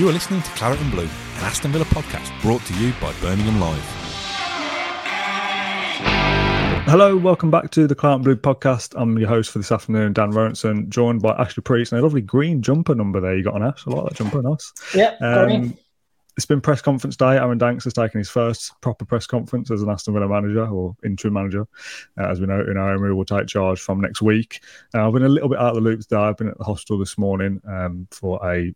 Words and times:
You 0.00 0.08
are 0.08 0.12
listening 0.12 0.40
to 0.40 0.50
Claret 0.52 0.80
and 0.80 0.90
Blue, 0.90 1.02
an 1.02 1.44
Aston 1.44 1.72
Villa 1.72 1.84
podcast 1.84 2.40
brought 2.40 2.64
to 2.64 2.74
you 2.82 2.94
by 3.02 3.12
Birmingham 3.20 3.60
Live. 3.60 3.82
Hello, 6.88 7.18
welcome 7.18 7.50
back 7.50 7.70
to 7.72 7.86
the 7.86 7.94
Claret 7.94 8.14
and 8.14 8.24
Blue 8.24 8.36
podcast. 8.36 8.94
I'm 8.98 9.18
your 9.18 9.28
host 9.28 9.50
for 9.50 9.58
this 9.58 9.70
afternoon, 9.70 10.14
Dan 10.14 10.30
Rorenson, 10.30 10.88
joined 10.88 11.20
by 11.20 11.32
Ashley 11.36 11.62
Priest 11.62 11.92
and 11.92 11.98
a 12.00 12.02
lovely 12.02 12.22
green 12.22 12.62
jumper 12.62 12.94
number 12.94 13.20
there 13.20 13.36
you 13.36 13.44
got 13.44 13.56
on 13.56 13.62
Ash. 13.62 13.86
I 13.86 13.90
like 13.90 14.08
that 14.08 14.14
jumper, 14.14 14.40
nice. 14.40 14.72
Yeah, 14.94 15.16
Um, 15.20 15.76
it's 16.34 16.46
been 16.46 16.62
press 16.62 16.80
conference 16.80 17.16
day. 17.16 17.36
Aaron 17.36 17.58
Danks 17.58 17.84
has 17.84 17.92
taken 17.92 18.16
his 18.16 18.30
first 18.30 18.72
proper 18.80 19.04
press 19.04 19.26
conference 19.26 19.70
as 19.70 19.82
an 19.82 19.90
Aston 19.90 20.14
Villa 20.14 20.28
manager 20.28 20.66
or 20.66 20.96
interim 21.04 21.34
manager. 21.34 21.66
Uh, 22.18 22.28
as 22.30 22.40
we 22.40 22.46
know, 22.46 22.64
you 22.66 22.72
know, 22.72 22.88
Emery 22.88 23.12
will 23.12 23.26
take 23.26 23.48
charge 23.48 23.78
from 23.78 24.00
next 24.00 24.22
week. 24.22 24.60
Uh, 24.94 25.06
I've 25.06 25.12
been 25.12 25.24
a 25.24 25.28
little 25.28 25.50
bit 25.50 25.58
out 25.58 25.70
of 25.70 25.74
the 25.74 25.82
loop 25.82 26.00
today. 26.00 26.16
I've 26.16 26.38
been 26.38 26.48
at 26.48 26.56
the 26.56 26.64
hospital 26.64 26.98
this 26.98 27.18
morning 27.18 27.60
um, 27.68 28.08
for 28.10 28.40
a 28.48 28.70
b- 28.70 28.74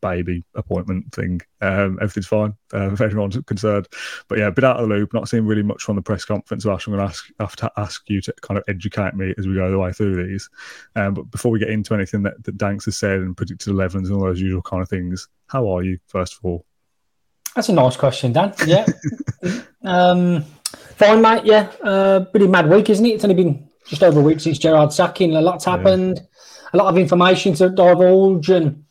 baby 0.00 0.44
appointment 0.54 1.12
thing. 1.12 1.40
Um, 1.60 1.98
everything's 2.00 2.26
fine 2.26 2.54
uh, 2.72 2.90
if 2.92 3.00
anyone's 3.00 3.38
concerned. 3.46 3.88
But 4.28 4.38
yeah, 4.38 4.46
a 4.48 4.52
bit 4.52 4.64
out 4.64 4.76
of 4.76 4.88
the 4.88 4.94
loop, 4.94 5.12
not 5.12 5.28
seeing 5.28 5.46
really 5.46 5.62
much 5.62 5.82
from 5.82 5.96
the 5.96 6.02
press 6.02 6.24
conference. 6.24 6.64
So 6.64 6.72
Ash, 6.72 6.86
I'm 6.86 6.94
going 6.94 7.06
to 7.06 7.10
ask, 7.10 7.30
have 7.40 7.56
to 7.56 7.72
ask 7.76 8.08
you 8.08 8.20
to 8.22 8.34
kind 8.42 8.58
of 8.58 8.64
educate 8.68 9.14
me 9.14 9.34
as 9.38 9.46
we 9.46 9.54
go 9.54 9.70
the 9.70 9.78
way 9.78 9.92
through 9.92 10.26
these. 10.26 10.48
Um, 10.96 11.14
but 11.14 11.30
before 11.30 11.50
we 11.50 11.58
get 11.58 11.70
into 11.70 11.94
anything 11.94 12.22
that, 12.22 12.42
that 12.44 12.58
Danks 12.58 12.84
has 12.84 12.96
said 12.96 13.20
and 13.20 13.36
predicted 13.36 13.72
11s 13.72 13.94
and 13.94 14.12
all 14.12 14.24
those 14.24 14.40
usual 14.40 14.62
kind 14.62 14.82
of 14.82 14.88
things, 14.88 15.28
how 15.46 15.68
are 15.68 15.82
you, 15.82 15.98
first 16.08 16.34
of 16.34 16.44
all? 16.44 16.64
That's 17.54 17.68
a 17.68 17.72
nice 17.72 17.96
question, 17.96 18.32
Dan. 18.32 18.54
Yeah. 18.64 18.86
um, 19.82 20.44
fine, 20.72 21.20
mate. 21.20 21.44
Yeah. 21.44 21.70
Uh, 21.82 22.24
pretty 22.26 22.46
mad 22.46 22.70
week, 22.70 22.90
isn't 22.90 23.04
it? 23.04 23.14
It's 23.14 23.24
only 23.24 23.34
been 23.34 23.68
just 23.86 24.04
over 24.04 24.20
a 24.20 24.22
week 24.22 24.40
since 24.40 24.58
Gerrard 24.58 24.92
sacking. 24.92 25.34
A 25.34 25.40
lot's 25.40 25.64
happened. 25.64 26.22
A 26.72 26.76
lot 26.76 26.86
of 26.86 26.96
information 26.96 27.54
to 27.54 27.68
divulge 27.68 28.50
and 28.50 28.84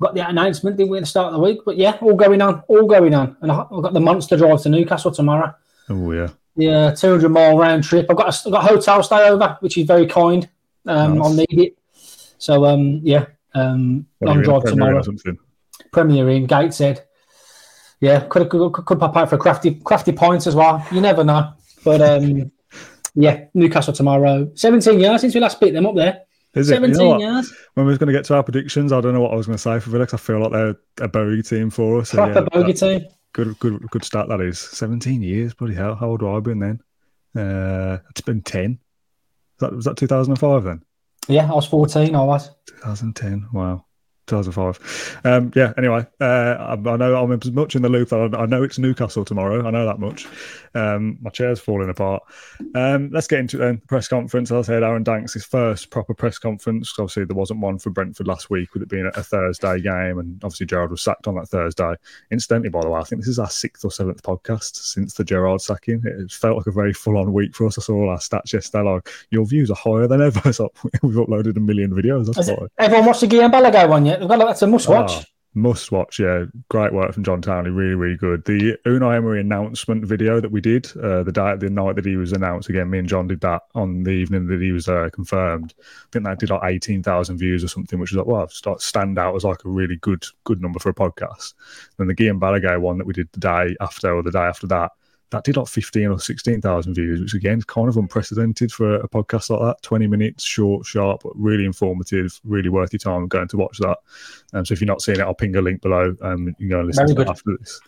got 0.00 0.14
the 0.14 0.28
announcement, 0.28 0.76
didn't 0.76 0.90
we, 0.90 0.98
at 0.98 1.02
the 1.02 1.06
start 1.06 1.28
of 1.28 1.34
the 1.34 1.40
week? 1.40 1.60
But 1.64 1.76
yeah, 1.76 1.98
all 2.00 2.14
going 2.14 2.42
on. 2.42 2.62
All 2.68 2.86
going 2.86 3.14
on. 3.14 3.36
And 3.40 3.50
I've 3.50 3.68
got 3.68 3.92
the 3.92 4.00
monster 4.00 4.36
drive 4.36 4.62
to 4.62 4.68
Newcastle 4.68 5.10
tomorrow. 5.10 5.54
Oh, 5.88 6.12
yeah. 6.12 6.28
Yeah, 6.56 6.90
200 6.92 7.28
mile 7.28 7.58
round 7.58 7.84
trip. 7.84 8.06
I've 8.08 8.16
got 8.16 8.34
a, 8.34 8.48
I've 8.48 8.52
got 8.52 8.64
a 8.64 8.74
hotel 8.74 9.02
stay 9.02 9.28
over, 9.28 9.56
which 9.60 9.76
is 9.76 9.86
very 9.86 10.06
kind. 10.06 10.48
Um, 10.86 11.18
Nice. 11.18 11.24
I'll 11.24 11.34
need 11.34 11.46
it. 11.50 11.78
So, 12.38 12.64
um, 12.64 13.00
yeah, 13.02 13.26
um, 13.54 14.06
long 14.20 14.30
are 14.30 14.32
you 14.34 14.38
in 14.40 14.44
drive 14.44 14.62
Premier 14.62 14.74
tomorrow. 14.74 15.02
something? 15.02 15.38
Premier 15.92 16.28
in 16.30 16.46
Gateshead. 16.46 17.04
Yeah, 18.00 18.20
could 18.28 18.48
could, 18.50 18.72
could 18.72 18.98
pop 19.00 19.16
out 19.16 19.30
for 19.30 19.36
a 19.36 19.38
crafty 19.38 19.76
crafty 19.76 20.12
points 20.12 20.46
as 20.46 20.54
well. 20.54 20.86
You 20.92 21.00
never 21.00 21.24
know. 21.24 21.52
But 21.82 22.02
um, 22.02 22.52
yeah, 23.14 23.44
Newcastle 23.54 23.94
tomorrow. 23.94 24.50
Seventeen 24.54 25.00
years 25.00 25.22
since 25.22 25.34
we 25.34 25.40
last 25.40 25.60
beat 25.60 25.72
them 25.72 25.86
up 25.86 25.94
there. 25.94 26.22
Is 26.56 26.70
it? 26.70 26.82
You 26.82 26.88
know. 26.88 27.42
When 27.74 27.86
we 27.86 27.90
was 27.90 27.98
going 27.98 28.06
to 28.06 28.12
get 28.12 28.24
to 28.26 28.34
our 28.34 28.42
predictions, 28.42 28.92
I 28.92 29.00
don't 29.00 29.12
know 29.12 29.20
what 29.20 29.32
I 29.32 29.36
was 29.36 29.46
going 29.46 29.58
to 29.58 29.62
say 29.62 29.78
for 29.78 29.90
Villa 29.90 30.06
I 30.10 30.16
feel 30.16 30.40
like 30.40 30.52
they're 30.52 30.76
a 31.00 31.08
bogey 31.08 31.42
team 31.42 31.70
for 31.70 32.00
us. 32.00 32.10
So, 32.10 32.26
yeah, 32.34 32.40
bogey 32.40 32.72
team. 32.72 33.04
good, 33.32 33.58
good, 33.58 33.88
good 33.90 34.04
start. 34.04 34.28
That 34.28 34.40
is 34.40 34.58
17 34.58 35.22
years. 35.22 35.52
Bloody 35.52 35.74
hell! 35.74 35.94
How 35.94 36.08
old 36.08 36.22
have 36.22 36.30
I 36.30 36.40
been 36.40 36.58
then? 36.58 36.80
Uh, 37.36 37.98
it's 38.10 38.22
been 38.22 38.40
10. 38.40 38.78
Was 39.60 39.70
that, 39.70 39.76
was 39.76 39.84
that 39.84 39.96
2005 39.98 40.64
then? 40.64 40.82
Yeah, 41.28 41.50
I 41.50 41.54
was 41.54 41.66
fourteen. 41.66 42.14
I 42.14 42.22
was. 42.22 42.50
2010. 42.66 43.48
Wow. 43.52 43.84
2005. 44.26 45.20
Um, 45.24 45.52
yeah. 45.54 45.72
Anyway, 45.78 46.06
uh, 46.20 46.24
I, 46.24 46.72
I 46.72 46.96
know 46.96 47.22
I'm 47.22 47.32
as 47.32 47.50
much 47.50 47.76
in 47.76 47.82
the 47.82 47.88
loop. 47.88 48.12
I, 48.12 48.26
I 48.36 48.46
know 48.46 48.62
it's 48.62 48.78
Newcastle 48.78 49.24
tomorrow. 49.24 49.66
I 49.66 49.70
know 49.70 49.86
that 49.86 49.98
much. 49.98 50.26
Um, 50.74 51.18
my 51.22 51.30
chair's 51.30 51.58
falling 51.60 51.88
apart. 51.88 52.22
Um, 52.74 53.10
let's 53.10 53.26
get 53.26 53.40
into 53.40 53.56
it 53.56 53.60
then. 53.60 53.76
The 53.80 53.86
press 53.86 54.08
conference. 54.08 54.50
As 54.50 54.68
I 54.68 54.72
said, 54.74 54.82
Aaron 54.82 55.02
Danks' 55.02 55.32
his 55.34 55.44
first 55.44 55.90
proper 55.90 56.12
press 56.14 56.38
conference. 56.38 56.92
Obviously, 56.98 57.24
there 57.24 57.36
wasn't 57.36 57.60
one 57.60 57.78
for 57.78 57.90
Brentford 57.90 58.26
last 58.26 58.50
week 58.50 58.74
with 58.74 58.82
it 58.82 58.88
being 58.88 59.10
a, 59.14 59.22
Thursday 59.26 59.80
game, 59.80 60.18
and 60.18 60.42
obviously 60.44 60.66
Gerrard 60.66 60.90
was 60.90 61.02
sacked 61.02 61.26
on 61.26 61.34
that 61.34 61.48
Thursday. 61.48 61.94
Incidentally, 62.30 62.68
by 62.68 62.80
the 62.80 62.88
way, 62.88 63.00
I 63.00 63.04
think 63.04 63.22
this 63.22 63.28
is 63.28 63.38
our 63.38 63.50
sixth 63.50 63.84
or 63.84 63.90
seventh 63.90 64.22
podcast 64.22 64.76
since 64.76 65.14
the 65.14 65.24
Gerrard 65.24 65.60
sacking. 65.60 66.00
It 66.04 66.30
felt 66.30 66.58
like 66.58 66.66
a 66.66 66.70
very 66.72 66.92
full-on 66.92 67.32
week 67.32 67.54
for 67.56 67.66
us. 67.66 67.78
I 67.78 67.82
saw 67.82 67.94
all 67.94 68.10
our 68.10 68.18
stats 68.18 68.52
yesterday. 68.52 68.88
Like 68.88 69.08
your 69.30 69.46
views 69.46 69.70
are 69.70 69.76
higher 69.76 70.06
than 70.06 70.22
ever. 70.22 70.40
So 70.56 70.72
we've 71.02 71.16
uploaded 71.16 71.56
a 71.58 71.60
million 71.60 71.90
videos. 71.92 72.26
That's 72.26 72.38
Has 72.38 72.48
it- 72.48 72.58
everyone 72.78 73.06
watched 73.06 73.20
the 73.20 73.26
Guillem 73.26 73.52
Balagué 73.52 73.86
one 73.86 74.06
yet? 74.06 74.15
They've 74.18 74.28
that's 74.28 74.62
a 74.62 74.66
must 74.66 74.88
watch. 74.88 75.12
Ah, 75.12 75.24
must 75.54 75.90
watch, 75.90 76.18
yeah. 76.18 76.44
Great 76.68 76.92
work 76.92 77.14
from 77.14 77.24
John 77.24 77.40
Townley, 77.40 77.70
really, 77.70 77.94
really 77.94 78.16
good. 78.16 78.44
The 78.44 78.76
Unai 78.84 79.16
Emery 79.16 79.40
announcement 79.40 80.04
video 80.04 80.38
that 80.38 80.52
we 80.52 80.60
did 80.60 80.94
uh, 80.98 81.22
the 81.22 81.32
day, 81.32 81.56
the 81.56 81.70
night 81.70 81.96
that 81.96 82.04
he 82.04 82.16
was 82.16 82.32
announced 82.32 82.68
again, 82.68 82.90
me 82.90 82.98
and 82.98 83.08
John 83.08 83.26
did 83.26 83.40
that 83.40 83.62
on 83.74 84.02
the 84.02 84.10
evening 84.10 84.48
that 84.48 84.60
he 84.60 84.72
was 84.72 84.86
uh, 84.86 85.08
confirmed. 85.14 85.74
I 85.80 86.06
think 86.12 86.26
that 86.26 86.38
did 86.38 86.50
like 86.50 86.60
eighteen 86.64 87.02
thousand 87.02 87.38
views 87.38 87.64
or 87.64 87.68
something, 87.68 87.98
which 87.98 88.12
was 88.12 88.18
like, 88.18 88.26
wow, 88.26 88.46
start 88.48 88.82
stand 88.82 89.18
out 89.18 89.34
as 89.34 89.44
like 89.44 89.64
a 89.64 89.70
really 89.70 89.96
good, 89.96 90.24
good 90.44 90.60
number 90.60 90.78
for 90.78 90.90
a 90.90 90.94
podcast. 90.94 91.54
Then 91.96 92.06
the 92.06 92.14
Guillem 92.14 92.38
Balagué 92.38 92.78
one 92.78 92.98
that 92.98 93.06
we 93.06 93.14
did 93.14 93.30
the 93.32 93.40
day 93.40 93.76
after 93.80 94.14
or 94.14 94.22
the 94.22 94.30
day 94.30 94.40
after 94.40 94.66
that, 94.66 94.92
that 95.30 95.44
did 95.44 95.56
like 95.56 95.66
fifteen 95.66 96.06
or 96.06 96.20
sixteen 96.20 96.60
thousand 96.60 96.94
views, 96.94 97.20
which 97.20 97.34
again 97.34 97.58
is 97.58 97.64
kind 97.64 97.88
of 97.88 97.96
unprecedented 97.96 98.70
for 98.70 98.96
a 98.96 99.08
podcast 99.08 99.50
like 99.50 99.60
that. 99.60 99.82
Twenty 99.82 100.06
minutes, 100.06 100.44
short, 100.44 100.86
sharp, 100.86 101.22
but 101.24 101.32
really 101.34 101.64
informative, 101.64 102.40
really 102.44 102.68
worth 102.68 102.92
your 102.92 103.00
time 103.00 103.26
going 103.26 103.48
to 103.48 103.56
watch 103.56 103.78
that. 103.78 103.98
Um, 104.52 104.64
so 104.64 104.72
if 104.72 104.80
you're 104.80 104.86
not 104.86 105.02
seeing 105.02 105.18
it, 105.18 105.22
I'll 105.22 105.34
ping 105.34 105.56
a 105.56 105.62
link 105.62 105.80
below. 105.82 106.14
Um, 106.22 106.46
you 106.46 106.54
can 106.54 106.68
go 106.68 106.78
and 106.78 106.86
listen 106.86 107.06
Very 107.06 107.14
to 107.16 107.20
it 107.22 107.24
good. 107.24 107.30
after 107.30 107.56
this. 107.58 107.80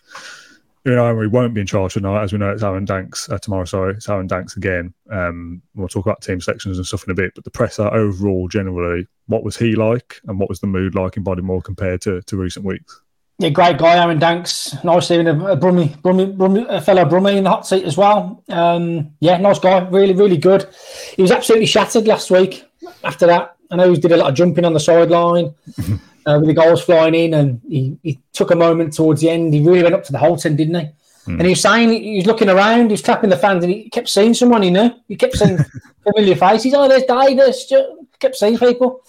Unai 0.85 1.09
Emery 1.09 1.27
won't 1.27 1.53
be 1.53 1.59
in 1.61 1.67
charge 1.67 1.93
tonight, 1.93 2.23
as 2.23 2.31
we 2.31 2.39
know. 2.39 2.51
It's 2.51 2.63
Aaron 2.63 2.85
Danks 2.85 3.29
uh, 3.29 3.37
tomorrow. 3.37 3.65
Sorry, 3.65 3.95
it's 3.95 4.07
Aaron 4.07 4.27
Danks 4.27 4.55
again. 4.55 4.93
Um, 5.11 5.61
we'll 5.75 5.89
talk 5.89 6.05
about 6.05 6.21
team 6.21 6.39
sections 6.39 6.77
and 6.77 6.87
stuff 6.87 7.03
in 7.03 7.11
a 7.11 7.15
bit. 7.15 7.35
But 7.35 7.43
the 7.43 7.51
presser 7.51 7.93
overall, 7.93 8.47
generally, 8.47 9.05
what 9.27 9.43
was 9.43 9.57
he 9.57 9.75
like, 9.75 10.21
and 10.27 10.39
what 10.39 10.47
was 10.47 10.61
the 10.61 10.67
mood 10.67 10.95
like 10.95 11.17
in 11.17 11.23
Bodymoor 11.23 11.65
compared 11.65 12.01
to, 12.03 12.21
to 12.21 12.37
recent 12.37 12.65
weeks? 12.65 13.01
Yeah, 13.39 13.49
great 13.49 13.77
guy, 13.77 13.97
Aaron 13.97 14.19
Danks. 14.19 14.75
Nice 14.83 15.07
seeing 15.07 15.25
a, 15.25 15.51
a 15.51 15.55
Brummy, 15.55 15.95
Brummy, 16.01 16.25
Brummy, 16.25 16.65
a 16.67 16.81
fellow 16.81 17.05
Brummy 17.05 17.37
in 17.37 17.45
the 17.45 17.49
hot 17.49 17.65
seat 17.65 17.85
as 17.85 17.95
well. 17.95 18.43
Um, 18.49 19.11
yeah, 19.21 19.37
nice 19.37 19.59
guy. 19.59 19.87
Really, 19.87 20.13
really 20.13 20.35
good. 20.35 20.67
He 21.15 21.21
was 21.21 21.31
absolutely 21.31 21.65
shattered 21.65 22.05
last 22.05 22.29
week 22.29 22.65
after 23.01 23.27
that. 23.27 23.55
I 23.71 23.77
know 23.77 23.93
he 23.93 23.97
did 23.97 24.11
a 24.11 24.17
lot 24.17 24.29
of 24.29 24.35
jumping 24.35 24.65
on 24.65 24.73
the 24.73 24.79
sideline 24.81 25.53
uh, 26.25 26.37
with 26.39 26.47
the 26.47 26.53
goals 26.53 26.81
flying 26.81 27.15
in, 27.15 27.33
and 27.33 27.61
he, 27.65 27.97
he 28.03 28.19
took 28.33 28.51
a 28.51 28.57
moment 28.57 28.93
towards 28.93 29.21
the 29.21 29.29
end. 29.29 29.53
He 29.53 29.61
really 29.65 29.83
went 29.83 29.95
up 29.95 30.03
to 30.03 30.11
the 30.11 30.17
Holte 30.17 30.45
End, 30.45 30.57
didn't 30.57 30.75
he? 30.75 30.89
And 31.27 31.41
he 31.43 31.49
was 31.49 31.61
saying 31.61 31.89
he 31.89 32.17
was 32.17 32.25
looking 32.25 32.49
around, 32.49 32.87
he 32.87 32.93
was 32.93 33.01
trapping 33.01 33.29
the 33.29 33.37
fans, 33.37 33.63
and 33.63 33.71
he 33.71 33.89
kept 33.89 34.09
seeing 34.09 34.33
someone 34.33 34.63
he 34.63 34.71
knew. 34.71 34.91
He 35.07 35.15
kept 35.15 35.37
seeing 35.37 35.59
familiar 36.03 36.35
faces. 36.35 36.73
Oh, 36.73 36.89
there's 36.89 37.03
Davis. 37.03 37.71
Kept 38.19 38.35
seeing 38.35 38.57
people 38.57 39.01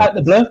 out 0.00 0.14
the 0.14 0.22
blue. 0.22 0.46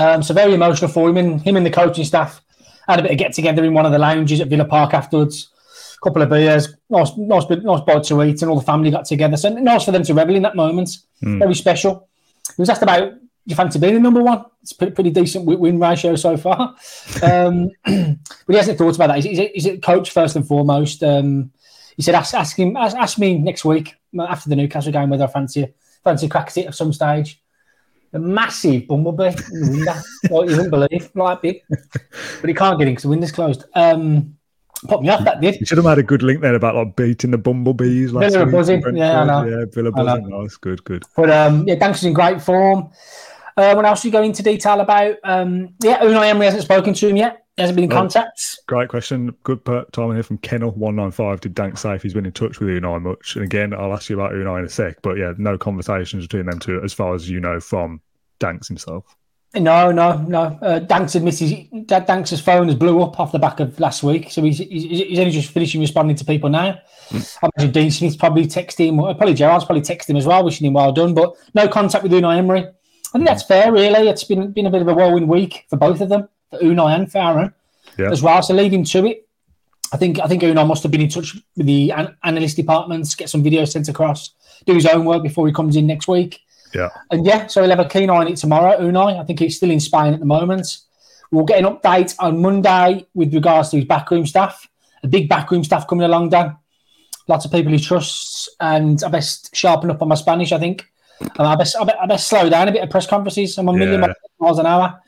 Um, 0.00 0.22
so 0.22 0.32
very 0.32 0.54
emotional 0.54 0.90
for 0.90 1.08
him 1.08 1.18
and 1.18 1.42
him 1.42 1.56
and 1.56 1.66
the 1.66 1.70
coaching 1.70 2.04
staff 2.04 2.42
had 2.88 3.00
a 3.00 3.02
bit 3.02 3.12
of 3.12 3.18
get 3.18 3.34
together 3.34 3.64
in 3.64 3.74
one 3.74 3.84
of 3.84 3.92
the 3.92 3.98
lounges 3.98 4.40
at 4.40 4.48
Villa 4.48 4.64
Park 4.64 4.94
afterwards. 4.94 5.50
A 5.96 6.00
couple 6.02 6.22
of 6.22 6.30
beers, 6.30 6.74
nice, 6.88 7.10
nice, 7.18 7.44
nice 7.50 7.80
bite 7.82 8.04
to 8.04 8.22
eat, 8.22 8.40
and 8.40 8.50
all 8.50 8.58
the 8.58 8.64
family 8.64 8.90
got 8.90 9.04
together. 9.04 9.36
So 9.36 9.50
nice 9.50 9.84
for 9.84 9.92
them 9.92 10.02
to 10.04 10.14
revel 10.14 10.34
in 10.34 10.42
that 10.42 10.56
moment. 10.56 10.88
Very 11.20 11.54
special. 11.54 12.08
He 12.56 12.62
was 12.62 12.70
asked 12.70 12.82
about 12.82 13.12
you 13.44 13.54
fancy 13.54 13.78
being 13.78 13.94
the 13.94 14.00
number 14.00 14.22
one. 14.22 14.44
It's 14.62 14.72
pretty, 14.72 14.92
pretty 14.92 15.10
decent 15.10 15.44
wi- 15.44 15.60
win 15.60 15.78
ratio 15.78 16.16
so 16.16 16.36
far. 16.36 16.74
Um, 17.22 17.70
but 17.84 18.48
he 18.48 18.56
hasn't 18.56 18.78
thought 18.78 18.94
about 18.94 19.08
that. 19.08 19.24
He's, 19.24 19.38
he's, 19.52 19.66
a, 19.66 19.76
coach 19.76 20.10
first 20.10 20.36
and 20.36 20.46
foremost. 20.46 21.02
Um, 21.02 21.50
he 21.96 22.02
said, 22.02 22.14
ask, 22.14 22.32
ask 22.32 22.58
him, 22.58 22.76
ask, 22.76 22.96
ask 22.96 23.18
me 23.18 23.36
next 23.36 23.64
week 23.64 23.94
after 24.18 24.48
the 24.48 24.56
Newcastle 24.56 24.92
game 24.92 25.10
whether 25.10 25.24
I 25.24 25.26
fancy 25.26 25.74
fancy 26.02 26.28
cracking 26.28 26.64
it 26.64 26.68
at 26.68 26.74
some 26.74 26.92
stage. 26.92 27.39
A 28.12 28.18
massive 28.18 28.88
bumblebee 28.88 29.28
in 29.52 29.60
the 29.60 29.70
window, 29.70 29.92
like 29.92 30.50
you 30.50 30.56
wouldn't 30.56 30.70
believe, 30.70 31.10
like 31.14 31.42
big. 31.42 31.62
But 32.40 32.48
he 32.48 32.54
can't 32.54 32.76
get 32.78 32.88
in 32.88 32.94
because 32.94 33.04
the 33.04 33.08
window's 33.08 33.30
closed. 33.30 33.64
Um, 33.74 34.36
put 34.88 35.02
me 35.02 35.10
off 35.10 35.24
that 35.24 35.40
did. 35.40 35.60
You 35.60 35.66
should 35.66 35.78
have 35.78 35.86
had 35.86 35.98
a 35.98 36.02
good 36.02 36.22
link 36.22 36.40
there 36.40 36.54
about 36.54 36.74
like 36.74 36.96
beating 36.96 37.30
the 37.30 37.38
bumblebees. 37.38 38.12
Last 38.12 38.32
Villa 38.32 38.46
buzzing. 38.46 38.82
Yeah, 38.96 39.20
I 39.20 39.24
know. 39.24 39.44
Yeah, 39.44 39.64
Villa 39.72 39.92
buzzing. 39.92 40.28
Nice, 40.28 40.56
good, 40.56 40.82
good. 40.82 41.04
But 41.14 41.30
um, 41.30 41.68
yeah, 41.68 41.76
Danks 41.76 42.00
is 42.00 42.06
in 42.06 42.12
great 42.12 42.42
form. 42.42 42.90
Uh, 43.56 43.74
what 43.74 43.84
else 43.84 44.02
do 44.02 44.08
you 44.08 44.12
go 44.12 44.22
into 44.22 44.42
detail 44.42 44.80
about? 44.80 45.16
Um, 45.24 45.74
yeah, 45.82 46.00
Unai 46.00 46.28
Emery 46.28 46.46
hasn't 46.46 46.62
spoken 46.64 46.94
to 46.94 47.08
him 47.08 47.16
yet. 47.16 47.44
He 47.56 47.62
hasn't 47.62 47.76
been 47.76 47.84
in 47.84 47.92
Oh. 47.92 47.96
contact. 47.96 48.58
Great 48.66 48.88
question. 48.88 49.34
Good 49.44 49.64
per- 49.64 49.84
time 49.92 50.12
here 50.12 50.22
from 50.22 50.38
Kennel195. 50.38 51.40
Did 51.40 51.54
Dank 51.54 51.76
say 51.78 51.94
if 51.94 52.02
he's 52.02 52.14
been 52.14 52.24
in 52.26 52.32
touch 52.32 52.58
with 52.60 52.68
Unai 52.70 53.02
much? 53.02 53.36
And 53.36 53.44
again, 53.44 53.74
I'll 53.74 53.92
ask 53.92 54.08
you 54.08 54.18
about 54.18 54.32
Unai 54.32 54.60
in 54.60 54.64
a 54.64 54.68
sec. 54.68 54.96
But 55.02 55.18
yeah, 55.18 55.32
no 55.36 55.58
conversations 55.58 56.26
between 56.26 56.46
them 56.46 56.58
two 56.58 56.80
as 56.82 56.92
far 56.92 57.14
as 57.14 57.28
you 57.28 57.40
know 57.40 57.60
from 57.60 58.00
Danks 58.38 58.68
himself. 58.68 59.04
No, 59.54 59.90
no, 59.90 60.16
no. 60.28 60.56
Uh, 60.62 60.78
Danks 60.78 61.16
admits 61.16 61.40
his, 61.40 61.52
Da- 61.86 61.98
Danks' 61.98 62.38
phone 62.40 62.68
has 62.68 62.76
blew 62.76 63.02
up 63.02 63.18
off 63.18 63.32
the 63.32 63.38
back 63.40 63.58
of 63.58 63.78
last 63.80 64.04
week, 64.04 64.30
so 64.30 64.42
he's, 64.44 64.58
he's, 64.58 64.84
he's 64.84 65.18
only 65.18 65.32
just 65.32 65.50
finishing 65.50 65.80
responding 65.80 66.14
to 66.16 66.24
people 66.24 66.48
now. 66.48 66.78
I 67.12 67.48
imagine 67.58 67.72
Dean 67.72 67.90
Smith's 67.90 68.14
probably 68.16 68.46
texting 68.46 68.90
him, 68.90 68.98
probably 68.98 69.34
Gerrard's 69.34 69.64
probably 69.64 69.82
texted 69.82 70.10
him 70.10 70.16
as 70.16 70.24
well, 70.24 70.44
wishing 70.44 70.68
him 70.68 70.74
well 70.74 70.92
done, 70.92 71.14
but 71.14 71.34
no 71.52 71.66
contact 71.66 72.04
with 72.04 72.12
Unai 72.12 72.38
Emery. 72.38 72.64
I 73.12 73.18
think 73.18 73.26
that's 73.28 73.42
fair, 73.42 73.72
really. 73.72 74.08
It's 74.08 74.24
been 74.24 74.52
been 74.52 74.66
a 74.66 74.70
bit 74.70 74.82
of 74.82 74.88
a 74.88 74.94
whirlwind 74.94 75.28
week 75.28 75.66
for 75.68 75.76
both 75.76 76.00
of 76.00 76.08
them, 76.08 76.28
for 76.50 76.58
Unai 76.58 76.94
and 76.94 77.10
for 77.10 77.18
Aaron 77.18 77.52
Yeah. 77.98 78.10
as 78.10 78.22
well. 78.22 78.42
So 78.42 78.54
him 78.56 78.84
to 78.84 79.06
it. 79.06 79.26
I 79.92 79.96
think 79.96 80.20
I 80.20 80.26
think 80.28 80.42
Unai 80.42 80.66
must 80.66 80.82
have 80.84 80.92
been 80.92 81.00
in 81.00 81.08
touch 81.08 81.36
with 81.56 81.66
the 81.66 81.90
an- 81.92 82.16
analyst 82.22 82.56
departments, 82.56 83.14
get 83.16 83.28
some 83.28 83.42
videos 83.42 83.72
sent 83.72 83.88
across, 83.88 84.30
do 84.66 84.74
his 84.74 84.86
own 84.86 85.04
work 85.04 85.22
before 85.22 85.46
he 85.48 85.52
comes 85.52 85.74
in 85.76 85.86
next 85.86 86.06
week. 86.06 86.38
Yeah. 86.72 86.90
And 87.10 87.26
yeah, 87.26 87.48
so 87.48 87.60
he'll 87.62 87.70
have 87.70 87.80
a 87.80 87.88
keen 87.88 88.10
eye 88.10 88.16
on 88.16 88.28
it 88.28 88.36
tomorrow. 88.36 88.78
Unai, 88.78 89.18
I 89.20 89.24
think 89.24 89.40
he's 89.40 89.56
still 89.56 89.72
in 89.72 89.80
Spain 89.80 90.14
at 90.14 90.20
the 90.20 90.26
moment. 90.26 90.78
We'll 91.32 91.44
get 91.44 91.58
an 91.58 91.64
update 91.64 92.14
on 92.20 92.40
Monday 92.40 93.06
with 93.14 93.34
regards 93.34 93.70
to 93.70 93.76
his 93.76 93.86
backroom 93.86 94.26
staff. 94.26 94.68
A 95.02 95.08
big 95.08 95.28
backroom 95.28 95.64
staff 95.64 95.88
coming 95.88 96.04
along, 96.04 96.28
Dan. 96.28 96.56
Lots 97.26 97.44
of 97.44 97.50
people 97.52 97.72
he 97.72 97.78
trusts, 97.80 98.48
and 98.60 99.02
I 99.04 99.08
best 99.08 99.54
sharpen 99.54 99.90
up 99.90 100.02
on 100.02 100.08
my 100.08 100.14
Spanish. 100.14 100.52
I 100.52 100.58
think 100.58 100.86
I 101.38 101.56
best 101.56 101.76
I 101.76 101.84
best, 101.84 101.98
I 102.00 102.06
best 102.06 102.26
slow 102.28 102.48
down 102.48 102.68
a 102.68 102.72
bit 102.72 102.82
at 102.82 102.90
press 102.90 103.06
conferences. 103.06 103.58
I'm 103.58 103.68
a 103.68 103.72
million 103.72 104.00
Yeah. 104.00 104.12
miles 104.38 104.58
an 104.58 104.66
hour, 104.66 105.00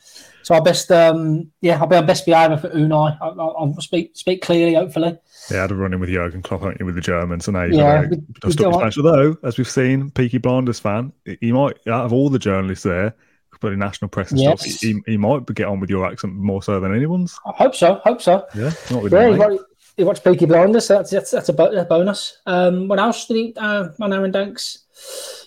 so 0.43 0.55
I 0.55 0.61
best 0.61 0.91
um 0.93 1.51
yeah 1.61 1.79
I'll 1.81 1.87
be 1.87 1.97
on 1.97 2.07
best 2.07 2.27
behaviour 2.27 2.57
for 2.57 2.71
Unai. 2.71 3.19
I'll, 3.21 3.41
I'll 3.41 3.57
I'll 3.59 3.81
speak 3.81 4.13
speak 4.15 4.43
clearly, 4.43 4.75
hopefully. 4.75 5.19
Yeah, 5.51 5.59
I 5.59 5.61
had 5.63 5.71
a 5.73 5.75
run 5.75 5.93
in 5.93 6.01
with 6.01 6.11
Jurgen 6.11 6.43
Klopp, 6.43 6.63
haven't 6.63 6.81
you, 6.81 6.87
with 6.87 6.95
the 6.95 7.01
Germans, 7.01 7.49
and 7.49 7.57
now 7.57 7.67
he's 7.67 7.77
Yeah, 7.77 8.03
got 8.07 8.11
we 8.47 8.55
to 8.55 8.55
don't 8.55 8.97
Although, 8.99 9.37
as 9.43 9.59
we've 9.59 9.69
seen, 9.69 10.11
Peaky 10.11 10.39
Blinders 10.39 10.79
fan, 10.81 11.13
he 11.41 11.53
might 11.53 11.77
out 11.89 12.07
of 12.07 12.13
all 12.13 12.31
the 12.31 12.39
journalists 12.39 12.85
there, 12.85 13.15
putting 13.61 13.79
national 13.79 14.09
press 14.09 14.31
and 14.31 14.41
stuff, 14.41 14.65
he, 14.81 15.01
he 15.07 15.17
might 15.17 15.47
get 15.47 15.67
on 15.67 15.81
with 15.81 15.91
your 15.91 16.07
accent 16.07 16.35
more 16.35 16.63
so 16.63 16.81
than 16.81 16.95
anyone's. 16.95 17.39
I 17.47 17.53
hope 17.53 17.75
so. 17.75 18.01
Hope 18.05 18.23
so. 18.23 18.47
Yeah, 18.55 18.71
not 18.91 19.03
with 19.03 19.13
Yeah, 19.13 19.27
me, 19.31 19.33
he 19.33 19.39
mate. 19.39 19.61
watched, 20.05 20.25
he 20.25 20.31
Peaky 20.31 20.47
Blinders. 20.47 20.87
So 20.87 20.97
that's 20.97 21.11
that's, 21.11 21.31
that's 21.31 21.49
a, 21.49 21.53
a 21.53 21.85
bonus. 21.85 22.39
Um, 22.47 22.89
what 22.89 22.99
else 22.99 23.27
did 23.27 23.37
he? 23.37 23.55
Uh, 23.57 23.89
on 24.01 24.13
Aaron 24.13 24.31
Danks. 24.31 24.82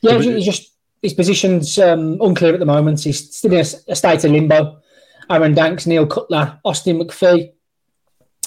Yeah, 0.01 0.19
he's 0.19 0.45
just 0.45 0.71
his 1.01 1.13
position's 1.13 1.77
um, 1.79 2.19
unclear 2.21 2.53
at 2.53 2.59
the 2.59 2.65
moment. 2.65 3.03
He's 3.03 3.35
still 3.35 3.53
in 3.53 3.59
a, 3.59 3.91
a 3.91 3.95
state 3.95 4.23
of 4.23 4.31
limbo. 4.31 4.81
Aaron 5.29 5.53
Danks, 5.53 5.87
Neil 5.87 6.05
Cutler, 6.05 6.59
Austin 6.63 6.99
MacPhee 6.99 7.51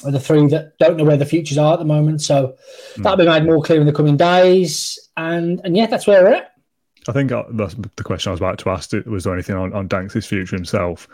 are 0.04 0.10
the 0.12 0.20
three 0.20 0.46
that 0.48 0.78
don't 0.78 0.96
know 0.96 1.02
where 1.04 1.16
the 1.16 1.24
futures 1.26 1.58
are 1.58 1.72
at 1.72 1.78
the 1.80 1.84
moment. 1.84 2.22
So 2.22 2.56
Hmm. 2.94 3.02
that'll 3.02 3.16
be 3.18 3.26
made 3.26 3.44
more 3.44 3.62
clear 3.62 3.80
in 3.80 3.86
the 3.86 3.92
coming 3.92 4.16
days. 4.16 4.98
And 5.16 5.60
and 5.64 5.76
yeah, 5.76 5.86
that's 5.86 6.06
where 6.06 6.22
we're 6.22 6.34
at. 6.34 6.52
I 7.08 7.12
think 7.12 7.32
uh, 7.32 7.44
that's 7.52 7.74
the 7.96 8.04
question 8.04 8.30
I 8.30 8.32
was 8.32 8.40
about 8.40 8.58
to 8.60 8.70
ask. 8.70 8.92
Was 9.06 9.24
there 9.24 9.32
anything 9.34 9.56
on, 9.56 9.72
on 9.72 9.88
Danks' 9.88 10.26
future 10.26 10.54
himself? 10.54 11.08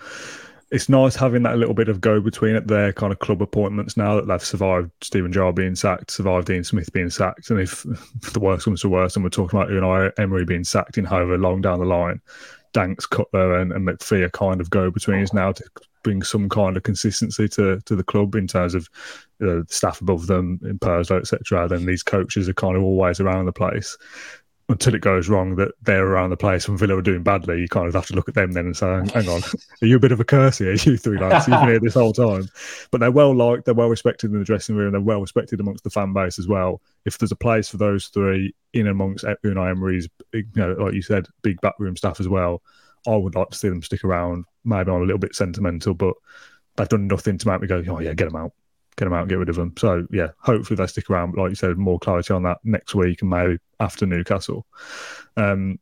It's 0.75 0.89
nice 0.89 1.15
having 1.15 1.45
that 1.45 1.57
little 1.57 1.73
bit 1.73 1.89
of 1.89 2.01
go 2.01 2.21
between 2.21 2.57
at 2.57 2.67
their 2.67 2.93
kind 2.93 3.13
of 3.13 3.21
club 3.21 3.41
appointments 3.41 3.97
now 3.97 4.17
that 4.17 4.27
they've 4.27 4.43
survived 4.43 4.91
Steven 5.03 5.31
Gerrard 5.31 5.55
being 5.55 5.77
sacked, 5.77 6.11
survived 6.11 6.49
Dean 6.49 6.65
Smith 6.65 6.93
being 6.93 7.11
sacked. 7.11 7.51
And 7.51 7.61
if, 7.61 7.87
if 8.23 8.33
the 8.33 8.41
worst 8.41 8.65
comes 8.65 8.81
to 8.81 8.89
worst, 8.89 9.15
and 9.15 9.25
we're 9.25 9.31
talking 9.31 9.57
about 9.57 9.71
Unai 9.71 10.11
Emery 10.19 10.45
being 10.45 10.65
sacked 10.65 10.99
in 10.99 11.05
however 11.05 11.39
long 11.39 11.61
down 11.61 11.79
the 11.79 11.85
line, 11.85 12.21
Danks, 12.73 13.07
Cutler, 13.07 13.57
and, 13.61 13.71
and 13.71 13.87
MacPhee 13.87 14.23
are 14.23 14.31
kind 14.31 14.61
of 14.61 14.69
go 14.69 14.91
betweens 14.91 15.33
now 15.33 15.53
to 15.53 15.63
bring 16.03 16.25
some 16.25 16.49
kind 16.49 16.77
of 16.77 16.83
consistency 16.83 17.47
to, 17.51 17.81
to 17.83 17.95
the 17.95 18.03
club 18.03 18.35
in 18.35 18.49
terms 18.49 18.75
of 18.75 18.91
uh, 19.47 19.61
staff 19.69 20.01
above 20.01 20.27
them 20.27 20.59
in 20.65 20.81
Purslow, 20.81 21.19
etc. 21.19 21.69
Then 21.69 21.87
these 21.87 22.03
coaches 22.03 22.49
are 22.49 22.55
kind 22.55 22.77
of 22.77 22.83
always 22.83 23.21
around 23.21 23.45
the 23.45 23.53
place 23.53 23.97
until 24.69 24.95
it 24.95 25.03
goes 25.03 25.29
wrong 25.29 25.57
that 25.57 25.73
they're 25.83 26.07
around 26.07 26.31
the 26.31 26.37
place 26.37 26.67
when 26.67 26.79
Villa 26.79 26.97
are 26.97 27.03
doing 27.03 27.23
badly, 27.23 27.61
you 27.61 27.69
kind 27.69 27.87
of 27.87 27.95
have 27.95 28.07
to 28.07 28.15
look 28.15 28.29
at 28.29 28.35
them 28.35 28.53
then 28.53 28.67
and 28.67 28.77
say, 28.77 28.87
hang 29.13 29.29
on, 29.29 29.43
are 29.83 29.87
you 29.87 29.97
a 29.97 30.01
bit 30.01 30.13
of 30.13 30.21
a 30.21 30.25
curse 30.25 30.59
here, 30.59 30.73
you 30.73 30.97
three 30.97 31.19
lads? 31.19 31.47
You've 31.47 31.61
been 31.61 31.69
here 31.69 31.81
this 31.81 31.95
whole 31.95 32.13
time. 32.15 32.49
But 32.91 33.01
they're 33.01 33.11
well 33.11 33.35
liked, 33.35 33.67
they're 33.67 33.75
well 33.75 33.89
respected 33.89 34.33
in 34.33 34.39
the 34.39 34.45
dressing 34.45 34.75
room, 34.75 34.93
they're 34.93 35.01
well 35.01 35.21
respected 35.21 35.61
amongst 35.61 35.85
the 35.85 35.91
fan 35.91 36.13
base 36.15 36.39
as 36.39 36.49
well. 36.49 36.81
If 37.05 37.19
there's 37.19 37.33
a 37.33 37.37
place 37.37 37.69
for 37.69 37.77
those 37.77 38.07
three 38.09 38.55
in 38.73 38.87
amongst 38.87 39.25
Unai 39.25 39.71
Emery's, 39.71 40.09
you 40.33 40.45
know, 40.57 40.73
like 40.73 40.95
you 40.95 41.03
said, 41.03 41.27
big 41.43 41.61
backroom 41.61 41.97
staff 41.97 42.19
as 42.19 42.29
well, 42.29 42.63
I 43.07 43.17
would 43.17 43.35
like 43.35 43.51
to 43.51 43.59
see 43.59 43.69
them 43.69 43.83
stick 43.83 44.03
around. 44.03 44.47
Maybe 44.65 44.91
I'm 44.91 45.03
a 45.03 45.05
little 45.05 45.19
bit 45.19 45.35
sentimental, 45.35 45.93
but 45.93 46.15
they've 46.77 46.89
done 46.89 47.07
nothing 47.07 47.37
to 47.37 47.49
make 47.49 47.61
me 47.61 47.67
go, 47.67 47.83
oh 47.87 48.01
yeah, 48.01 48.15
get 48.15 48.33
them 48.33 48.37
out. 48.37 48.53
Get 48.97 49.07
them 49.07 49.15
out 49.15 49.23
and 49.23 49.29
get 49.29 49.39
rid 49.39 49.49
of 49.49 49.57
them. 49.57 49.73
So, 49.77 50.07
yeah, 50.13 50.29
hopefully 50.39 50.77
they 50.77 50.87
stick 50.87 51.11
around. 51.11 51.33
But 51.33 51.43
like 51.43 51.51
you 51.51 51.57
said, 51.57 51.77
more 51.77 51.99
clarity 51.99 52.33
on 52.33 52.45
that 52.45 52.59
next 52.65 52.95
week 52.95 53.23
and 53.23 53.31
maybe 53.31 53.59
after 53.81 54.07
Newcastle. 54.07 54.67
Um, 55.37 55.81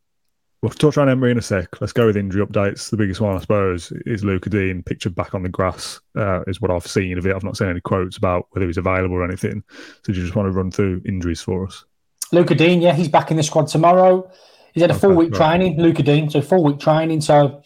we'll 0.62 0.70
touch 0.70 0.97
on 0.97 1.09
Emery 1.09 1.31
in 1.32 1.38
a 1.38 1.43
sec. 1.43 1.81
Let's 1.81 1.93
go 1.93 2.06
with 2.06 2.17
injury 2.17 2.44
updates. 2.47 2.88
The 2.88 2.97
biggest 2.97 3.20
one, 3.20 3.37
I 3.37 3.41
suppose, 3.41 3.93
is 4.06 4.25
Lucas 4.25 4.50
Digne 4.50 4.82
pictured 4.82 5.14
back 5.14 5.35
on 5.35 5.43
the 5.43 5.49
grass, 5.50 6.00
uh, 6.17 6.43
is 6.47 6.61
what 6.61 6.70
I've 6.70 6.87
seen 6.87 7.19
of 7.19 7.26
it. 7.26 7.35
I've 7.35 7.44
not 7.44 7.56
seen 7.56 7.69
any 7.69 7.81
quotes 7.81 8.17
about 8.17 8.47
whether 8.53 8.67
he's 8.67 8.79
available 8.79 9.17
or 9.17 9.25
anything. 9.25 9.62
So, 10.05 10.12
do 10.12 10.19
you 10.19 10.23
just 10.23 10.35
want 10.35 10.47
to 10.47 10.56
run 10.56 10.70
through 10.70 11.03
injuries 11.05 11.43
for 11.43 11.67
us? 11.67 11.85
Lucas 12.32 12.56
Digne, 12.56 12.82
yeah, 12.82 12.94
he's 12.94 13.09
back 13.09 13.31
in 13.31 13.37
the 13.37 13.43
squad 13.43 13.67
tomorrow. 13.69 14.31
He's 14.73 14.81
had 14.81 14.91
a 14.91 14.94
Okay, 14.94 15.00
full 15.00 15.14
week 15.14 15.32
right. 15.32 15.59
training, 15.59 15.79
Lucas 15.79 16.05
Digne, 16.06 16.31
so 16.31 16.41
full 16.41 16.64
week 16.64 16.79
training. 16.79 17.20
So 17.20 17.62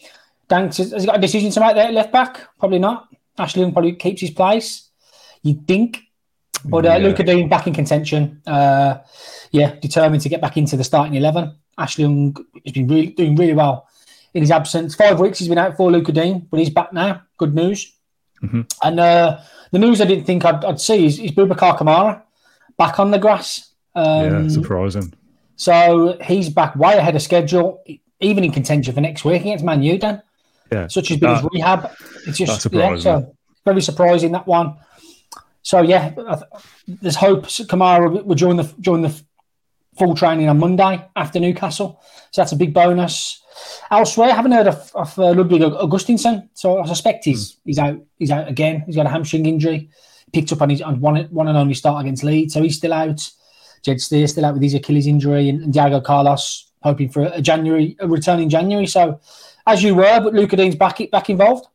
Danks 0.48 0.78
has 0.78 0.90
has 0.90 1.02
he 1.02 1.06
got 1.06 1.18
a 1.18 1.20
decision 1.20 1.50
to 1.52 1.60
make 1.60 1.76
there 1.76 1.92
left 1.92 2.10
back? 2.12 2.40
Probably 2.58 2.80
not. 2.80 3.06
Ashley 3.38 3.62
Young 3.62 3.72
probably 3.72 3.92
keeps 3.92 4.22
his 4.22 4.30
place. 4.30 4.90
You'd 5.42 5.66
think. 5.66 6.02
But 6.64 6.84
uh, 6.86 6.90
Yeah. 6.90 6.96
Lucas 6.98 7.26
Digne 7.26 7.48
back 7.48 7.66
in 7.66 7.74
contention. 7.74 8.42
Uh, 8.46 8.98
yeah, 9.52 9.74
determined 9.80 10.22
to 10.22 10.28
get 10.28 10.40
back 10.40 10.56
into 10.56 10.76
the 10.76 10.84
starting 10.84 11.14
11. 11.14 11.54
Ashley 11.78 12.04
Young 12.04 12.34
has 12.64 12.72
been 12.72 12.88
really, 12.88 13.08
doing 13.08 13.36
really 13.36 13.52
well 13.52 13.86
in 14.34 14.42
his 14.42 14.50
absence. 14.50 14.94
Five 14.94 15.20
weeks 15.20 15.38
he's 15.38 15.48
been 15.48 15.58
out 15.58 15.76
for 15.76 15.90
Lucas 15.92 16.14
Digne, 16.14 16.46
but 16.50 16.58
he's 16.58 16.70
back 16.70 16.92
now. 16.92 17.22
Good 17.38 17.54
news. 17.54 17.92
Mhm. 18.42 18.70
And 18.82 19.00
uh, 19.00 19.38
the 19.72 19.78
news 19.78 20.00
I 20.00 20.04
didn't 20.06 20.24
think 20.24 20.44
I'd, 20.44 20.64
I'd 20.64 20.80
see 20.80 21.06
is, 21.06 21.18
is 21.18 21.30
Boubacar 21.32 21.78
Kamara 21.78 22.22
back 22.76 22.98
on 22.98 23.10
the 23.10 23.18
grass. 23.18 23.70
Um, 23.94 24.44
yeah, 24.44 24.48
surprising. 24.48 25.14
so 25.56 26.18
he's 26.22 26.50
back 26.50 26.76
way 26.76 26.96
ahead 26.98 27.16
of 27.16 27.22
schedule, 27.22 27.82
even 28.20 28.44
in 28.44 28.52
contention 28.52 28.92
for 28.94 29.00
next 29.00 29.24
week 29.24 29.40
against 29.42 29.64
Man 29.64 29.82
U. 29.82 29.98
Dan, 29.98 30.20
Yeah, 30.70 30.86
such 30.88 31.08
been 31.20 31.34
his 31.34 31.46
rehab. 31.52 31.90
It's 32.26 32.36
just 32.38 32.72
yeah, 32.72 32.96
so 32.96 33.34
very 33.64 33.80
surprising 33.80 34.32
that 34.32 34.46
one. 34.46 34.76
So 35.66 35.82
yeah, 35.82 36.14
there's 36.86 37.16
hope 37.16 37.46
Kamara 37.46 38.24
will 38.24 38.36
join 38.36 38.54
the 38.54 38.72
join 38.78 39.02
the 39.02 39.12
full 39.98 40.14
training 40.14 40.48
on 40.48 40.60
Monday 40.60 41.04
after 41.16 41.40
Newcastle. 41.40 42.00
So 42.30 42.40
that's 42.40 42.52
a 42.52 42.56
big 42.56 42.72
bonus. 42.72 43.42
Elsewhere, 43.90 44.30
I 44.30 44.34
haven't 44.36 44.52
heard 44.52 44.68
of, 44.68 44.92
of 44.94 45.18
uh, 45.18 45.32
Ludwig 45.32 45.62
Augustinsson, 45.62 46.50
so 46.54 46.80
I 46.80 46.86
suspect 46.86 47.24
he's 47.24 47.54
Hmm. 47.54 47.60
he's 47.64 47.78
out. 47.80 47.98
He's 48.16 48.30
out 48.30 48.46
again. 48.46 48.84
He's 48.86 48.94
got 48.94 49.06
a 49.06 49.08
hamstring 49.08 49.44
injury. 49.46 49.90
Picked 50.32 50.52
up 50.52 50.62
on 50.62 50.70
his 50.70 50.82
on 50.82 51.00
one 51.00 51.16
one 51.32 51.48
and 51.48 51.58
only 51.58 51.74
start 51.74 52.00
against 52.00 52.22
Leeds, 52.22 52.54
so 52.54 52.62
he's 52.62 52.76
still 52.76 52.92
out. 52.92 53.28
Jed 53.82 54.00
Steer 54.00 54.28
still 54.28 54.44
out 54.44 54.54
with 54.54 54.62
his 54.62 54.74
Achilles 54.74 55.08
injury, 55.08 55.48
and, 55.48 55.64
and 55.64 55.72
Diego 55.72 56.00
Carlos 56.00 56.70
hoping 56.84 57.08
for 57.08 57.24
a 57.24 57.42
January 57.42 57.96
a 57.98 58.06
return 58.06 58.38
in 58.38 58.50
January. 58.50 58.86
So, 58.86 59.20
as 59.66 59.82
you 59.82 59.96
were, 59.96 60.20
but 60.20 60.32
Lucas 60.32 60.58
Digne's 60.58 60.76
back 60.76 61.00
back 61.10 61.28
involved. 61.28 61.66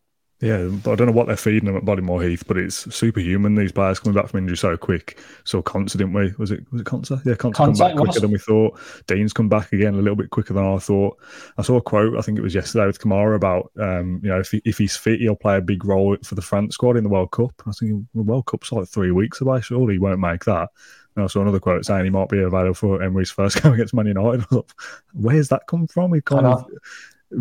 Yeah, 0.41 0.69
but 0.83 0.93
I 0.93 0.95
don't 0.95 1.05
know 1.05 1.13
what 1.13 1.27
they're 1.27 1.37
feeding 1.37 1.65
them 1.65 1.77
at 1.77 1.85
Bodymoor 1.85 2.27
Heath, 2.27 2.43
but 2.47 2.57
it's 2.57 2.93
superhuman. 2.93 3.53
These 3.53 3.71
players 3.71 3.99
coming 3.99 4.19
back 4.19 4.27
from 4.27 4.39
injury 4.39 4.57
so 4.57 4.75
quick, 4.75 5.19
so 5.43 5.61
Konsa, 5.61 5.91
didn't 5.91 6.13
we? 6.13 6.33
Was 6.39 6.49
it 6.49 6.65
was 6.71 6.81
it 6.81 6.87
Konsa? 6.87 7.23
Yeah, 7.23 7.35
Konsa 7.35 7.53
come 7.53 7.73
back 7.73 7.95
quicker 7.95 8.19
than 8.19 8.31
we 8.31 8.39
thought. 8.39 8.79
Digne's 9.05 9.33
come 9.33 9.49
back 9.49 9.71
again 9.71 9.93
a 9.93 9.97
little 9.97 10.15
bit 10.15 10.31
quicker 10.31 10.53
than 10.53 10.65
I 10.65 10.79
thought. 10.79 11.19
I 11.59 11.61
saw 11.61 11.77
a 11.77 11.81
quote, 11.81 12.17
I 12.17 12.21
think 12.21 12.39
it 12.39 12.41
was 12.41 12.55
yesterday 12.55 12.87
with 12.87 12.99
Kamara 12.99 13.35
about, 13.35 13.71
um, 13.79 14.19
you 14.23 14.29
know, 14.29 14.39
if 14.39 14.49
he, 14.49 14.63
if 14.65 14.79
he's 14.79 14.97
fit, 14.97 15.19
he'll 15.19 15.35
play 15.35 15.57
a 15.57 15.61
big 15.61 15.85
role 15.85 16.17
for 16.23 16.33
the 16.33 16.41
France 16.41 16.73
squad 16.73 16.97
in 16.97 17.03
the 17.03 17.09
World 17.09 17.29
Cup. 17.29 17.53
I 17.59 17.69
was 17.69 17.79
thinking, 17.79 18.07
the 18.15 18.23
World 18.23 18.47
Cup's 18.47 18.71
like 18.71 18.87
three 18.87 19.11
weeks 19.11 19.41
away. 19.41 19.61
Surely 19.61 19.93
he 19.93 19.99
won't 19.99 20.19
make 20.19 20.45
that. 20.45 20.69
And 21.15 21.25
I 21.25 21.27
saw 21.27 21.41
another 21.41 21.59
quote 21.59 21.85
saying 21.85 22.05
he 22.05 22.09
might 22.09 22.29
be 22.29 22.39
available 22.39 22.73
for 22.73 23.03
Emery's 23.03 23.31
first 23.31 23.61
game 23.63 23.73
against 23.73 23.93
Man 23.93 24.07
United. 24.07 24.45
Where's 25.13 25.49
that 25.49 25.67
come 25.67 25.85
from? 25.85 26.13
He 26.13 26.21
kind 26.21 26.47
of 26.47 26.65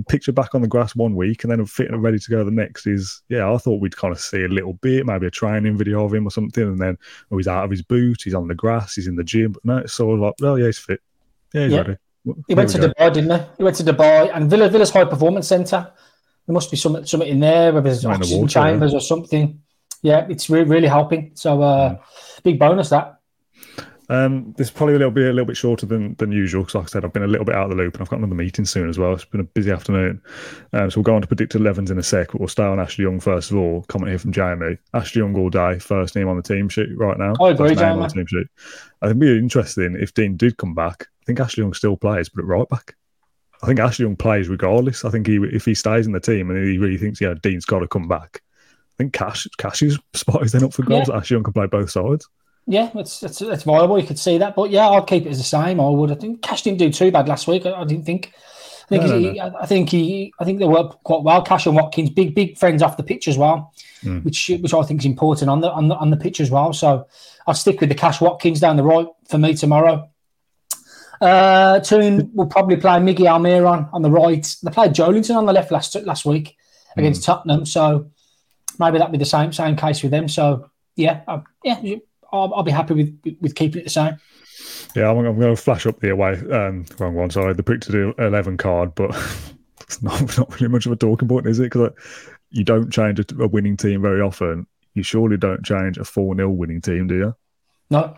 picture 0.09 0.33
back 0.33 0.55
on 0.55 0.63
the 0.63 0.69
grass 0.69 0.95
one 0.95 1.15
week 1.17 1.43
and 1.45 1.51
then 1.51 1.65
fit 1.67 1.91
and 1.91 2.03
ready 2.03 2.19
to 2.19 2.31
go 2.31 2.45
the 2.45 2.51
next 2.51 2.87
is 2.87 3.23
yeah 3.29 3.51
i 3.53 3.57
thought 3.59 3.81
we'd 3.81 3.97
kind 3.97 4.13
of 4.13 4.21
see 4.21 4.45
a 4.45 4.49
little 4.49 4.75
bit 4.75 5.05
maybe 5.07 5.27
a 5.27 5.31
training 5.31 5.77
video 5.77 6.05
of 6.05 6.15
him 6.15 6.27
or 6.27 6.31
something 6.31 6.63
and 6.65 6.79
then 6.79 6.97
oh 7.31 7.37
he's 7.37 7.49
out 7.49 7.65
of 7.65 7.71
his 7.71 7.83
boot 7.83 8.23
he's 8.23 8.35
on 8.35 8.47
the 8.49 8.55
grass 8.55 8.95
he's 8.95 9.07
in 9.09 9.17
the 9.17 9.25
gym 9.25 9.53
but 9.53 9.65
no 9.65 9.77
it's 9.79 9.93
sort 9.93 10.15
of 10.15 10.21
like 10.21 10.35
oh 10.43 10.55
yeah 10.57 10.67
he's 10.67 10.79
fit 10.79 11.01
yeah 11.53 11.63
he's 11.65 11.73
Yeah. 11.73 11.79
ready 11.79 11.97
He 12.49 12.55
went 12.55 12.69
to 12.71 12.79
go. 12.79 12.89
Dubai, 12.89 13.13
didn't 13.15 13.31
he? 13.41 13.47
He 13.59 13.65
went 13.65 13.77
to 13.77 13.83
Dubai 13.83 14.31
and 14.35 14.51
Villa 14.51 14.69
Villa's 14.69 14.91
high 14.91 15.05
performance 15.07 15.49
centre. 15.49 15.91
There 16.47 16.53
must 16.55 16.71
be 16.71 16.77
something 16.77 17.07
something 17.07 17.29
in 17.29 17.41
there, 17.41 17.73
whether 17.73 17.89
there's 17.89 18.05
Right 18.05 18.21
in 18.23 18.29
the 18.29 18.37
water, 18.37 18.49
chambers 18.53 18.93
or 18.93 19.01
something. 19.01 19.61
Yeah, 20.03 20.27
it's 20.29 20.51
re- 20.51 20.65
really 20.65 20.89
helping. 20.89 21.33
So, 21.35 21.63
uh, 21.63 21.97
big 22.43 22.59
bonus 22.59 22.91
that. 22.91 23.20
Um, 24.11 24.53
this 24.59 24.73
probably 24.73 24.99
will 24.99 25.13
be 25.13 25.23
a 25.23 25.33
little 25.33 25.45
bit 25.45 25.57
shorter 25.57 25.87
than 25.87 26.17
than 26.17 26.33
usual 26.33 26.63
because, 26.63 26.75
like 26.75 26.85
I 26.85 26.89
said, 26.89 27.05
I've 27.05 27.13
been 27.13 27.23
a 27.23 27.29
little 27.29 27.45
bit 27.45 27.55
out 27.55 27.71
of 27.71 27.71
the 27.71 27.77
loop 27.77 27.95
and 27.95 28.03
I've 28.03 28.09
got 28.09 28.19
another 28.19 28.35
meeting 28.35 28.65
soon 28.65 28.89
as 28.89 28.99
well. 28.99 29.15
It's 29.15 29.25
been 29.25 29.41
a 29.41 29.45
busy 29.45 29.71
afternoon, 29.71 30.21
um, 30.73 30.91
so 30.91 30.99
we'll 30.99 31.05
go 31.05 31.15
on 31.15 31.23
to 31.23 31.29
predicted 31.29 31.61
11s 31.61 31.93
in 31.93 31.99
a 31.99 32.03
sec. 32.03 32.33
But 32.33 32.41
we'll 32.41 32.49
stay 32.49 32.65
on 32.65 32.81
Ashley 32.81 33.05
Young 33.05 33.21
first 33.21 33.53
of 33.53 33.57
all. 33.57 33.83
Comment 33.83 34.09
here 34.09 34.19
from 34.19 34.33
Jamie. 34.33 34.79
Ashley 34.95 35.23
Young 35.23 35.37
all 35.37 35.49
day, 35.49 35.79
first 35.79 36.17
name 36.17 36.27
on 36.27 36.37
the 36.37 36.43
team 36.43 36.69
sheet 36.69 36.89
right 36.97 37.19
now. 37.19 37.35
I 37.41 37.51
agree, 37.51 37.77
Jamie. 37.77 38.03
the 38.03 38.09
team 38.09 38.27
sheet. 38.27 38.49
I 39.01 39.07
think 39.07 39.23
it'd 39.23 39.39
be 39.39 39.39
interesting 39.39 39.97
if 40.01 40.13
Digne 40.13 40.37
did 40.37 40.57
come 40.57 40.75
back. 40.75 41.07
I 41.23 41.25
think 41.27 41.39
Ashley 41.39 41.63
Young 41.63 41.73
still 41.73 41.97
plays, 41.97 42.29
but 42.29 42.43
at 42.43 42.49
right 42.49 42.69
back. 42.69 42.97
I 43.63 43.69
think 43.69 43.79
Ashley 43.79 44.07
Young 44.07 44.17
plays 44.17 44.49
regardless. 44.49 45.05
I 45.05 45.11
think 45.11 45.29
he 45.29 45.37
if 45.37 45.65
he 45.65 45.75
stays 45.75 46.07
in 46.07 46.13
the 46.13 46.21
team 46.21 46.51
and 46.51 46.59
he 46.67 46.79
really 46.79 46.99
thinks 46.99 47.21
yeah 47.21 47.35
Digne's 47.41 47.65
got 47.65 47.79
to 47.79 47.87
come 47.87 48.09
back. 48.09 48.43
I 48.65 48.97
think 48.99 49.13
Cash 49.13 49.47
Cash's 49.59 50.01
spot 50.15 50.43
is 50.43 50.51
then 50.51 50.65
up 50.65 50.73
for 50.73 50.83
grabs. 50.83 51.11
Ashley 51.11 51.37
Young 51.37 51.45
can 51.45 51.53
play 51.53 51.69
both 51.69 51.93
sides. 51.93 52.29
Yeah, 52.71 52.89
it's, 52.95 53.23
it's 53.25 53.43
it's 53.43 53.65
viable. 53.65 53.99
You 53.99 54.07
could 54.07 54.19
see 54.19 54.39
that, 54.39 54.55
but 54.55 54.71
yeah, 54.71 54.89
I'd 54.89 55.07
keep 55.07 55.27
it 55.27 55.31
as 55.31 55.39
the 55.39 55.45
same. 55.45 55.81
I 55.81 55.89
would. 55.89 56.13
I 56.13 56.15
think 56.15 56.41
Cash 56.41 56.63
didn't 56.63 56.79
do 56.79 56.91
too 56.91 57.11
bad 57.11 57.27
last 57.29 57.49
week. 57.49 57.67
I, 57.67 57.73
I 57.73 57.85
didn't 57.85 58.05
think. 58.05 58.33
I 58.85 58.89
think 58.99 59.05
No, 59.05 59.19
he, 59.19 59.41
I 59.41 59.67
think 59.67 59.89
he. 59.91 60.33
I 60.39 60.45
think 60.45 60.61
they 60.61 60.67
worked 60.67 61.03
quite 61.03 61.23
well. 61.23 61.43
Cash 61.43 61.67
and 61.67 61.75
Watkins, 61.75 62.11
big 62.11 62.35
big 62.35 62.57
friends 62.59 62.81
off 62.83 62.97
the 62.97 63.03
pitch 63.03 63.27
as 63.29 63.37
well, 63.37 63.73
Mm. 64.05 64.25
which 64.25 64.51
which 64.63 64.73
I 64.73 64.83
think 64.83 65.01
is 65.01 65.07
important 65.07 65.51
on 65.51 65.61
the 65.61 65.71
on 65.71 65.89
the 65.89 65.97
on 65.97 66.11
the 66.11 66.17
pitch 66.17 66.41
as 66.41 66.51
well. 66.51 66.73
So 66.73 67.07
I'll 67.47 67.55
stick 67.55 67.81
with 67.81 67.89
the 67.89 67.95
Cash 67.97 68.21
Watkins 68.21 68.61
down 68.61 68.77
the 68.77 68.85
right 68.85 69.07
for 69.29 69.39
me 69.39 69.55
tomorrow. 69.55 70.09
Uh, 71.21 71.81
Toon 71.81 72.31
will 72.35 72.47
probably 72.47 72.77
play 72.77 72.93
Miggy 72.99 73.27
Almiron 73.27 73.91
on 73.93 74.03
the 74.03 74.11
right. 74.11 74.57
They 74.63 74.71
played 74.71 74.93
Joelinton 74.93 75.37
on 75.37 75.45
the 75.47 75.53
left 75.53 75.71
last 75.71 75.95
last 76.07 76.25
week 76.25 76.57
against 76.97 77.25
Tottenham. 77.25 77.67
So 77.67 78.11
maybe 78.79 78.99
that'd 78.99 79.13
be 79.13 79.19
the 79.19 79.25
same 79.25 79.53
same 79.53 79.77
case 79.77 80.03
with 80.03 80.13
them. 80.13 80.29
So 80.29 80.71
yeah, 80.97 81.21
I, 81.29 81.43
yeah, 81.65 81.81
I'll, 82.33 82.53
I'll, 82.55 82.63
be 82.63 82.71
happy 82.71 82.95
with 82.95 83.37
with 83.41 83.55
keeping 83.55 83.81
it 83.81 83.85
the 83.85 83.91
same. 83.91 84.17
Yeah, 84.95 85.11
I'm, 85.11 85.19
I'm 85.19 85.39
going 85.39 85.55
to 85.55 85.61
flash 85.61 85.87
up 85.87 86.01
the 86.01 86.11
away 86.11 86.35
um, 86.51 86.85
wrong 86.99 87.15
one. 87.15 87.31
Sorry, 87.31 87.55
the 87.55 87.63
pick 87.63 87.81
to 87.83 87.93
do 87.93 88.15
eleven 88.19 88.57
card, 88.57 88.95
but 88.95 89.11
it's 89.81 90.03
not 90.03 90.21
not 90.39 90.53
really 90.55 90.69
much 90.69 90.87
of 90.87 90.93
a 90.93 90.97
talking 90.97 91.29
point, 91.29 91.47
is 91.47 91.59
it? 91.59 91.65
Because 91.65 91.83
like, 91.83 91.99
you 92.51 92.65
don't 92.65 92.93
change 92.93 93.21
a, 93.21 93.43
a, 93.43 93.49
winning 93.49 93.77
team 93.77 94.03
very 94.03 94.21
often. 94.21 94.67
You 94.95 95.03
surely 95.03 95.37
don't 95.37 95.65
change 95.65 95.99
a 95.99 96.05
four 96.05 96.35
0 96.35 96.51
winning 96.51 96.81
team, 96.81 97.07
do 97.07 97.15
you? 97.17 97.35
No, 97.91 98.17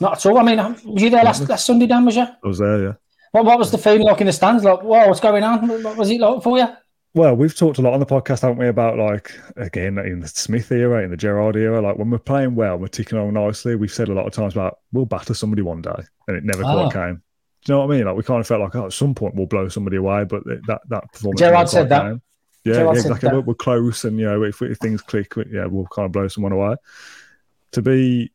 not 0.00 0.14
at 0.14 0.26
all. 0.26 0.38
I 0.38 0.42
mean, 0.42 0.58
was 0.84 1.02
you 1.02 1.10
there 1.10 1.24
last, 1.24 1.48
last 1.48 1.66
Sunday, 1.66 1.86
Dan? 1.86 2.04
Was 2.04 2.16
you? 2.16 2.22
I 2.22 2.36
was 2.42 2.58
there. 2.58 2.82
Yeah. 2.82 2.92
What 3.32 3.44
What 3.44 3.58
was 3.58 3.70
the 3.70 3.78
feeling 3.78 4.02
like 4.02 4.20
in 4.20 4.26
the 4.26 4.32
stands? 4.32 4.64
Like, 4.64 4.82
whoa, 4.82 5.08
what's 5.08 5.20
going 5.20 5.44
on? 5.44 5.68
What 5.82 5.96
was 5.96 6.10
it 6.10 6.20
like 6.20 6.42
for 6.42 6.58
you? 6.58 6.66
Well, 7.12 7.34
we've 7.34 7.56
talked 7.56 7.78
a 7.78 7.82
lot 7.82 7.92
on 7.92 8.00
the 8.00 8.06
podcast, 8.06 8.42
haven't 8.42 8.58
we, 8.58 8.68
about 8.68 8.96
like 8.96 9.32
again 9.56 9.98
in 9.98 10.20
the 10.20 10.28
Smith 10.28 10.70
era, 10.70 11.02
in 11.02 11.10
the 11.10 11.16
Gerrard 11.16 11.56
era, 11.56 11.80
like 11.80 11.98
when 11.98 12.08
we're 12.08 12.18
playing 12.18 12.54
well, 12.54 12.76
we're 12.76 12.86
ticking 12.86 13.18
along 13.18 13.34
nicely. 13.34 13.74
We've 13.74 13.92
said 13.92 14.08
a 14.08 14.14
lot 14.14 14.26
of 14.26 14.32
times 14.32 14.54
about 14.54 14.78
we'll 14.92 15.06
batter 15.06 15.34
somebody 15.34 15.62
one 15.62 15.82
day, 15.82 16.04
and 16.28 16.36
it 16.36 16.44
never 16.44 16.62
oh. 16.64 16.72
quite 16.72 16.96
ah. 16.96 17.06
came. 17.06 17.22
Do 17.64 17.72
you 17.72 17.74
know 17.74 17.86
what 17.86 17.92
I 17.92 17.96
mean? 17.96 18.06
Like 18.06 18.16
we 18.16 18.22
kind 18.22 18.40
of 18.40 18.46
felt 18.46 18.60
like 18.60 18.76
oh, 18.76 18.86
at 18.86 18.92
some 18.92 19.14
point 19.14 19.34
we'll 19.34 19.46
blow 19.46 19.68
somebody 19.68 19.96
away, 19.96 20.24
but 20.24 20.44
that 20.44 20.80
that 20.88 21.12
performance. 21.12 21.40
Gerrard 21.40 21.68
said 21.68 21.88
that. 21.88 22.02
Came. 22.02 22.22
Yeah, 22.64 22.74
yeah 22.74 22.90
exactly. 22.90 23.28
We're, 23.30 23.40
we're, 23.40 23.54
close, 23.54 24.04
and 24.04 24.18
you 24.18 24.26
know 24.26 24.44
if, 24.44 24.62
if 24.62 24.78
things 24.78 25.02
click, 25.02 25.34
yeah, 25.50 25.66
we'll 25.66 25.86
kind 25.86 26.06
of 26.06 26.12
blow 26.12 26.28
someone 26.28 26.52
away. 26.52 26.76
To 27.72 27.82
be, 27.82 28.30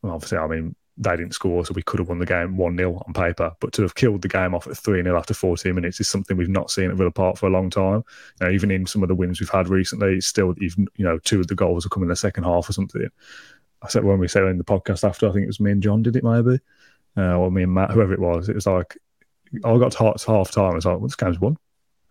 well, 0.00 0.14
obviously, 0.14 0.38
I 0.38 0.46
mean 0.46 0.74
they 0.98 1.16
didn't 1.16 1.34
score, 1.34 1.64
so 1.64 1.74
we 1.74 1.82
could 1.82 1.98
have 1.98 2.08
won 2.08 2.18
the 2.18 2.26
game 2.26 2.56
1 2.56 2.76
0 2.76 3.02
on 3.06 3.12
paper. 3.12 3.52
But 3.60 3.72
to 3.74 3.82
have 3.82 3.94
killed 3.94 4.22
the 4.22 4.28
game 4.28 4.54
off 4.54 4.66
at 4.66 4.76
3 4.76 5.02
0 5.02 5.18
after 5.18 5.34
14 5.34 5.74
minutes 5.74 6.00
is 6.00 6.08
something 6.08 6.36
we've 6.36 6.48
not 6.48 6.70
seen 6.70 6.90
at 6.90 6.96
Villa 6.96 7.10
Park 7.10 7.36
for 7.36 7.46
a 7.46 7.50
long 7.50 7.68
time. 7.68 8.02
You 8.40 8.46
know, 8.46 8.50
even 8.50 8.70
in 8.70 8.86
some 8.86 9.02
of 9.02 9.08
the 9.08 9.14
wins 9.14 9.40
we've 9.40 9.50
had 9.50 9.68
recently, 9.68 10.16
it's 10.16 10.26
still, 10.26 10.54
even, 10.62 10.88
you 10.96 11.04
know, 11.04 11.18
two 11.18 11.40
of 11.40 11.48
the 11.48 11.54
goals 11.54 11.84
have 11.84 11.90
come 11.90 12.02
in 12.02 12.08
the 12.08 12.16
second 12.16 12.44
half 12.44 12.68
or 12.68 12.72
something. 12.72 13.08
I 13.82 13.88
said 13.88 14.04
when 14.04 14.18
we 14.18 14.28
said 14.28 14.44
in 14.44 14.58
the 14.58 14.64
podcast 14.64 15.06
after, 15.06 15.28
I 15.28 15.32
think 15.32 15.44
it 15.44 15.48
was 15.48 15.60
me 15.60 15.72
and 15.72 15.82
John 15.82 16.02
did 16.02 16.16
it 16.16 16.24
maybe, 16.24 16.60
uh, 17.16 17.36
or 17.36 17.50
me 17.50 17.64
and 17.64 17.74
Matt, 17.74 17.90
whoever 17.90 18.14
it 18.14 18.20
was. 18.20 18.48
It 18.48 18.54
was 18.54 18.66
like, 18.66 18.96
I 19.64 19.78
got 19.78 19.92
to 19.92 20.14
half 20.26 20.50
time. 20.50 20.72
I 20.72 20.74
was 20.74 20.86
like, 20.86 20.98
well, 20.98 21.08
this 21.08 21.14
game's 21.14 21.40
won. 21.40 21.58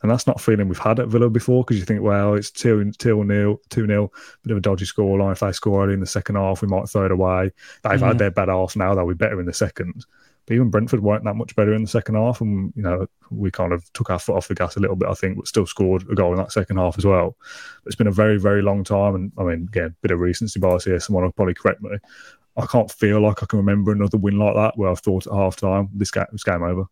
And 0.02 0.12
that's 0.12 0.28
not 0.28 0.40
a 0.40 0.44
feeling 0.44 0.68
we've 0.68 0.78
had 0.78 1.00
at 1.00 1.08
Villa 1.08 1.30
before 1.30 1.64
because 1.64 1.80
you 1.80 1.86
think, 1.86 2.02
well, 2.02 2.36
it's 2.36 2.52
2 2.52 2.92
2 2.92 3.24
nil, 3.24 3.60
2 3.70 3.88
0, 3.88 4.12
bit 4.44 4.52
of 4.52 4.58
a 4.58 4.62
dodgy 4.62 4.86
scoreline. 4.86 5.32
If 5.32 5.40
they 5.40 5.52
score 5.52 5.84
early 5.84 5.94
in 5.94 6.00
the 6.00 6.06
second 6.06 6.36
half, 6.36 6.62
we 6.62 6.68
might 6.68 6.90
throw 6.90 7.06
it 7.06 7.12
away. 7.12 7.52
They've 7.84 8.00
mm. 8.00 8.08
had 8.08 8.20
their 8.20 8.32
bad 8.32 8.50
half 8.50 8.76
now, 8.76 8.94
they'll 8.94 9.08
be 9.08 9.14
better 9.14 9.40
in 9.40 9.46
the 9.46 9.54
second. 9.54 10.06
But 10.46 10.54
even 10.54 10.70
Brentford 10.70 11.02
weren't 11.02 11.24
that 11.24 11.36
much 11.36 11.56
better 11.56 11.74
in 11.74 11.82
the 11.82 11.90
second 11.90 12.16
half. 12.16 12.40
And, 12.40 12.72
you 12.76 12.84
know, 12.84 13.08
we 13.32 13.50
kind 13.50 13.74
of 13.74 13.92
took 13.94 14.12
our 14.12 14.20
foot 14.20 14.36
off 14.36 14.48
the 14.48 14.54
gas 14.54 14.76
a 14.76 14.80
little 14.80 14.96
bit, 14.96 15.10
I 15.10 15.16
think, 15.16 15.38
but 15.38 15.48
still 15.48 15.66
scored 15.66 16.08
a 16.10 16.14
goal 16.14 16.34
in 16.34 16.38
that 16.38 16.52
second 16.52 16.78
half 16.78 17.00
as 17.00 17.06
well. 17.06 17.36
But 17.84 17.88
it's 17.88 17.96
been 17.96 18.06
a 18.06 18.12
very, 18.12 18.40
very 18.40 18.62
long 18.62 18.84
time. 18.84 19.16
And 19.16 19.32
I 19.40 19.44
mean, 19.44 19.68
again, 19.68 19.96
bit 20.02 20.12
of 20.12 20.20
recency 20.20 20.60
bias 20.60 20.86
here. 20.86 21.00
Someone 21.00 21.24
will 21.24 21.32
probably 21.32 21.56
correct 21.56 21.82
me. 21.82 21.98
I 22.58 22.66
can't 22.68 22.92
feel 22.92 23.22
like 23.22 23.42
I 23.42 23.48
can 23.48 23.58
remember 23.58 23.92
another 23.92 24.18
win 24.18 24.38
like 24.38 24.56
that 24.56 24.78
where 24.78 24.90
I've 24.90 25.00
thought 25.00 25.26
at 25.26 25.34
half 25.34 25.56
time, 25.56 25.90
this 25.94 26.12
game, 26.12 26.26
this 26.32 26.44
game 26.44 26.62
over 26.62 26.86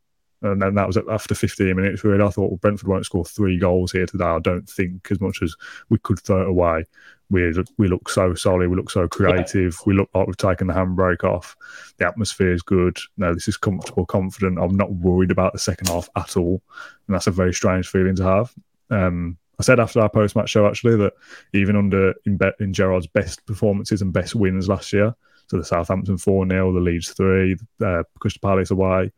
and 0.43 0.62
then 0.62 0.75
that 0.75 0.88
was 0.88 0.97
after 1.09 1.33
15 1.33 1.75
minutes. 1.75 2.03
Really, 2.03 2.23
I 2.23 2.29
thought 2.29 2.50
well, 2.50 2.57
Brentford 2.57 2.88
won't 2.88 3.05
score 3.05 3.25
three 3.25 3.57
goals 3.57 3.91
here 3.91 4.05
today. 4.05 4.25
I 4.25 4.39
don't 4.39 4.69
think 4.69 5.07
as 5.09 5.21
much 5.21 5.41
as 5.41 5.55
we 5.89 5.97
could 6.00 6.19
throw 6.19 6.41
it 6.41 6.50
away. 6.50 6.85
We 7.29 7.51
we 7.77 7.88
look 7.88 8.09
so 8.09 8.35
solid. 8.35 8.69
We 8.69 8.75
look 8.75 8.91
so 8.91 9.07
creative. 9.07 9.77
We 9.85 9.93
look 9.93 10.09
like 10.13 10.27
we've 10.27 10.38
taken 10.38 10.67
the 10.67 10.73
handbrake 10.73 11.23
off. 11.23 11.55
The 11.97 12.07
atmosphere 12.07 12.51
is 12.51 12.62
good. 12.62 12.97
No, 13.17 13.33
this 13.33 13.47
is 13.47 13.57
comfortable, 13.57 14.05
confident. 14.05 14.59
I'm 14.59 14.75
not 14.75 14.91
worried 14.91 15.31
about 15.31 15.53
the 15.53 15.59
second 15.59 15.88
half 15.88 16.09
at 16.15 16.35
all, 16.38 16.62
and 17.07 17.15
that's 17.15 17.27
a 17.27 17.31
very 17.31 17.53
strange 17.53 17.88
feeling 17.88 18.15
to 18.17 18.23
have. 18.23 18.53
Um, 18.89 19.38
I 19.59 19.63
said 19.63 19.79
after 19.79 20.01
our 20.01 20.09
post 20.09 20.35
match 20.35 20.50
show 20.50 20.67
actually 20.67 20.97
that 20.97 21.13
even 21.53 21.75
under 21.75 22.13
in, 22.25 22.38
Be- 22.38 22.51
in 22.59 22.73
Gerrard's 22.73 23.07
best 23.07 23.45
performances 23.45 24.01
and 24.01 24.12
best 24.12 24.35
wins 24.35 24.67
last 24.67 24.91
year, 24.91 25.15
so 25.47 25.57
the 25.57 25.63
Southampton 25.63 26.17
4 26.17 26.47
0, 26.50 26.73
the 26.73 26.79
Leeds 26.79 27.13
3, 27.13 27.55
uh, 27.83 28.03
Crystal 28.19 28.41
Palace 28.41 28.71
away, 28.71 29.12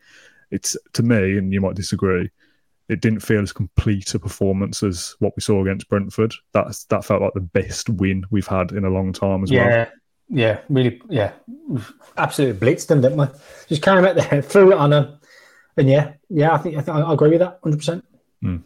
it's 0.55 0.77
to 0.93 1.03
me, 1.03 1.37
and 1.37 1.53
you 1.53 1.61
might 1.61 1.75
disagree, 1.75 2.29
it 2.87 3.01
didn't 3.01 3.21
feel 3.21 3.41
as 3.41 3.51
complete 3.51 4.13
a 4.13 4.19
performance 4.19 4.83
as 4.83 5.15
what 5.19 5.35
we 5.35 5.41
saw 5.41 5.61
against 5.61 5.89
Brentford. 5.89 6.33
That's 6.53 6.85
that 6.85 7.03
felt 7.03 7.21
like 7.21 7.33
the 7.33 7.41
best 7.41 7.89
win 7.89 8.25
we've 8.31 8.47
had 8.47 8.71
in 8.71 8.85
a 8.85 8.89
long 8.89 9.13
time 9.13 9.43
as 9.43 9.51
yeah, 9.51 9.65
well. 9.65 9.77
Yeah, 9.77 9.87
yeah. 10.29 10.59
really, 10.69 11.01
yeah, 11.09 11.33
absolutely 12.17 12.59
blitzed 12.59 12.87
them, 12.87 13.01
didn't 13.01 13.17
we? 13.17 13.27
Just 13.67 13.81
came 13.81 14.03
out 14.05 14.15
there, 14.15 14.41
threw 14.41 14.71
it 14.71 14.77
on 14.77 14.91
them, 14.91 15.19
and 15.77 15.89
yeah, 15.89 16.13
yeah, 16.29 16.53
I 16.53 16.57
think 16.57 16.77
I, 16.77 16.81
think, 16.81 16.97
I 16.97 17.13
agree 17.13 17.29
with 17.29 17.39
that, 17.39 17.59
hundred 17.63 17.77
percent. 17.77 18.05
Hmm. 18.41 18.57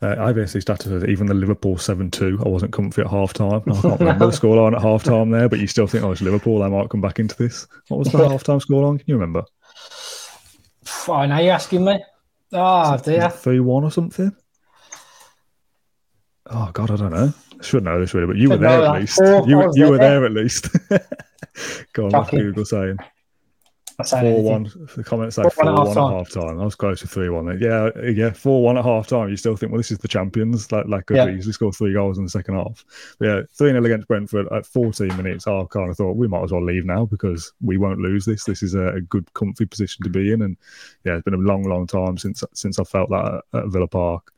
Uh, 0.00 0.16
I 0.18 0.32
basically 0.32 0.62
started 0.62 0.90
with 0.90 1.08
even 1.08 1.26
the 1.26 1.34
Liverpool 1.34 1.78
7 1.78 2.10
2. 2.10 2.42
I 2.44 2.48
wasn't 2.48 2.72
comfy 2.72 3.02
at 3.02 3.06
half 3.06 3.32
time. 3.32 3.62
I 3.68 3.80
can't 3.80 4.00
remember 4.00 4.26
the 4.26 4.32
scoreline 4.36 4.74
at 4.74 4.82
half 4.82 5.04
time 5.04 5.30
there, 5.30 5.48
but 5.48 5.60
you 5.60 5.68
still 5.68 5.86
think, 5.86 6.02
oh, 6.02 6.10
it's 6.10 6.20
Liverpool. 6.20 6.58
They 6.58 6.68
might 6.68 6.90
come 6.90 7.00
back 7.00 7.20
into 7.20 7.36
this. 7.36 7.68
What 7.86 7.98
was 7.98 8.08
the 8.08 8.28
half 8.28 8.42
time 8.42 8.58
scoreline? 8.58 8.98
Can 8.98 9.04
you 9.06 9.14
remember? 9.14 9.44
Oh, 11.08 11.26
now 11.26 11.38
you're 11.40 11.52
asking 11.52 11.84
me. 11.84 12.02
Oh, 12.52 12.96
dear. 12.98 13.28
3 13.30 13.60
1 13.60 13.84
or 13.84 13.90
something? 13.90 14.34
Oh, 16.46 16.70
God, 16.72 16.90
I 16.90 16.96
don't 16.96 17.12
know. 17.12 17.32
I 17.58 17.64
should 17.64 17.84
know 17.84 17.98
this 18.00 18.14
really, 18.14 18.26
but 18.26 18.36
you 18.36 18.50
were 18.50 18.56
there 18.56 18.82
at 18.84 19.00
least. 19.00 19.18
You, 19.20 19.70
you 19.74 19.88
were 19.88 19.98
there 19.98 20.24
at 20.24 20.32
least. 20.32 20.68
Go 21.92 22.06
on, 22.06 22.12
what's 22.12 22.30
Google 22.30 22.64
saying? 22.64 22.98
Four 24.06 24.42
one. 24.42 24.70
The 24.96 25.04
comments 25.04 25.36
say 25.36 25.42
four, 25.50 25.64
one, 25.64 25.88
at 25.88 25.96
half 25.96 26.30
time. 26.30 26.60
I 26.60 26.64
was 26.64 26.74
close 26.74 27.00
to 27.00 27.06
three 27.06 27.28
one. 27.28 27.58
Yeah, 27.60 27.90
yeah, 28.02 28.32
four 28.32 28.62
one 28.62 28.78
at 28.78 28.84
half 28.84 29.06
time. 29.06 29.28
You 29.28 29.36
still 29.36 29.56
think, 29.56 29.72
well, 29.72 29.78
this 29.78 29.90
is 29.90 29.98
the 29.98 30.08
champions. 30.08 30.70
Like, 30.72 30.86
like 30.86 31.04
yeah. 31.10 31.28
easily 31.28 31.52
score 31.52 31.72
three 31.72 31.92
goals 31.92 32.18
in 32.18 32.24
the 32.24 32.30
second 32.30 32.54
half. 32.54 32.84
But 33.18 33.26
yeah, 33.26 33.40
three 33.52 33.70
0 33.70 33.84
against 33.84 34.08
Brentford 34.08 34.46
at 34.52 34.66
14 34.66 35.16
minutes. 35.16 35.46
I 35.46 35.64
kind 35.70 35.90
of 35.90 35.96
thought 35.96 36.16
we 36.16 36.28
might 36.28 36.42
as 36.42 36.52
well 36.52 36.64
leave 36.64 36.84
now 36.84 37.06
because 37.06 37.52
we 37.60 37.76
won't 37.76 38.00
lose 38.00 38.24
this. 38.24 38.44
This 38.44 38.62
is 38.62 38.74
a, 38.74 38.88
a 38.88 39.00
good, 39.00 39.32
comfy 39.34 39.66
position 39.66 40.04
to 40.04 40.10
be 40.10 40.32
in. 40.32 40.42
And 40.42 40.56
yeah, 41.04 41.14
it's 41.14 41.24
been 41.24 41.34
a 41.34 41.38
long, 41.38 41.62
long 41.64 41.86
time 41.86 42.18
since 42.18 42.42
since 42.54 42.78
I 42.78 42.84
felt 42.84 43.10
that 43.10 43.42
at, 43.54 43.64
at 43.64 43.68
Villa 43.68 43.88
Park. 43.88 44.32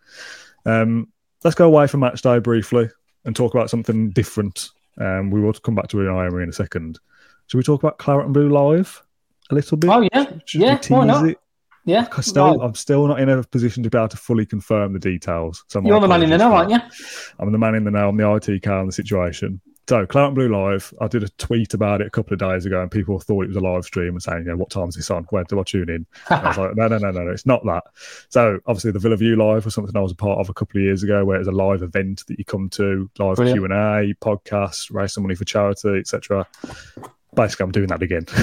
Um, 0.66 1.08
let's 1.44 1.54
go 1.54 1.66
away 1.66 1.86
from 1.86 2.00
match 2.00 2.22
day 2.22 2.38
briefly 2.38 2.88
and 3.24 3.36
talk 3.36 3.54
about 3.54 3.70
something 3.70 4.10
different. 4.10 4.70
Um, 4.98 5.30
we 5.30 5.40
will 5.40 5.52
come 5.52 5.74
back 5.74 5.88
to 5.88 5.96
Unai 5.96 6.26
Emery 6.26 6.44
in 6.44 6.48
a 6.48 6.52
second. 6.52 6.98
Should 7.46 7.58
we 7.58 7.64
talk 7.64 7.82
about 7.82 7.98
Claret 7.98 8.26
and 8.26 8.34
Blue 8.34 8.48
live? 8.48 9.02
A 9.50 9.54
little 9.54 9.76
bit? 9.76 9.90
Oh 9.90 10.08
yeah, 10.12 10.32
Should 10.44 10.60
yeah. 10.60 10.78
Why 10.88 11.04
not? 11.04 11.28
It? 11.28 11.38
Yeah, 11.86 12.08
I 12.16 12.20
still, 12.22 12.62
I'm 12.62 12.74
still 12.74 13.06
not 13.06 13.20
in 13.20 13.28
a 13.28 13.42
position 13.44 13.82
to 13.82 13.90
be 13.90 13.98
able 13.98 14.08
to 14.08 14.16
fully 14.16 14.46
confirm 14.46 14.94
the 14.94 14.98
details. 14.98 15.64
So 15.68 15.82
You're 15.84 16.00
the 16.00 16.08
man 16.08 16.22
in 16.22 16.30
the 16.30 16.38
know, 16.38 16.54
aren't 16.54 16.70
you? 16.70 16.78
I'm 17.38 17.52
the 17.52 17.58
man 17.58 17.74
in 17.74 17.84
the 17.84 17.90
know. 17.90 18.08
I'm 18.08 18.16
the 18.16 18.34
IT 18.34 18.62
car 18.62 18.80
in 18.80 18.86
the 18.86 18.92
situation. 18.92 19.60
So, 19.86 20.06
Claret 20.06 20.28
and 20.28 20.34
Blue 20.34 20.48
Live, 20.48 20.94
I 21.02 21.08
did 21.08 21.24
a 21.24 21.28
tweet 21.28 21.74
about 21.74 22.00
it 22.00 22.06
a 22.06 22.10
couple 22.10 22.32
of 22.32 22.38
days 22.38 22.64
ago, 22.64 22.80
and 22.80 22.90
people 22.90 23.20
thought 23.20 23.44
it 23.44 23.48
was 23.48 23.56
a 23.56 23.60
live 23.60 23.84
stream 23.84 24.14
and 24.14 24.22
saying, 24.22 24.44
you 24.44 24.44
know, 24.44 24.56
what 24.56 24.70
time 24.70 24.88
is 24.88 24.94
this 24.94 25.10
on? 25.10 25.24
Where 25.24 25.44
do 25.44 25.60
I 25.60 25.62
tune 25.62 25.90
in? 25.90 26.06
I 26.30 26.48
was 26.48 26.56
like, 26.56 26.74
no, 26.74 26.88
no, 26.88 26.96
no, 26.96 27.10
no, 27.10 27.24
no, 27.24 27.30
it's 27.30 27.44
not 27.44 27.62
that. 27.66 27.82
So, 28.30 28.60
obviously, 28.66 28.92
the 28.92 28.98
Villa 28.98 29.16
View 29.16 29.36
Live 29.36 29.66
was 29.66 29.74
something 29.74 29.94
I 29.94 30.00
was 30.00 30.12
a 30.12 30.16
part 30.16 30.38
of 30.38 30.48
a 30.48 30.54
couple 30.54 30.80
of 30.80 30.84
years 30.84 31.02
ago, 31.02 31.26
where 31.26 31.38
it's 31.38 31.48
a 31.48 31.52
live 31.52 31.82
event 31.82 32.24
that 32.28 32.38
you 32.38 32.46
come 32.46 32.70
to, 32.70 33.10
live 33.18 33.36
Q 33.36 33.62
and 33.62 33.74
A, 33.74 34.14
podcast, 34.22 34.90
raise 34.90 35.12
some 35.12 35.22
money 35.22 35.34
for 35.34 35.44
charity, 35.44 35.98
etc 35.98 36.46
basically, 37.34 37.64
I'm 37.64 37.72
doing 37.72 37.88
that 37.88 38.02
again. 38.02 38.24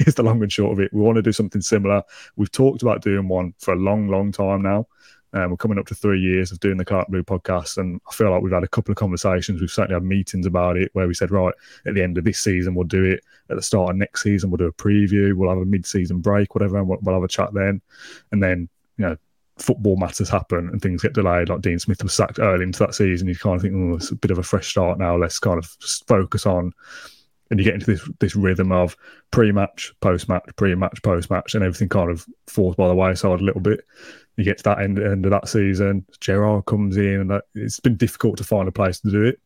it's 0.00 0.14
the 0.14 0.22
long 0.22 0.42
and 0.42 0.52
short 0.52 0.72
of 0.72 0.80
it. 0.80 0.92
We 0.92 1.00
want 1.00 1.16
to 1.16 1.22
do 1.22 1.32
something 1.32 1.60
similar. 1.60 2.02
We've 2.36 2.50
talked 2.50 2.82
about 2.82 3.02
doing 3.02 3.28
one 3.28 3.54
for 3.58 3.74
a 3.74 3.78
long, 3.78 4.08
long 4.08 4.32
time 4.32 4.62
now. 4.62 4.86
Um, 5.32 5.50
we're 5.50 5.56
coming 5.56 5.78
up 5.78 5.86
to 5.88 5.94
three 5.94 6.20
years 6.20 6.50
of 6.50 6.60
doing 6.60 6.78
the 6.78 6.84
Claret 6.84 7.10
Blue 7.10 7.22
podcast, 7.22 7.76
and 7.76 8.00
I 8.08 8.14
feel 8.14 8.30
like 8.30 8.42
we've 8.42 8.52
had 8.52 8.64
a 8.64 8.68
couple 8.68 8.92
of 8.92 8.96
conversations. 8.96 9.60
We've 9.60 9.70
certainly 9.70 9.94
had 9.94 10.02
meetings 10.02 10.46
about 10.46 10.76
it 10.76 10.90
where 10.94 11.06
we 11.06 11.14
said, 11.14 11.30
right, 11.30 11.52
at 11.84 11.94
the 11.94 12.02
end 12.02 12.16
of 12.16 12.24
this 12.24 12.38
season, 12.38 12.74
we'll 12.74 12.84
do 12.84 13.04
it. 13.04 13.22
At 13.50 13.56
the 13.56 13.62
start 13.62 13.90
of 13.90 13.96
next 13.96 14.22
season, 14.22 14.50
we'll 14.50 14.58
do 14.58 14.66
a 14.66 14.72
preview. 14.72 15.34
We'll 15.34 15.50
have 15.50 15.58
a 15.58 15.66
mid-season 15.66 16.20
break, 16.20 16.54
whatever, 16.54 16.78
and 16.78 16.88
we'll, 16.88 16.98
we'll 17.02 17.14
have 17.14 17.24
a 17.24 17.28
chat 17.28 17.52
then. 17.52 17.82
And 18.32 18.42
then, 18.42 18.68
you 18.96 19.04
know, 19.04 19.16
football 19.58 19.96
matters 19.96 20.28
happen 20.28 20.68
and 20.70 20.80
things 20.80 21.02
get 21.02 21.12
delayed. 21.12 21.48
Like 21.48 21.60
Dean 21.60 21.78
Smith 21.78 22.02
was 22.02 22.14
sacked 22.14 22.38
early 22.38 22.62
into 22.62 22.78
that 22.80 22.94
season. 22.94 23.28
You 23.28 23.36
kind 23.36 23.56
of 23.56 23.62
think, 23.62 23.74
oh, 23.74 23.96
it's 23.96 24.10
a 24.10 24.16
bit 24.16 24.30
of 24.30 24.38
a 24.38 24.42
fresh 24.42 24.68
start 24.68 24.98
now. 24.98 25.16
Let's 25.16 25.38
kind 25.38 25.58
of 25.58 25.66
focus 26.06 26.46
on 26.46 26.72
and 27.50 27.58
you 27.58 27.64
get 27.64 27.74
into 27.74 27.86
this 27.86 28.08
this 28.18 28.36
rhythm 28.36 28.72
of 28.72 28.96
pre-match, 29.30 29.92
post-match, 30.00 30.44
pre-match, 30.56 31.02
post-match, 31.02 31.54
and 31.54 31.64
everything 31.64 31.88
kind 31.88 32.10
of 32.10 32.26
falls 32.46 32.76
by 32.76 32.88
the 32.88 32.94
wayside 32.94 33.40
a 33.40 33.44
little 33.44 33.60
bit. 33.60 33.80
You 34.36 34.44
get 34.44 34.58
to 34.58 34.64
that 34.64 34.80
end 34.80 34.98
end 34.98 35.24
of 35.24 35.30
that 35.30 35.48
season, 35.48 36.04
Gerrard 36.20 36.66
comes 36.66 36.96
in, 36.96 37.30
and 37.30 37.40
it's 37.54 37.80
been 37.80 37.96
difficult 37.96 38.36
to 38.38 38.44
find 38.44 38.68
a 38.68 38.72
place 38.72 39.00
to 39.00 39.10
do 39.10 39.22
it. 39.22 39.40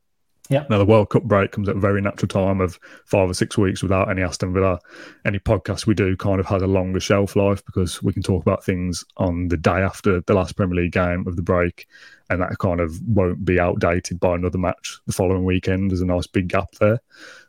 Yeah. 0.51 0.65
Now 0.69 0.79
the 0.79 0.85
World 0.85 1.11
Cup 1.11 1.23
break 1.23 1.53
comes 1.53 1.69
at 1.69 1.77
a 1.77 1.81
very 1.81 2.03
natural 2.03 2.27
time 2.27 2.61
of 2.61 2.79
five 3.07 3.31
or 3.31 3.35
six 3.35 3.57
weeks 3.57 3.85
without 3.85 4.11
any 4.11 4.21
Aston 4.21 4.53
Villa. 4.53 4.81
Any 5.25 5.39
podcast 5.39 5.87
we 5.87 5.95
do 5.95 6.17
kind 6.17 6.41
of 6.41 6.47
has 6.47 6.61
a 6.61 6.67
longer 6.67 6.99
shelf 6.99 7.37
life 7.37 7.65
because 7.65 8.03
we 8.03 8.13
can 8.13 8.23
talk 8.23 8.43
about 8.43 8.65
things 8.65 9.05
on 9.17 9.47
the 9.47 9.57
day 9.57 9.79
after 9.79 10.21
the 10.23 10.35
last 10.35 10.57
Premier 10.57 10.83
League 10.83 10.93
game 10.93 11.25
of 11.29 11.37
the 11.37 11.43
break, 11.43 11.87
and 12.31 12.43
that 12.43 12.59
kind 12.59 12.81
of 12.81 13.01
won't 13.07 13.45
be 13.45 13.61
outdated 13.61 14.19
by 14.19 14.35
another 14.35 14.59
match 14.59 14.99
the 15.07 15.13
following 15.13 15.45
weekend. 15.45 15.93
There's 15.93 16.01
a 16.01 16.07
nice 16.07 16.27
big 16.27 16.49
gap 16.49 16.73
there, 16.81 17.01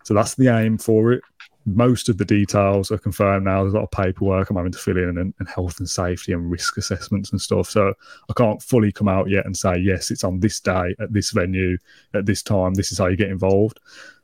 so 0.04 0.14
that's 0.14 0.36
the 0.36 0.50
aim 0.50 0.78
for 0.78 1.12
it. 1.12 1.24
Most 1.66 2.10
of 2.10 2.18
the 2.18 2.26
details 2.26 2.92
are 2.92 2.98
confirmed 2.98 3.46
now. 3.46 3.62
There's 3.62 3.74
a 3.74 3.78
lot 3.78 3.84
of 3.84 3.92
paperwork 3.92 4.50
I'm 4.50 4.56
having 4.56 4.72
to 4.72 4.78
fill 4.78 4.98
in 4.98 5.18
and, 5.18 5.34
and, 5.38 5.48
health 5.48 5.80
and 5.80 5.90
safety 5.90 6.34
and 6.34 6.50
risk 6.50 6.78
assessments 6.78 7.32
and 7.32 7.40
stuff. 7.40 7.70
So 7.70 7.94
I 8.30 8.34
can't 8.34 8.62
fully 8.62 8.92
come 8.92 9.08
out 9.08 9.30
yet 9.30 9.46
and 9.46 9.56
say, 9.56 9.78
yes, 9.78 10.12
it's 10.12 10.24
on 10.24 10.40
this 10.40 10.60
day 10.60 10.96
at 11.00 11.14
this 11.14 11.32
venue 11.32 11.78
at 12.14 12.26
this 12.26 12.42
time. 12.42 12.74
This 12.74 12.92
is 12.92 12.98
how 12.98 13.08
you 13.08 13.18
get 13.18 13.30
involved. 13.30 13.80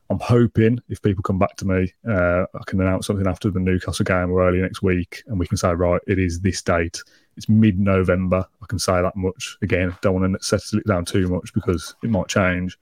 I'm 0.10 0.20
hoping 0.20 0.82
if 0.90 1.02
people 1.02 1.22
come 1.22 1.38
back 1.38 1.58
to 1.58 1.66
me, 1.66 1.94
uh, 2.10 2.46
I 2.54 2.64
can 2.66 2.80
announce 2.80 3.08
something 3.08 3.28
after 3.28 3.52
the 3.52 3.60
Newcastle 3.60 4.06
game 4.06 4.32
or 4.32 4.48
early 4.48 4.62
next 4.62 4.82
week, 4.82 5.22
and 5.28 5.38
we 5.38 5.48
can 5.48 5.58
say, 5.58 5.74
right, 5.74 6.02
it 6.08 6.18
is 6.18 6.40
this 6.40 6.62
date. 6.62 7.02
It's 7.36 7.50
mid 7.50 7.78
November. 7.78 8.46
I 8.62 8.66
can 8.68 8.80
say 8.80 9.02
that 9.02 9.16
much. 9.16 9.58
Again, 9.62 9.96
don't 10.02 10.20
want 10.20 10.34
to 10.34 10.44
settle 10.44 10.80
it 10.80 10.88
down 10.88 11.04
too 11.04 11.28
much 11.28 11.54
because 11.54 11.94
it 12.04 12.10
might 12.10 12.28
change. 12.30 12.78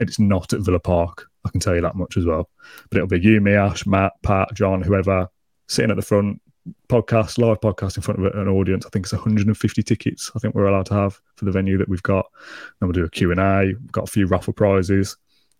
It's 0.00 0.18
not 0.18 0.52
at 0.52 0.60
Villa 0.60 0.80
Park. 0.80 1.26
I 1.44 1.50
can 1.50 1.60
tell 1.60 1.74
you 1.74 1.80
that 1.80 1.94
much 1.94 2.16
as 2.16 2.24
well. 2.24 2.50
But 2.90 2.98
it'll 2.98 3.08
be 3.08 3.20
you, 3.20 3.40
me, 3.40 3.54
Ash, 3.54 3.86
Matt, 3.86 4.12
Pat, 4.22 4.48
John, 4.54 4.82
whoever, 4.82 5.28
sitting 5.68 5.90
at 5.90 5.96
the 5.96 6.02
front, 6.02 6.40
podcast, 6.88 7.38
live 7.38 7.60
podcast 7.60 7.96
in 7.96 8.02
front 8.02 8.24
of 8.24 8.34
an 8.34 8.48
audience. 8.48 8.84
I 8.84 8.88
think 8.90 9.06
it's 9.06 9.12
150 9.12 9.82
tickets. 9.82 10.30
I 10.34 10.38
think 10.38 10.54
we're 10.54 10.66
allowed 10.66 10.86
to 10.86 10.94
have 10.94 11.20
for 11.36 11.44
the 11.44 11.52
venue 11.52 11.78
that 11.78 11.88
we've 11.88 12.02
got. 12.02 12.26
Then 12.80 12.88
we'll 12.88 12.92
do 12.92 13.04
a 13.04 13.10
Q&A. 13.10 13.66
We've 13.66 13.92
got 13.92 14.08
a 14.08 14.10
few 14.10 14.26
raffle 14.26 14.52
prizes 14.52 15.16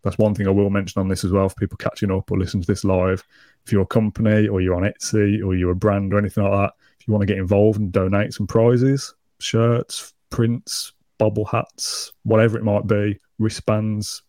that's 0.06 0.18
one 0.18 0.36
thing 0.36 0.46
I 0.46 0.50
will 0.50 0.70
mention 0.70 1.00
on 1.00 1.08
this 1.08 1.24
as 1.24 1.32
well 1.32 1.48
for 1.48 1.56
people 1.56 1.76
catching 1.78 2.12
up 2.12 2.30
or 2.30 2.38
listening 2.38 2.62
to 2.62 2.66
this 2.68 2.84
live. 2.84 3.24
If 3.64 3.72
you're 3.72 3.82
a 3.82 3.86
company 3.86 4.46
or 4.46 4.60
you're 4.60 4.76
on 4.76 4.84
Etsy 4.84 5.44
or 5.44 5.56
you're 5.56 5.72
a 5.72 5.76
brand 5.76 6.14
or 6.14 6.18
anything 6.18 6.44
like 6.44 6.52
that, 6.52 6.74
if 7.00 7.08
you 7.08 7.12
want 7.12 7.22
to 7.22 7.26
get 7.26 7.38
involved 7.38 7.80
and 7.80 7.90
donate 7.90 8.32
some 8.32 8.46
prizes, 8.46 9.12
shirts, 9.40 10.14
prints, 10.30 10.92
bubble 11.18 11.44
hats, 11.44 12.12
whatever 12.22 12.56
it 12.56 12.62
might 12.62 12.86
be, 12.86 13.18
wristbands, 13.40 14.22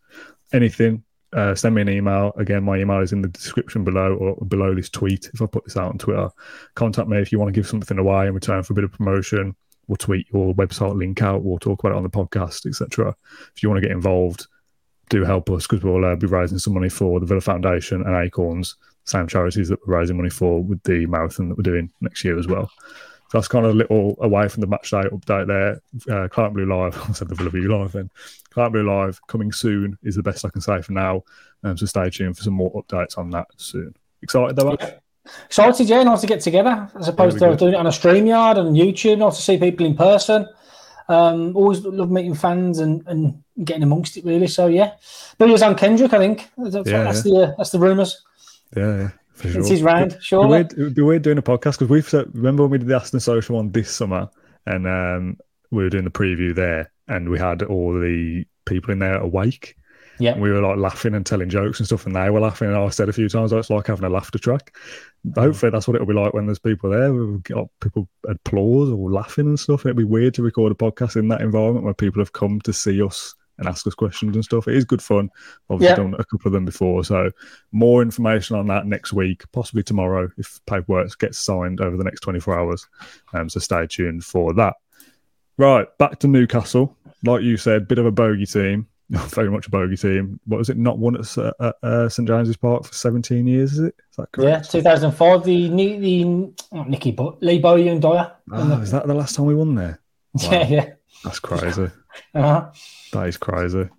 anything, 0.54 1.04
uh, 1.34 1.56
send 1.56 1.76
me 1.76 1.82
an 1.82 1.90
email. 1.90 2.32
Again, 2.38 2.64
my 2.64 2.78
email 2.78 3.02
is 3.02 3.12
in 3.12 3.22
the 3.22 3.28
description 3.28 3.84
below 3.84 4.16
or 4.16 4.46
below 4.46 4.74
this 4.74 4.90
tweet. 4.90 5.30
If 5.34 5.42
I 5.42 5.46
put 5.46 5.66
this 5.66 5.78
out 5.78 5.90
on 5.90 5.98
Twitter, 5.98 6.30
contact 6.76 7.10
me 7.10 7.20
if 7.20 7.32
you 7.32 7.40
want 7.40 7.50
to 7.50 7.60
give 7.60 7.68
something 7.68 7.98
away 7.98 8.28
in 8.28 8.34
return 8.34 8.64
for 8.64 8.74
a 8.74 8.76
bit 8.76 8.86
of 8.86 8.92
promotion. 8.92 9.56
We'll 9.88 9.98
tweet 9.98 10.28
your 10.34 10.54
website 10.54 10.98
link 10.98 11.22
out. 11.22 11.44
We'll 11.44 11.60
talk 11.60 11.80
about 11.80 11.94
it 11.94 11.98
on 11.98 12.04
the 12.04 12.10
podcast, 12.10 12.66
etc. 12.66 13.16
If 13.56 13.64
you 13.64 13.70
want 13.70 13.82
to 13.82 13.88
get 13.88 13.96
involved, 13.96 14.48
do 15.10 15.24
help 15.24 15.50
us 15.50 15.66
because 15.66 15.84
we'll 15.84 16.04
uh, 16.04 16.16
be 16.16 16.28
raising 16.28 16.60
some 16.60 16.74
money 16.74 16.90
for 16.90 17.20
the 17.20 17.26
Villa 17.26 17.42
Foundation 17.42 18.02
and 18.02 18.16
Acorns, 18.16 18.76
same 19.06 19.28
charities 19.28 19.70
that 19.70 19.80
we're 19.86 19.98
raising 19.98 20.18
money 20.18 20.30
for 20.30 20.62
with 20.62 20.84
the 20.84 21.06
marathon 21.06 21.50
that 21.50 21.58
we're 21.58 21.64
doing 21.64 21.92
next 22.02 22.24
year 22.26 22.38
as 22.38 22.48
well. 22.48 22.70
So 23.30 23.38
that's 23.38 23.48
kind 23.48 23.66
of 23.66 23.72
a 23.72 23.78
little 23.78 24.18
away 24.22 24.48
from 24.48 24.62
the 24.62 24.68
match 24.68 24.92
day 24.92 25.04
update 25.04 25.48
there. 25.48 25.82
Uh, 26.10 26.28
Claret 26.30 26.54
Blue 26.54 26.66
Live, 26.66 26.98
I 27.10 27.12
said 27.12 27.28
the 27.28 27.36
Villa 27.36 27.50
View 27.50 27.78
Live 27.78 27.92
then. 27.92 28.10
Claret 28.52 28.72
Blue 28.72 28.88
Live 28.88 29.20
coming 29.28 29.52
soon 29.52 29.98
is 30.04 30.16
the 30.16 30.24
best 30.24 30.46
I 30.46 30.50
can 30.50 30.62
say 30.62 30.82
for 30.82 30.94
now. 30.94 31.24
Um, 31.64 31.78
so 31.78 31.86
stay 31.86 32.10
tuned 32.10 32.38
for 32.38 32.44
some 32.44 32.54
more 32.54 32.72
updates 32.82 33.18
on 33.18 33.30
that 33.32 33.48
soon. 33.58 33.96
Excited 34.22 34.56
though? 34.56 34.78
Yeah. 34.80 34.94
Excited, 35.46 35.90
yeah, 35.90 36.04
nice 36.04 36.22
to 36.22 36.28
get 36.28 36.40
together 36.40 36.90
as 36.98 37.10
opposed 37.10 37.38
to 37.40 37.56
doing 37.58 37.74
it 37.74 37.78
on 37.78 37.88
a 37.88 37.90
StreamYard 37.90 38.58
and 38.58 38.78
YouTube, 38.78 39.18
nice 39.18 39.36
to 39.36 39.42
see 39.42 39.58
people 39.58 39.86
in 39.86 39.96
person. 39.96 40.48
Um, 41.10 41.56
always 41.56 41.82
love 41.82 42.12
meeting 42.12 42.34
fans 42.34 42.80
and, 42.80 43.06
and 43.08 43.44
getting 43.64 43.84
amongst 43.84 44.18
it 44.18 44.26
really. 44.26 44.48
So 44.48 44.68
yeah, 44.68 44.94
was 45.40 45.62
on 45.62 45.76
Kendrick, 45.76 46.14
I 46.14 46.18
think. 46.18 46.50
That's, 46.58 46.90
yeah, 46.90 47.04
that's 47.04 47.26
yeah. 47.26 47.34
the 47.34 47.44
uh, 47.44 47.54
that's 47.58 47.72
the 47.72 47.80
rumours. 47.80 48.24
Yeah, 48.76 48.98
yeah. 48.98 49.10
For 49.38 49.50
sure. 49.50 49.60
It's 49.60 49.70
his 49.70 49.84
round, 49.84 50.18
sure. 50.20 50.44
It 50.56 50.76
would 50.78 50.96
be 50.96 51.04
weird 51.04 51.22
doing 51.22 51.38
a 51.38 51.44
podcast 51.44 51.78
because 51.78 51.90
we've 51.90 52.12
remember 52.34 52.64
when 52.64 52.72
we 52.72 52.78
did 52.80 52.88
the 52.88 52.96
Aston 52.96 53.20
Social 53.20 53.58
one 53.58 53.72
this 53.72 53.92
summer, 53.92 54.30
and 54.66 54.88
um, 54.88 55.38
we 55.70 55.84
were 55.84 55.92
doing 55.92 56.06
the 56.06 56.10
preview 56.10 56.56
there, 56.56 56.92
and 57.08 57.30
we 57.30 57.38
had 57.38 57.62
all 57.62 57.94
the 57.94 58.46
people 58.66 58.92
in 58.92 59.00
there 59.00 59.18
awake. 59.18 59.76
Yeah. 60.20 60.32
And 60.32 60.42
we 60.42 60.50
were 60.50 60.62
like 60.62 60.78
laughing 60.78 61.14
and 61.14 61.24
telling 61.24 61.50
jokes 61.50 61.80
and 61.80 61.86
stuff, 61.86 62.08
and 62.08 62.16
they 62.16 62.32
were 62.32 62.40
laughing. 62.40 62.70
And 62.70 62.78
I 62.78 62.90
said 62.90 63.10
a 63.10 63.14
few 63.14 63.30
times, 63.30 63.54
oh, 63.54 63.60
it's 63.60 63.70
like 63.70 63.86
having 63.86 64.06
a 64.06 64.10
laughter 64.10 64.40
track. 64.40 64.76
Hopefully, 65.36 65.70
that's 65.70 65.88
what 65.88 65.94
it'll 65.94 66.08
be 66.08 66.16
like 66.16 66.34
when 66.34 66.48
there's 66.48 66.58
people 66.58 66.90
there. 66.90 67.14
We've 67.14 67.44
got 67.44 67.68
people 67.80 68.10
applause 68.28 68.90
or 68.90 69.12
laughing 69.12 69.46
and 69.46 69.60
stuff. 69.60 69.86
It'd 69.86 69.96
be 69.96 70.04
weird 70.04 70.34
to 70.34 70.42
record 70.42 70.72
a 70.72 70.76
podcast 70.76 71.16
in 71.16 71.28
that 71.28 71.42
environment 71.42 71.86
where 71.86 71.94
people 71.94 72.22
have 72.22 72.34
come 72.34 72.60
to 72.62 72.74
see 72.74 73.00
us 73.04 73.36
and 73.58 73.68
ask 73.68 73.86
us 73.88 73.96
questions 73.96 74.36
and 74.36 74.44
stuff. 74.44 74.68
It 74.68 74.76
is 74.76 74.86
good 74.86 75.02
fun. 75.02 75.30
Obviously, 75.70 75.92
yeah. 75.92 75.96
done 75.96 76.14
a 76.20 76.26
couple 76.26 76.48
of 76.48 76.54
them 76.54 76.66
before. 76.66 77.04
So, 77.04 77.32
more 77.72 78.02
information 78.02 78.56
on 78.56 78.68
that 78.68 78.86
next 78.86 79.14
week, 79.14 79.44
possibly 79.52 79.84
tomorrow, 79.84 80.30
if 80.38 80.60
paperwork 80.66 81.18
gets 81.20 81.38
signed 81.38 81.82
over 81.82 81.98
the 81.98 82.04
next 82.04 82.22
24 82.22 82.60
hours. 82.60 82.88
Um, 83.34 83.50
so, 83.50 83.60
stay 83.60 83.88
tuned 83.88 84.24
for 84.24 84.54
that. 84.54 84.76
Right, 85.58 85.88
back 85.98 86.20
to 86.20 86.28
Newcastle. 86.28 86.96
Like 87.26 87.42
you 87.42 87.58
said, 87.58 87.88
bit 87.88 87.98
of 87.98 88.06
a 88.06 88.12
bogey 88.12 88.46
team. 88.46 88.88
Very 89.10 89.50
much 89.50 89.68
a 89.68 89.70
bogey 89.70 89.96
team. 89.96 90.40
What 90.46 90.58
was 90.58 90.70
it? 90.70 90.78
Not 90.78 91.00
won 91.00 91.16
at 91.16 91.38
uh, 91.38 91.72
uh, 91.82 92.10
St 92.10 92.28
James's 92.28 92.58
Park 92.58 92.84
for 92.84 92.94
17 92.94 93.48
years, 93.48 93.74
is 93.74 93.80
it? 93.80 93.96
Is 94.12 94.18
that 94.18 94.32
correct? 94.34 94.68
Yeah, 94.74 94.82
2004. 94.82 95.40
The, 95.40 95.70
the 95.70 96.54
oh, 96.74 96.84
Nicky 96.84 97.12
but 97.12 97.42
Lee 97.42 97.60
Bowyer 97.60 97.90
and 97.90 98.02
Dyer. 98.02 98.34
Oh, 98.52 98.82
is 98.82 98.92
that 98.92 99.08
the 99.08 99.14
last 99.14 99.36
time 99.36 99.46
we 99.46 99.56
won 99.56 99.76
there? 99.76 100.00
Wow. 100.34 100.52
Yeah, 100.52 100.68
yeah. 100.68 100.90
That's 101.24 101.40
crazy. 101.40 101.90
uh-huh. 102.34 102.72
That 103.14 103.28
is 103.28 103.38
crazy. 103.38 103.90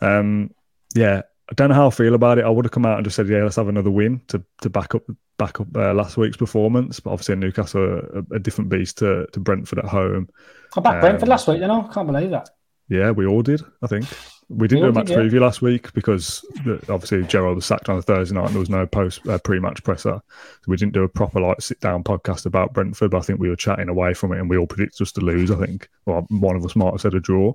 Um, 0.00 0.52
yeah, 0.94 1.22
I 1.50 1.54
don't 1.54 1.68
know 1.68 1.74
how 1.74 1.86
I 1.88 1.90
feel 1.90 2.14
about 2.14 2.38
it. 2.38 2.44
I 2.44 2.50
would 2.50 2.64
have 2.64 2.72
come 2.72 2.86
out 2.86 2.96
and 2.96 3.04
just 3.04 3.16
said, 3.16 3.28
"Yeah, 3.28 3.42
let's 3.42 3.56
have 3.56 3.68
another 3.68 3.90
win 3.90 4.20
to 4.28 4.42
to 4.62 4.70
back 4.70 4.94
up 4.94 5.02
back 5.38 5.60
up 5.60 5.68
uh, 5.76 5.92
last 5.92 6.16
week's 6.16 6.36
performance." 6.36 7.00
But 7.00 7.10
obviously, 7.10 7.36
Newcastle 7.36 7.82
are 7.82 7.98
a, 7.98 8.36
a, 8.36 8.38
different 8.38 8.70
beast 8.70 8.98
to, 8.98 9.26
to 9.32 9.40
Brentford 9.40 9.80
at 9.80 9.84
home. 9.84 10.28
I 10.76 10.80
backed 10.80 10.94
um, 10.96 11.00
Brentford 11.00 11.28
last 11.28 11.48
week, 11.48 11.60
you 11.60 11.66
know. 11.66 11.86
I 11.88 11.92
can't 11.92 12.06
believe 12.06 12.30
that. 12.30 12.48
Yeah, 12.88 13.10
we 13.10 13.26
all 13.26 13.42
did. 13.42 13.62
I 13.82 13.86
think 13.86 14.06
we 14.48 14.68
didn't 14.68 14.84
we 14.84 14.92
do 14.92 14.98
a 14.98 15.00
match 15.00 15.10
yeah. 15.10 15.16
preview 15.16 15.40
last 15.40 15.62
week 15.62 15.92
because 15.94 16.44
obviously 16.88 17.24
Gerrard 17.24 17.56
was 17.56 17.66
sacked 17.66 17.88
on 17.88 17.98
a 17.98 18.02
Thursday 18.02 18.34
night 18.34 18.46
and 18.46 18.54
there 18.54 18.60
was 18.60 18.70
no 18.70 18.86
post 18.86 19.26
uh, 19.26 19.38
pre-match 19.38 19.82
presser, 19.82 20.20
so 20.20 20.64
we 20.66 20.76
didn't 20.76 20.92
do 20.92 21.02
a 21.02 21.08
proper 21.08 21.40
like 21.40 21.60
sit-down 21.60 22.04
podcast 22.04 22.46
about 22.46 22.72
Brentford. 22.72 23.10
But 23.10 23.18
I 23.18 23.20
think 23.22 23.40
we 23.40 23.48
were 23.48 23.56
chatting 23.56 23.88
away 23.88 24.14
from 24.14 24.32
it 24.32 24.38
and 24.38 24.50
we 24.50 24.56
all 24.56 24.66
predicted 24.66 25.02
us 25.02 25.12
to 25.12 25.20
lose. 25.20 25.50
I 25.50 25.56
think, 25.56 25.88
well, 26.06 26.26
one 26.28 26.56
of 26.56 26.64
us 26.64 26.76
might 26.76 26.92
have 26.92 27.00
said 27.00 27.14
a 27.14 27.20
draw. 27.20 27.52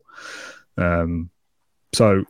Um, 0.77 1.29
so 1.93 2.23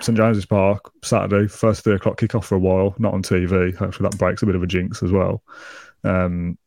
St 0.00 0.16
James's 0.16 0.46
Park 0.46 0.90
Saturday, 1.02 1.48
first 1.48 1.84
three 1.84 1.94
o'clock 1.94 2.18
kickoff 2.18 2.44
for 2.44 2.54
a 2.54 2.60
while, 2.60 2.94
not 2.98 3.14
on 3.14 3.22
TV. 3.22 3.74
Hopefully 3.74 4.08
that 4.08 4.18
breaks 4.18 4.42
a 4.42 4.46
bit 4.46 4.54
of 4.54 4.62
a 4.62 4.66
jinx 4.66 5.02
as 5.02 5.12
well. 5.12 5.42
Um, 6.04 6.58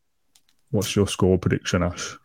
what's 0.70 0.94
your 0.94 1.08
score 1.08 1.38
prediction, 1.38 1.82
Ash? 1.82 2.16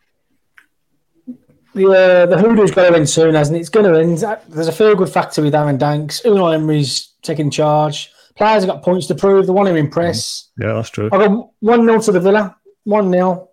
The 1.76 1.88
uh, 1.88 2.24
the 2.24 2.38
hoodoo's 2.38 2.70
got 2.70 2.86
to 2.86 2.92
win 2.92 3.06
soon, 3.06 3.34
hasn't 3.34 3.58
it? 3.58 3.60
It's 3.60 3.68
going 3.68 3.84
to 3.84 3.92
win. 3.92 4.14
There's 4.48 4.66
a 4.66 4.72
feel 4.72 4.96
good 4.96 5.10
factor 5.10 5.42
with 5.42 5.54
Aaron 5.54 5.76
Danks. 5.76 6.22
Unai 6.22 6.54
Emery's 6.54 7.12
taking 7.20 7.50
charge. 7.50 8.10
Players 8.34 8.64
have 8.64 8.72
got 8.72 8.82
points 8.82 9.06
to 9.08 9.14
prove. 9.14 9.46
They 9.46 9.52
want 9.52 9.68
to 9.68 9.74
impress. 9.74 10.48
Yeah, 10.58 10.72
that's 10.72 10.88
true. 10.88 11.10
I've 11.12 11.20
got 11.20 11.50
one 11.60 11.84
0 11.84 12.00
to 12.00 12.12
the 12.12 12.20
Villa. 12.20 12.56
One 12.84 13.12
0 13.12 13.50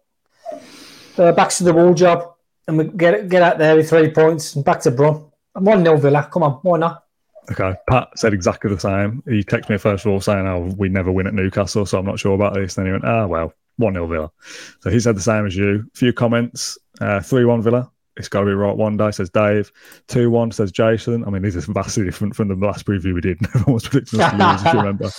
uh, 1.18 1.32
Back 1.34 1.50
to 1.50 1.66
the 1.66 1.74
wall 1.74 1.94
job, 1.94 2.36
and 2.66 2.78
we 2.78 2.86
get 2.86 3.28
get 3.28 3.42
out 3.42 3.58
there 3.58 3.76
with 3.76 3.90
three 3.90 4.10
points 4.10 4.56
and 4.56 4.64
back 4.64 4.80
to 4.82 4.92
Brum. 4.92 5.30
One 5.56 5.84
0 5.84 5.98
Villa. 5.98 6.30
Come 6.32 6.44
on, 6.44 6.52
why 6.62 6.78
not? 6.78 7.04
Okay, 7.52 7.74
Pat 7.90 8.08
said 8.16 8.34
exactly 8.34 8.74
the 8.74 8.80
same. 8.80 9.22
He 9.28 9.44
texted 9.44 9.70
me 9.70 9.78
first 9.78 10.06
of 10.06 10.14
all 10.14 10.22
saying, 10.22 10.48
"Oh, 10.48 10.74
we 10.78 10.88
never 10.88 11.12
win 11.12 11.28
at 11.28 11.34
Newcastle, 11.34 11.86
so 11.86 12.00
I'm 12.00 12.06
not 12.06 12.20
sure 12.20 12.36
about 12.36 12.54
this." 12.54 12.76
Then 12.76 12.86
he 12.86 12.94
went, 12.94 13.04
"Ah, 13.04 13.28
well, 13.28 13.54
one 13.76 13.96
0 13.96 14.08
Villa." 14.08 14.32
So 14.80 14.90
he 14.90 15.02
said 15.02 15.18
the 15.18 15.22
same 15.22 15.46
as 15.46 15.58
you. 15.58 15.86
A 15.94 15.98
few 15.98 16.14
comments. 16.14 16.78
Uh, 17.02 17.20
three 17.20 17.44
one 17.44 17.62
Villa. 17.62 17.92
It's 18.16 18.30
got 18.30 18.42
to 18.42 18.46
be 18.46 18.54
right 18.54 18.76
one 18.76 18.96
day, 18.96 19.10
says 19.12 19.30
Dave. 19.30 19.72
2 20.08 20.30
1 20.30 20.52
says 20.52 20.72
Jason. 20.72 21.26
I 21.26 21.30
mean, 21.30 21.42
these 21.42 21.56
are 21.56 21.72
vastly 21.72 22.06
different 22.06 22.36
from 22.36 22.48
the 22.48 22.56
last 22.56 22.86
preview 22.86 23.14
we 23.14 23.22
did. 23.22 23.40
Everyone 23.56 23.74
was 23.74 23.88
predicting 23.88 24.22
us 24.22 24.32
to 24.32 24.38
lose, 24.38 24.62
if 24.62 24.74
you 24.74 24.80
remember. 24.80 25.10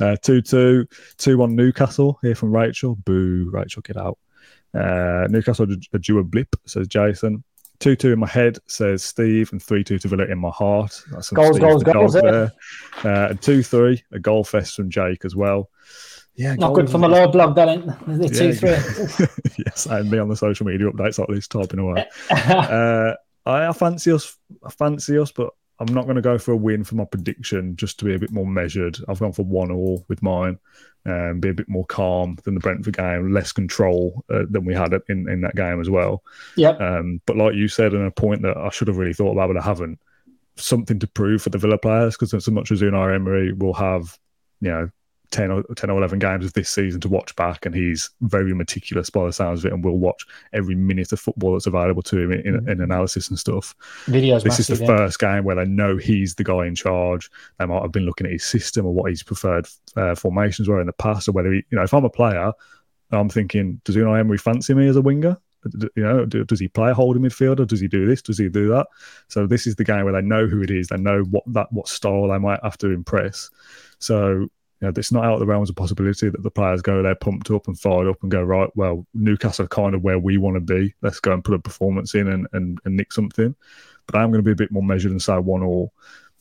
Uh, 0.00 0.16
2 0.16 0.42
2, 0.42 0.86
2 1.18 1.38
1 1.38 1.56
Newcastle 1.56 2.18
here 2.22 2.34
from 2.34 2.54
Rachel. 2.54 2.96
Boo, 2.96 3.48
Rachel, 3.52 3.82
get 3.82 3.96
out. 3.96 4.18
Uh, 4.74 5.26
Newcastle 5.30 5.66
a 5.92 5.98
due 5.98 6.18
a 6.18 6.24
blip, 6.24 6.54
says 6.66 6.88
Jason. 6.88 7.44
2 7.80 7.96
2 7.96 8.12
in 8.12 8.18
my 8.18 8.26
head, 8.26 8.58
says 8.66 9.02
Steve, 9.02 9.50
and 9.52 9.62
3 9.62 9.82
2 9.82 9.98
to 10.00 10.08
Villa 10.08 10.24
in 10.26 10.38
my 10.38 10.50
heart. 10.50 11.02
That's 11.10 11.30
goals, 11.30 11.56
Steve, 11.56 11.62
goals, 11.62 11.82
goals, 11.82 12.12
there. 12.12 12.52
Uh, 13.04 13.28
and 13.30 13.40
2 13.40 13.62
3, 13.62 14.02
a 14.12 14.18
goal 14.18 14.44
fest 14.44 14.76
from 14.76 14.90
Jake 14.90 15.24
as 15.24 15.34
well. 15.34 15.70
Yeah, 16.40 16.54
not 16.54 16.72
good 16.72 16.88
for 16.88 16.96
my 16.96 17.06
lower 17.06 17.28
blog, 17.28 17.54
that 17.56 17.68
ain't 17.68 17.84
the 18.06 18.28
two 18.30 18.54
three. 18.54 18.70
yes, 19.66 19.84
and 19.84 20.10
me 20.10 20.16
on 20.16 20.28
the 20.28 20.36
social 20.36 20.64
media 20.64 20.90
updates 20.90 21.18
like 21.18 21.28
this, 21.28 21.46
typing 21.46 21.80
away. 21.80 22.06
uh, 22.30 23.12
I, 23.44 23.66
I 23.66 23.72
fancy 23.74 24.10
us. 24.10 24.38
I 24.64 24.70
fancy 24.70 25.18
us, 25.18 25.30
but 25.32 25.50
I'm 25.78 25.92
not 25.92 26.04
going 26.04 26.16
to 26.16 26.22
go 26.22 26.38
for 26.38 26.52
a 26.52 26.56
win 26.56 26.82
for 26.82 26.94
my 26.94 27.04
prediction. 27.04 27.76
Just 27.76 27.98
to 27.98 28.06
be 28.06 28.14
a 28.14 28.18
bit 28.18 28.30
more 28.30 28.46
measured, 28.46 28.96
I've 29.06 29.20
gone 29.20 29.34
for 29.34 29.44
one 29.44 29.70
all 29.70 30.06
with 30.08 30.22
mine. 30.22 30.58
Um, 31.04 31.40
be 31.40 31.50
a 31.50 31.54
bit 31.54 31.68
more 31.68 31.84
calm 31.84 32.38
than 32.44 32.54
the 32.54 32.60
Brentford 32.60 32.96
game, 32.96 33.34
less 33.34 33.52
control 33.52 34.24
uh, 34.32 34.44
than 34.48 34.64
we 34.64 34.72
had 34.72 34.94
in, 35.10 35.28
in 35.28 35.42
that 35.42 35.56
game 35.56 35.78
as 35.78 35.90
well. 35.90 36.22
Yeah. 36.56 36.70
Um, 36.70 37.20
but 37.26 37.36
like 37.36 37.54
you 37.54 37.68
said, 37.68 37.92
and 37.92 38.06
a 38.06 38.10
point 38.10 38.40
that 38.42 38.56
I 38.56 38.70
should 38.70 38.88
have 38.88 38.96
really 38.96 39.12
thought 39.12 39.32
about, 39.32 39.48
but 39.48 39.60
I 39.60 39.64
haven't. 39.64 39.98
Something 40.56 40.98
to 41.00 41.06
prove 41.06 41.42
for 41.42 41.50
the 41.50 41.58
Villa 41.58 41.76
players 41.76 42.16
because 42.16 42.32
as 42.32 42.48
much 42.48 42.70
as 42.70 42.80
Unai 42.80 43.14
Emery 43.14 43.52
will 43.52 43.74
have, 43.74 44.18
you 44.62 44.70
know, 44.70 44.90
10 45.30 45.50
or 45.50 45.62
10 45.76 45.90
or 45.90 45.98
11 45.98 46.18
games 46.18 46.44
of 46.44 46.52
this 46.52 46.68
season 46.68 47.00
to 47.00 47.08
watch 47.08 47.34
back 47.36 47.66
and 47.66 47.74
he's 47.74 48.10
very 48.22 48.54
meticulous 48.54 49.10
by 49.10 49.24
the 49.24 49.32
sounds 49.32 49.60
of 49.60 49.66
it 49.66 49.72
and 49.72 49.84
will 49.84 49.98
watch 49.98 50.26
every 50.52 50.74
minute 50.74 51.12
of 51.12 51.20
football 51.20 51.52
that's 51.52 51.66
available 51.66 52.02
to 52.02 52.18
him 52.18 52.32
in, 52.32 52.40
in, 52.46 52.68
in 52.68 52.80
analysis 52.80 53.28
and 53.28 53.38
stuff 53.38 53.74
Videos 54.06 54.42
this 54.42 54.58
massive, 54.58 54.72
is 54.72 54.78
the 54.78 54.84
yeah. 54.84 54.96
first 54.96 55.18
game 55.18 55.44
where 55.44 55.56
they 55.56 55.64
know 55.64 55.96
he's 55.96 56.34
the 56.34 56.44
guy 56.44 56.66
in 56.66 56.74
charge 56.74 57.30
they 57.58 57.66
might 57.66 57.82
have 57.82 57.92
been 57.92 58.06
looking 58.06 58.26
at 58.26 58.32
his 58.32 58.44
system 58.44 58.86
or 58.86 58.92
what 58.92 59.10
his 59.10 59.22
preferred 59.22 59.66
uh, 59.96 60.14
formations 60.14 60.68
were 60.68 60.80
in 60.80 60.86
the 60.86 60.92
past 60.94 61.28
or 61.28 61.32
whether 61.32 61.52
he 61.52 61.62
you 61.70 61.76
know 61.76 61.82
if 61.82 61.94
i'm 61.94 62.04
a 62.04 62.10
player 62.10 62.52
i'm 63.12 63.28
thinking 63.28 63.80
does 63.84 63.96
Unai 63.96 64.20
Emery 64.20 64.38
fancy 64.38 64.74
me 64.74 64.88
as 64.88 64.96
a 64.96 65.02
winger 65.02 65.36
you 65.94 66.02
know, 66.02 66.24
does 66.24 66.60
he 66.60 66.68
play 66.68 66.90
a 66.90 66.94
holding 66.94 67.22
midfielder? 67.22 67.66
Does 67.66 67.80
he 67.80 67.88
do 67.88 68.06
this? 68.06 68.22
Does 68.22 68.38
he 68.38 68.48
do 68.48 68.68
that? 68.68 68.86
So 69.28 69.46
this 69.46 69.66
is 69.66 69.76
the 69.76 69.84
game 69.84 70.04
where 70.04 70.12
they 70.14 70.22
know 70.22 70.46
who 70.46 70.62
it 70.62 70.70
is. 70.70 70.88
They 70.88 70.96
know 70.96 71.22
what 71.24 71.44
that 71.48 71.70
what 71.72 71.88
style 71.88 72.28
they 72.28 72.38
might 72.38 72.60
have 72.62 72.78
to 72.78 72.90
impress. 72.90 73.50
So 73.98 74.48
you 74.80 74.88
know, 74.88 74.92
it's 74.96 75.12
not 75.12 75.24
out 75.24 75.34
of 75.34 75.40
the 75.40 75.46
realms 75.46 75.68
of 75.68 75.76
possibility 75.76 76.30
that 76.30 76.42
the 76.42 76.50
players 76.50 76.80
go 76.80 77.02
there 77.02 77.14
pumped 77.14 77.50
up 77.50 77.68
and 77.68 77.78
fired 77.78 78.08
up 78.08 78.22
and 78.22 78.30
go 78.30 78.42
right. 78.42 78.70
Well, 78.74 79.06
Newcastle 79.12 79.66
are 79.66 79.68
kind 79.68 79.94
of 79.94 80.02
where 80.02 80.18
we 80.18 80.38
want 80.38 80.56
to 80.56 80.60
be. 80.60 80.94
Let's 81.02 81.20
go 81.20 81.32
and 81.32 81.44
put 81.44 81.54
a 81.54 81.58
performance 81.58 82.14
in 82.14 82.28
and, 82.28 82.46
and, 82.52 82.78
and 82.84 82.96
nick 82.96 83.12
something. 83.12 83.54
But 84.06 84.18
I'm 84.18 84.30
going 84.30 84.42
to 84.42 84.46
be 84.46 84.52
a 84.52 84.56
bit 84.56 84.72
more 84.72 84.82
measured 84.82 85.10
and 85.12 85.22
say 85.22 85.36
one 85.36 85.62
all. 85.62 85.92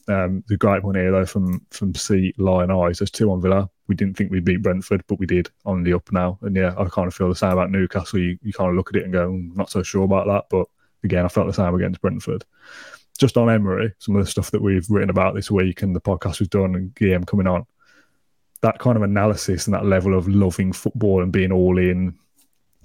Um, 0.07 0.43
the 0.47 0.57
great 0.57 0.83
one 0.83 0.95
here 0.95 1.11
though 1.11 1.25
from 1.25 1.63
from 1.69 1.93
C 1.93 2.33
Lion 2.39 2.71
Eyes, 2.71 2.97
there's 2.97 3.11
two 3.11 3.31
on 3.31 3.41
Villa. 3.41 3.69
We 3.87 3.93
didn't 3.93 4.17
think 4.17 4.31
we'd 4.31 4.45
beat 4.45 4.63
Brentford, 4.63 5.03
but 5.07 5.19
we 5.19 5.27
did 5.27 5.51
on 5.65 5.83
the 5.83 5.93
up 5.93 6.11
now. 6.11 6.39
And 6.41 6.55
yeah, 6.55 6.73
I 6.79 6.85
kind 6.85 7.07
of 7.07 7.13
feel 7.13 7.29
the 7.29 7.35
same 7.35 7.51
about 7.51 7.69
Newcastle. 7.69 8.19
You, 8.19 8.39
you 8.41 8.51
kind 8.53 8.69
of 8.69 8.75
look 8.75 8.89
at 8.89 8.95
it 8.95 9.03
and 9.03 9.13
go, 9.13 9.29
"Mm, 9.29 9.55
not 9.55 9.69
so 9.69 9.83
sure 9.83 10.05
about 10.05 10.25
that. 10.25 10.45
But 10.49 10.67
again, 11.03 11.25
I 11.25 11.27
felt 11.27 11.45
the 11.45 11.53
same 11.53 11.75
against 11.75 12.01
Brentford. 12.01 12.43
Just 13.19 13.37
on 13.37 13.49
Emery, 13.49 13.93
some 13.99 14.15
of 14.15 14.25
the 14.25 14.31
stuff 14.31 14.49
that 14.51 14.61
we've 14.61 14.89
written 14.89 15.09
about 15.09 15.35
this 15.35 15.51
week 15.51 15.81
and 15.83 15.95
the 15.95 16.01
podcast 16.01 16.39
we've 16.39 16.49
done 16.49 16.73
and 16.73 16.95
Guillem 16.95 17.27
coming 17.27 17.47
on, 17.47 17.65
that 18.61 18.79
kind 18.79 18.97
of 18.97 19.03
analysis 19.03 19.65
and 19.65 19.73
that 19.73 19.85
level 19.85 20.17
of 20.17 20.27
loving 20.27 20.73
football 20.73 21.21
and 21.21 21.31
being 21.31 21.51
all 21.51 21.77
in, 21.77 22.17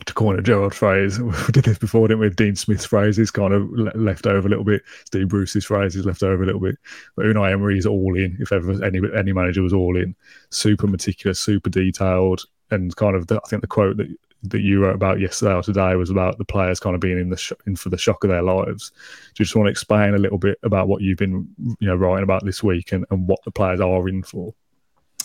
to 0.07 0.15
coin 0.15 0.39
a 0.39 0.43
Gerrard 0.43 0.75
phrase, 0.75 1.21
we 1.21 1.33
did 1.53 1.65
this 1.65 1.79
before, 1.79 2.09
didn't 2.09 2.21
we? 2.21 2.31
Dean 2.31 2.57
Smith's 2.57 2.85
phrase 2.85 3.19
is 3.19 3.31
kind 3.31 3.55
of 3.55 3.71
left 3.97 4.27
over 4.27 4.47
a 4.47 4.51
little 4.51 4.65
bit. 4.65 4.83
Steve 5.05 5.29
Bruce's 5.29 5.65
phrase 5.65 5.97
is 5.97 6.05
left 6.05 6.23
over 6.23 6.43
a 6.43 6.47
little 6.47 6.61
bit. 6.61 6.77
But 7.17 7.27
Unai 7.27 7.53
Emery 7.53 7.79
is 7.79 7.87
all 7.87 8.17
in. 8.17 8.37
If 8.41 8.53
ever 8.53 8.85
any 8.85 9.01
any 9.17 9.33
manager 9.33 9.63
was 9.63 9.73
all 9.73 9.97
in, 9.97 10.15
super 10.51 10.87
meticulous, 10.87 11.39
super 11.39 11.71
detailed, 11.71 12.45
and 12.71 12.95
kind 12.97 13.17
of 13.17 13.29
the, 13.29 13.37
I 13.37 13.49
think 13.49 13.63
the 13.63 13.69
quote 13.69 13.97
that 13.99 14.09
that 14.47 14.61
you 14.61 14.83
wrote 14.83 14.95
about 14.95 15.21
yesterday 15.21 15.55
or 15.55 15.63
today 15.63 15.95
was 15.95 16.11
about 16.11 16.37
the 16.37 16.45
players 16.45 16.79
kind 16.79 16.95
of 16.95 17.01
being 17.01 17.19
in 17.19 17.31
the 17.31 17.37
sh- 17.37 17.53
in 17.67 17.77
for 17.77 17.89
the 17.89 17.97
shock 17.97 18.25
of 18.25 18.31
their 18.31 18.43
lives. 18.43 18.91
Do 18.91 19.43
you 19.43 19.45
just 19.47 19.57
want 19.57 19.69
to 19.69 19.71
explain 19.71 20.15
a 20.15 20.19
little 20.19 20.39
bit 20.39 20.59
about 20.63 20.87
what 20.89 21.01
you've 21.01 21.19
been 21.19 21.49
you 21.79 21.89
know 21.89 21.95
writing 21.95 22.25
about 22.25 22.45
this 22.45 22.63
week 22.63 22.93
and, 22.93 23.07
and 23.11 23.27
what 23.27 23.43
the 23.45 23.51
players 23.51 23.81
are 23.81 24.09
in 24.09 24.23
for? 24.23 24.55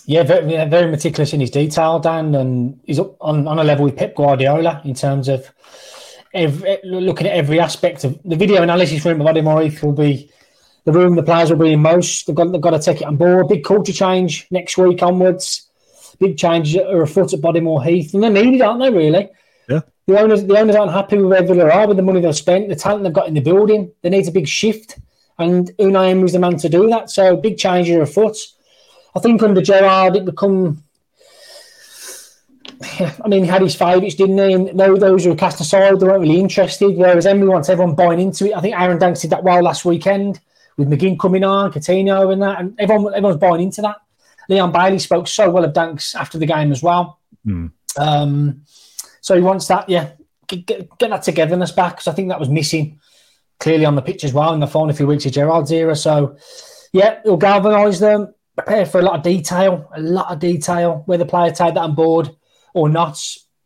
Yeah, 0.10 0.24
very, 0.24 0.68
very 0.68 0.90
meticulous 0.90 1.34
in 1.34 1.40
his 1.40 1.52
detail, 1.52 2.00
Dan, 2.00 2.34
and 2.34 2.80
he's 2.84 2.98
up 2.98 3.16
on, 3.22 3.48
on 3.48 3.60
a 3.60 3.64
level 3.64 3.86
with 3.86 3.96
Pep 3.96 4.16
Guardiola 4.16 4.82
in 4.84 4.96
terms 4.96 5.28
of 5.28 5.48
every, 6.34 6.80
looking 6.84 7.28
at 7.28 7.34
every 7.36 7.60
aspect 7.60 8.04
of 8.04 8.20
the 8.26 8.36
video 8.36 8.64
analysis 8.64 9.06
room 9.06 9.22
of 9.22 9.28
Bodymoor 9.28 9.64
Heath 9.64 9.84
will 9.84 9.92
be 9.92 10.32
the 10.86 10.92
room 10.92 11.16
the 11.16 11.22
players 11.22 11.52
will 11.52 11.60
be 11.60 11.74
in 11.74 11.82
most. 11.84 12.26
They've 12.26 12.36
got, 12.36 12.52
they've 12.52 12.60
got 12.60 12.72
to 12.72 12.80
take 12.80 13.02
it 13.02 13.04
on 13.04 13.18
board. 13.18 13.50
Big 13.50 13.64
culture 13.64 13.94
change 13.94 14.48
next 14.50 14.80
week 14.80 15.04
onwards. 15.04 15.70
Big 16.20 16.40
changes 16.40 16.82
are 16.82 17.04
afoot 17.04 17.32
at 17.34 17.42
Bodymoor 17.42 17.86
Heath, 17.86 18.12
and 18.16 18.24
they're 18.24 18.32
needed, 18.32 18.64
aren't 18.64 18.80
they? 18.80 18.90
Really? 18.90 19.30
Yeah. 19.70 19.82
The 20.08 20.20
owners, 20.20 20.44
the 20.44 20.58
owners 20.58 20.76
aren't 20.76 20.92
happy 20.92 21.18
with 21.18 21.28
where 21.28 21.44
Villa 21.44 21.70
are 21.70 21.88
with 21.88 21.98
the 21.98 22.04
money 22.04 22.20
they've 22.20 22.36
spent, 22.36 22.68
the 22.68 22.76
talent 22.76 23.04
they've 23.04 23.14
got 23.14 23.28
in 23.28 23.36
the 23.36 23.42
building. 23.42 23.92
They 24.02 24.10
need 24.10 24.28
a 24.28 24.32
big 24.32 24.48
shift, 24.48 24.98
and 25.38 25.68
Unai 25.78 26.10
Emery's 26.10 26.34
the 26.34 26.40
man 26.40 26.58
to 26.58 26.68
do 26.68 26.90
that. 26.90 27.12
So 27.12 27.36
big 27.36 27.60
changes 27.60 27.96
are 27.96 28.02
afoot. 28.02 28.38
I 29.20 29.22
think 29.22 29.44
under 29.44 29.62
Gerrard, 29.62 30.16
it 30.16 30.26
become. 30.26 30.84
I 32.82 33.28
mean, 33.28 33.44
he 33.44 33.50
had 33.50 33.62
his 33.62 33.76
favourites, 33.76 34.16
didn't 34.16 34.38
he? 34.38 34.54
And 34.54 34.74
no, 34.74 34.96
those 34.96 35.26
who 35.26 35.32
were 35.32 35.36
cast 35.36 35.60
aside, 35.60 36.00
they 36.00 36.08
weren't 36.08 36.22
really 36.22 36.40
interested. 36.40 36.96
Whereas 36.96 37.26
Emery 37.26 37.50
wants 37.50 37.68
everyone 37.68 37.96
buying 37.96 38.22
into 38.22 38.46
it. 38.46 38.56
I 38.56 38.62
think 38.62 38.80
Aaron 38.80 38.98
Danks 38.98 39.22
did 39.22 39.32
that 39.32 39.44
well 39.44 39.62
last 39.62 39.84
weekend 39.84 40.40
with 40.78 40.90
McGinn 40.90 41.20
coming 41.20 41.44
on, 41.44 41.74
Coutinho, 41.74 42.32
and 42.32 42.42
that, 42.42 42.62
and 42.62 42.80
everyone, 42.80 43.14
everyone's 43.14 43.42
buying 43.42 43.62
into 43.62 43.82
that. 43.82 43.98
Leon 44.48 44.72
Bailey 44.72 45.00
spoke 45.00 45.28
so 45.28 45.50
well 45.50 45.66
of 45.66 45.74
Danks 45.74 46.16
after 46.16 46.38
the 46.38 46.46
game 46.46 46.72
as 46.72 46.82
well. 46.82 47.20
Mm. 47.46 47.72
Um, 47.98 48.62
so 49.20 49.36
he 49.36 49.42
wants 49.42 49.68
that, 49.68 49.90
yeah, 49.90 50.12
get, 50.48 50.66
get, 50.66 50.98
get 50.98 51.10
that 51.10 51.24
togetherness 51.24 51.74
back 51.74 51.96
because 51.96 52.08
I 52.08 52.14
think 52.14 52.30
that 52.30 52.40
was 52.40 52.50
missing 52.50 53.00
clearly 53.60 53.86
on 53.86 53.96
the 53.96 54.02
pitch 54.02 54.24
as 54.24 54.34
well 54.34 54.54
in 54.54 54.62
the 54.62 54.68
final 54.68 54.96
few 54.96 55.06
weeks 55.06 55.26
of 55.26 55.34
Gerrard's 55.34 55.72
era. 55.72 55.96
So, 55.96 56.38
yeah, 56.94 57.20
it'll 57.26 57.38
galvanise 57.38 58.00
them, 58.00 58.34
prepare 58.64 58.86
for 58.86 59.00
a 59.00 59.04
lot 59.04 59.16
of 59.16 59.24
detail, 59.24 59.90
a 59.96 60.02
lot 60.02 60.32
of 60.32 60.40
detail. 60.40 61.04
Whether 61.06 61.26
players 61.26 61.58
take 61.58 61.74
that 61.74 61.82
on 61.82 61.96
board 61.96 62.30
or 62.74 62.90
not, 62.90 63.12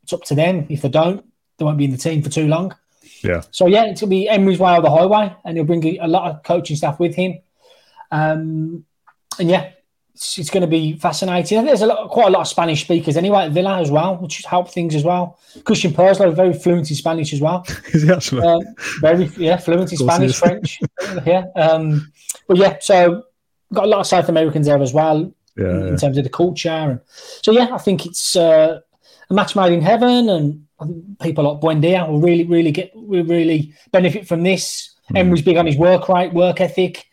it's 0.03 0.13
up 0.13 0.23
to 0.25 0.35
them. 0.35 0.65
If 0.69 0.81
they 0.81 0.89
don't, 0.89 1.25
they 1.57 1.65
won't 1.65 1.77
be 1.77 1.85
in 1.85 1.91
the 1.91 1.97
team 1.97 2.21
for 2.21 2.29
too 2.29 2.47
long. 2.47 2.75
Yeah. 3.23 3.41
So, 3.51 3.67
yeah, 3.67 3.85
it's 3.85 4.01
going 4.01 4.09
to 4.09 4.15
be 4.15 4.27
Emery's 4.29 4.59
way 4.59 4.75
or 4.75 4.81
the 4.81 4.89
highway, 4.89 5.33
and 5.45 5.57
he'll 5.57 5.65
bring 5.65 5.99
a 5.99 6.07
lot 6.07 6.29
of 6.29 6.43
coaching 6.43 6.75
staff 6.75 6.99
with 6.99 7.15
him. 7.15 7.39
Um, 8.11 8.85
and 9.39 9.49
yeah, 9.49 9.71
it's, 10.13 10.37
it's 10.37 10.49
going 10.49 10.61
to 10.61 10.67
be 10.67 10.97
fascinating. 10.97 11.57
And 11.57 11.67
there's 11.67 11.81
a 11.81 11.87
lot, 11.87 12.09
quite 12.09 12.27
a 12.27 12.31
lot 12.31 12.41
of 12.41 12.47
Spanish 12.47 12.83
speakers 12.83 13.17
anyway 13.17 13.45
at 13.45 13.51
Villa 13.51 13.79
as 13.79 13.89
well, 13.89 14.17
which 14.17 14.43
help 14.43 14.69
things 14.69 14.93
as 14.93 15.03
well. 15.03 15.39
Christian 15.63 15.93
Purslow, 15.93 16.31
very 16.31 16.53
fluent 16.53 16.89
in 16.89 16.95
Spanish 16.97 17.33
as 17.33 17.41
well. 17.41 17.65
Is 17.93 18.03
he 18.03 18.11
actually? 18.11 18.41
Um, 18.45 18.61
very, 19.01 19.25
yeah, 19.37 19.57
fluent 19.57 19.91
in 19.91 20.01
Of 20.01 20.07
course 20.07 20.21
he 20.21 20.29
Spanish. 20.29 20.77
French. 20.77 21.25
yeah. 21.25 21.45
Um, 21.55 22.11
but 22.47 22.57
yeah, 22.57 22.77
so 22.81 23.23
got 23.73 23.85
a 23.85 23.87
lot 23.87 23.99
of 23.99 24.07
South 24.07 24.29
Americans 24.29 24.67
there 24.67 24.81
as 24.81 24.93
well 24.93 25.33
yeah, 25.57 25.69
in 25.69 25.87
yeah. 25.87 25.95
terms 25.95 26.17
of 26.17 26.23
the 26.23 26.29
culture. 26.29 26.69
And 26.69 26.99
so 27.41 27.51
yeah, 27.51 27.69
I 27.73 27.77
think 27.77 28.05
it's 28.05 28.35
uh, 28.35 28.79
a 29.29 29.33
match 29.33 29.55
made 29.55 29.73
in 29.73 29.81
heaven, 29.81 30.29
and 30.29 30.65
I 30.79 30.85
think 30.85 31.19
people 31.19 31.43
like 31.43 31.61
Buendia 31.61 32.07
will 32.07 32.21
really, 32.21 32.45
really 32.45 32.71
get, 32.71 32.91
will 32.95 33.25
really 33.25 33.73
benefit 33.91 34.27
from 34.27 34.43
this. 34.43 34.95
Hmm. 35.09 35.17
Emery's 35.17 35.41
big 35.41 35.57
on 35.57 35.65
his 35.65 35.77
work 35.77 36.09
rate, 36.09 36.33
work 36.33 36.61
ethic, 36.61 37.05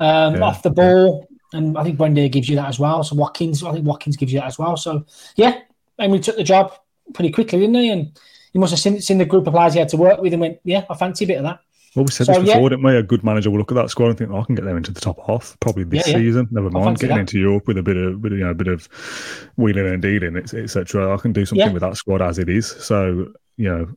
um, 0.00 0.36
Yeah. 0.36 0.42
off 0.42 0.62
the 0.62 0.70
ball, 0.70 1.28
and 1.52 1.78
I 1.78 1.84
think 1.84 1.98
Buendia 1.98 2.30
gives 2.30 2.48
you 2.48 2.56
that 2.56 2.68
as 2.68 2.78
well. 2.78 3.02
So 3.04 3.16
Watkins, 3.16 3.62
I 3.62 3.72
think 3.72 3.86
Watkins 3.86 4.16
gives 4.16 4.32
you 4.32 4.40
that 4.40 4.46
as 4.46 4.58
well. 4.58 4.76
So 4.76 5.04
yeah, 5.36 5.60
Emery 5.98 6.20
took 6.20 6.36
the 6.36 6.44
job 6.44 6.72
pretty 7.14 7.30
quickly, 7.30 7.60
didn't 7.60 7.76
he? 7.76 7.90
And 7.90 8.18
he 8.52 8.58
must 8.58 8.72
have 8.72 8.80
seen, 8.80 9.00
seen 9.00 9.18
the 9.18 9.24
group 9.24 9.46
of 9.46 9.52
players 9.54 9.74
he 9.74 9.78
had 9.78 9.88
to 9.90 9.96
work 9.96 10.20
with 10.20 10.32
and 10.32 10.40
went, 10.40 10.58
yeah, 10.64 10.84
I 10.90 10.94
fancy 10.94 11.24
a 11.24 11.28
bit 11.28 11.38
of 11.38 11.44
that. 11.44 11.60
Well, 11.96 12.04
we 12.04 12.10
said 12.12 12.26
So, 12.26 12.32
this 12.34 12.42
before, 12.42 12.60
yeah. 12.60 12.68
didn't 12.68 12.84
we? 12.84 12.96
A 12.96 13.02
good 13.02 13.24
manager 13.24 13.50
will 13.50 13.58
look 13.58 13.72
at 13.72 13.76
that 13.76 13.88
squad 13.88 14.08
and 14.08 14.18
think, 14.18 14.30
oh, 14.30 14.40
I 14.40 14.44
can 14.44 14.54
get 14.54 14.66
them 14.66 14.76
into 14.76 14.92
the 14.92 15.00
top 15.00 15.18
half 15.26 15.56
probably 15.60 15.84
this 15.84 16.06
Yeah, 16.06 16.18
yeah. 16.18 16.24
season. 16.24 16.48
Never 16.50 16.70
mind 16.70 16.98
getting 16.98 17.16
that. 17.16 17.20
into 17.22 17.38
Europe 17.38 17.66
with 17.66 17.78
a 17.78 17.82
bit 17.82 17.96
of, 17.96 18.20
with, 18.20 18.32
you 18.32 18.40
know, 18.40 18.50
a 18.50 18.54
bit 18.54 18.68
of 18.68 18.86
wheeling 19.56 19.86
and 19.86 20.02
dealing, 20.02 20.36
etc. 20.36 21.12
I 21.12 21.16
can 21.16 21.32
do 21.32 21.46
something 21.46 21.72
with 21.72 21.80
that 21.80 21.96
squad 21.96 22.20
as 22.20 22.38
it 22.38 22.50
is. 22.50 22.66
So, 22.66 23.32
you 23.56 23.68
know, 23.68 23.88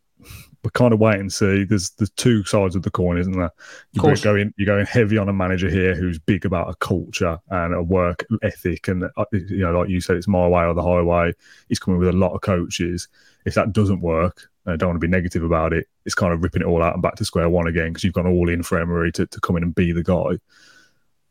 we're 0.63 0.72
kind 0.72 0.93
of 0.93 1.00
wait 1.00 1.19
and 1.19 1.32
see. 1.32 1.63
There's 1.63 1.91
the 1.91 2.08
two 2.08 2.43
sides 2.43 2.76
of 2.76 2.84
the 2.84 2.91
coin, 2.91 3.17
isn't 3.17 3.38
there? 3.38 3.52
You're 3.93 4.15
going 4.15 4.54
you're 4.58 4.65
going 4.65 4.86
heavy 4.86 5.17
on 5.17 5.30
a 5.30 5.34
manager 5.34 5.69
here 5.69 5.95
who's 5.95 6.19
big 6.19 6.45
about 6.45 6.69
a 6.69 6.76
culture 6.76 7.39
and 7.50 7.74
a 7.74 7.82
work 7.82 8.26
ethic, 8.43 8.88
and 8.88 9.04
uh, 9.04 9.26
you 9.32 9.60
know, 9.60 9.80
like 9.80 9.89
you 9.89 10.02
said, 10.02 10.17
it's 10.17 10.28
my 10.28 10.48
way 10.48 10.63
or 10.63 10.74
the 10.74 10.84
highway. 10.84 11.34
He's 11.69 11.80
coming 11.80 12.00
with 12.00 12.10
a 12.10 12.13
lot 12.13 12.34
of 12.34 12.41
coaches. 12.41 13.08
If 13.45 13.54
that 13.54 13.72
doesn't 13.72 14.02
work, 14.02 14.50
and 14.65 14.74
I 14.74 14.78
don't 14.78 14.89
want 14.89 15.02
to 15.02 15.08
be 15.08 15.12
negative 15.12 15.43
about 15.43 15.74
it. 15.74 15.88
It's 16.06 16.15
kind 16.15 16.34
of 16.34 16.43
ripping 16.43 16.62
it 16.62 16.65
all 16.67 16.84
out 16.84 16.93
and 16.93 17.02
back 17.02 17.15
to 17.15 17.26
square 17.26 17.50
one 17.50 17.67
again 17.67 17.89
because 17.89 18.04
you've 18.04 18.13
gone 18.13 18.28
all 18.28 18.50
in 18.50 18.63
for 18.63 18.80
Emery 18.80 19.12
to, 19.13 19.26
to 19.28 19.39
come 19.41 19.58
in 19.58 19.63
and 19.63 19.76
be 19.76 19.91
the 19.91 20.04
guy. 20.04 20.38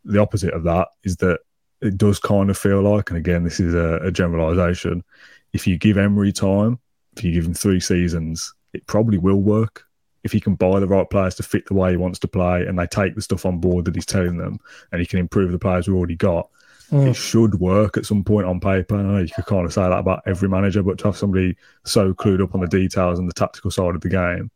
The 0.05 0.21
opposite 0.21 0.55
of 0.55 0.64
that 0.64 0.88
is 1.05 1.17
that 1.19 1.41
it 1.81 1.97
does 1.97 2.19
kind 2.19 2.51
of 2.51 2.59
feel 2.59 2.83
like, 2.83 3.11
and 3.11 3.19
again, 3.19 3.45
this 3.45 3.61
is 3.61 3.75
a, 3.75 3.97
a 4.03 4.11
generalization. 4.11 5.05
If 5.53 5.67
you 5.67 5.79
give 5.79 5.99
Emery 5.99 6.33
time, 6.33 6.79
if 7.17 7.25
you 7.25 7.33
give 7.33 7.47
him 7.47 7.55
three 7.55 7.81
seasons, 7.81 8.55
it 8.73 8.87
probably 8.87 9.19
will 9.19 9.41
work. 9.41 9.85
If 10.25 10.33
he 10.33 10.41
can 10.41 10.57
buy 10.57 10.81
the 10.81 10.89
right 10.89 11.09
players 11.09 11.37
to 11.37 11.43
fit 11.43 11.67
the 11.67 11.75
way 11.75 11.93
he 11.93 11.97
wants 11.97 12.19
to 12.21 12.29
play 12.29 12.67
and 12.67 12.79
they 12.79 12.87
take 12.87 13.15
the 13.15 13.23
stuff 13.23 13.47
on 13.47 13.59
board 13.59 13.85
that 13.85 13.95
he's 13.95 14.05
telling 14.05 14.37
them 14.37 14.59
and 14.93 15.01
he 15.01 15.07
can 15.07 15.21
improve 15.21 15.53
the 15.53 15.59
players 15.59 15.87
we've 15.89 15.97
already 15.97 16.17
got, 16.17 16.49
Mm. 16.91 17.09
it 17.11 17.15
should 17.15 17.57
work 17.61 17.99
at 17.99 18.07
some 18.07 18.25
point 18.25 18.47
on 18.47 18.61
paper. 18.61 18.97
I 18.97 19.03
know 19.03 19.19
you 19.19 19.29
could 19.35 19.45
kind 19.45 19.67
of 19.67 19.73
say 19.75 19.83
that 19.83 19.93
about 19.93 20.23
every 20.27 20.49
manager, 20.49 20.83
but 20.83 20.97
to 20.99 21.05
have 21.09 21.19
somebody 21.19 21.55
so 21.85 22.15
clued 22.15 22.43
up 22.43 22.55
on 22.55 22.63
the 22.63 22.67
details 22.67 23.19
and 23.19 23.29
the 23.29 23.35
tactical 23.35 23.71
side 23.71 23.95
of 23.95 24.01
the 24.01 24.09
game, 24.09 24.51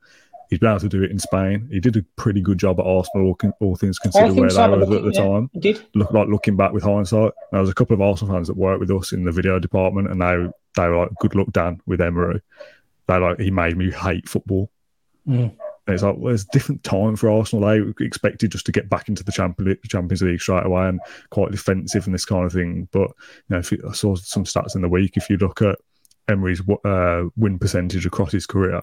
he's 0.49 0.59
been 0.59 0.71
able 0.71 0.81
to 0.81 0.89
do 0.89 1.03
it 1.03 1.11
in 1.11 1.19
Spain. 1.19 1.69
He 1.71 1.79
did 1.79 1.95
a 1.99 2.03
pretty 2.17 2.41
good 2.41 2.57
job 2.57 2.81
at 2.81 2.87
Arsenal, 2.87 3.27
all, 3.27 3.35
con- 3.35 3.53
all 3.61 3.77
things 3.77 3.99
considered, 3.99 4.33
where 4.35 4.49
so, 4.49 4.63
they 4.63 4.77
were 4.87 4.97
at 4.97 5.03
the 5.05 5.13
time 5.13 5.51
did. 5.61 5.85
look 5.95 6.11
like 6.13 6.29
looking 6.29 6.57
back 6.57 6.73
with 6.73 6.83
hindsight. 6.85 7.33
There 7.51 7.61
was 7.61 7.69
a 7.69 7.75
couple 7.75 7.93
of 7.95 8.01
Arsenal 8.01 8.35
fans 8.35 8.49
that 8.49 8.57
worked 8.57 8.81
with 8.81 8.91
us 8.91 9.13
in 9.13 9.25
the 9.25 9.33
video 9.33 9.59
department, 9.59 10.11
and 10.11 10.21
they 10.23 10.49
they 10.75 10.89
were 10.89 10.97
like, 10.97 11.11
"Good 11.21 11.35
luck, 11.35 11.49
Dan," 11.53 11.83
with 11.87 12.01
Emery. 12.01 12.41
They 13.13 13.19
like 13.19 13.41
he 13.41 13.51
made 13.51 13.77
me 13.77 13.91
hate 13.91 14.29
football. 14.29 14.71
Mm. 15.29 15.55
And 15.87 15.95
it's 15.95 16.03
like 16.03 16.17
well, 16.17 16.33
it's 16.33 16.45
a 16.45 16.53
different 16.53 16.85
time 16.85 17.17
for 17.17 17.29
Arsenal. 17.31 17.69
They 17.69 18.05
expected 18.05 18.53
just 18.53 18.67
to 18.67 18.73
get 18.73 18.89
back 18.89 19.09
into 19.09 19.25
the 19.25 19.33
Champions 19.33 19.79
Champions 19.89 20.23
League 20.23 20.41
straight 20.41 20.67
away 20.67 20.89
and 20.89 21.01
quite 21.31 21.51
defensive 21.51 22.07
and 22.07 22.15
this 22.15 22.25
kind 22.25 22.45
of 22.45 22.53
thing. 22.53 22.89
But 22.93 23.09
you 23.09 23.51
know, 23.51 23.59
if 23.59 23.73
you, 23.73 23.83
I 23.89 23.93
saw 23.93 24.15
some 24.15 24.45
stats 24.45 24.75
in 24.77 24.83
the 24.83 24.89
week, 24.89 25.17
if 25.17 25.29
you 25.29 25.37
look 25.39 25.61
at 25.61 25.79
Emery's 26.29 26.63
uh, 26.85 27.25
win 27.37 27.59
percentage 27.59 28.07
across 28.07 28.31
his 28.33 28.47
career, 28.47 28.81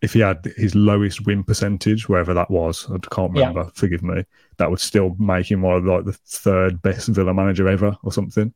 if 0.00 0.12
he 0.12 0.20
had 0.20 0.44
his 0.56 0.76
lowest 0.76 1.26
win 1.26 1.42
percentage, 1.42 2.08
wherever 2.08 2.32
that 2.32 2.50
was, 2.50 2.86
I 2.90 2.98
can't 3.10 3.34
Yeah. 3.34 3.48
remember. 3.48 3.70
Forgive 3.74 4.04
me. 4.04 4.24
That 4.58 4.70
would 4.70 4.80
still 4.80 5.16
make 5.18 5.50
him 5.50 5.62
one 5.62 5.76
of 5.76 5.84
like 5.84 6.04
the 6.04 6.12
third 6.12 6.80
best 6.80 7.08
Villa 7.08 7.34
manager 7.34 7.68
ever, 7.68 7.96
or 8.04 8.12
something. 8.12 8.54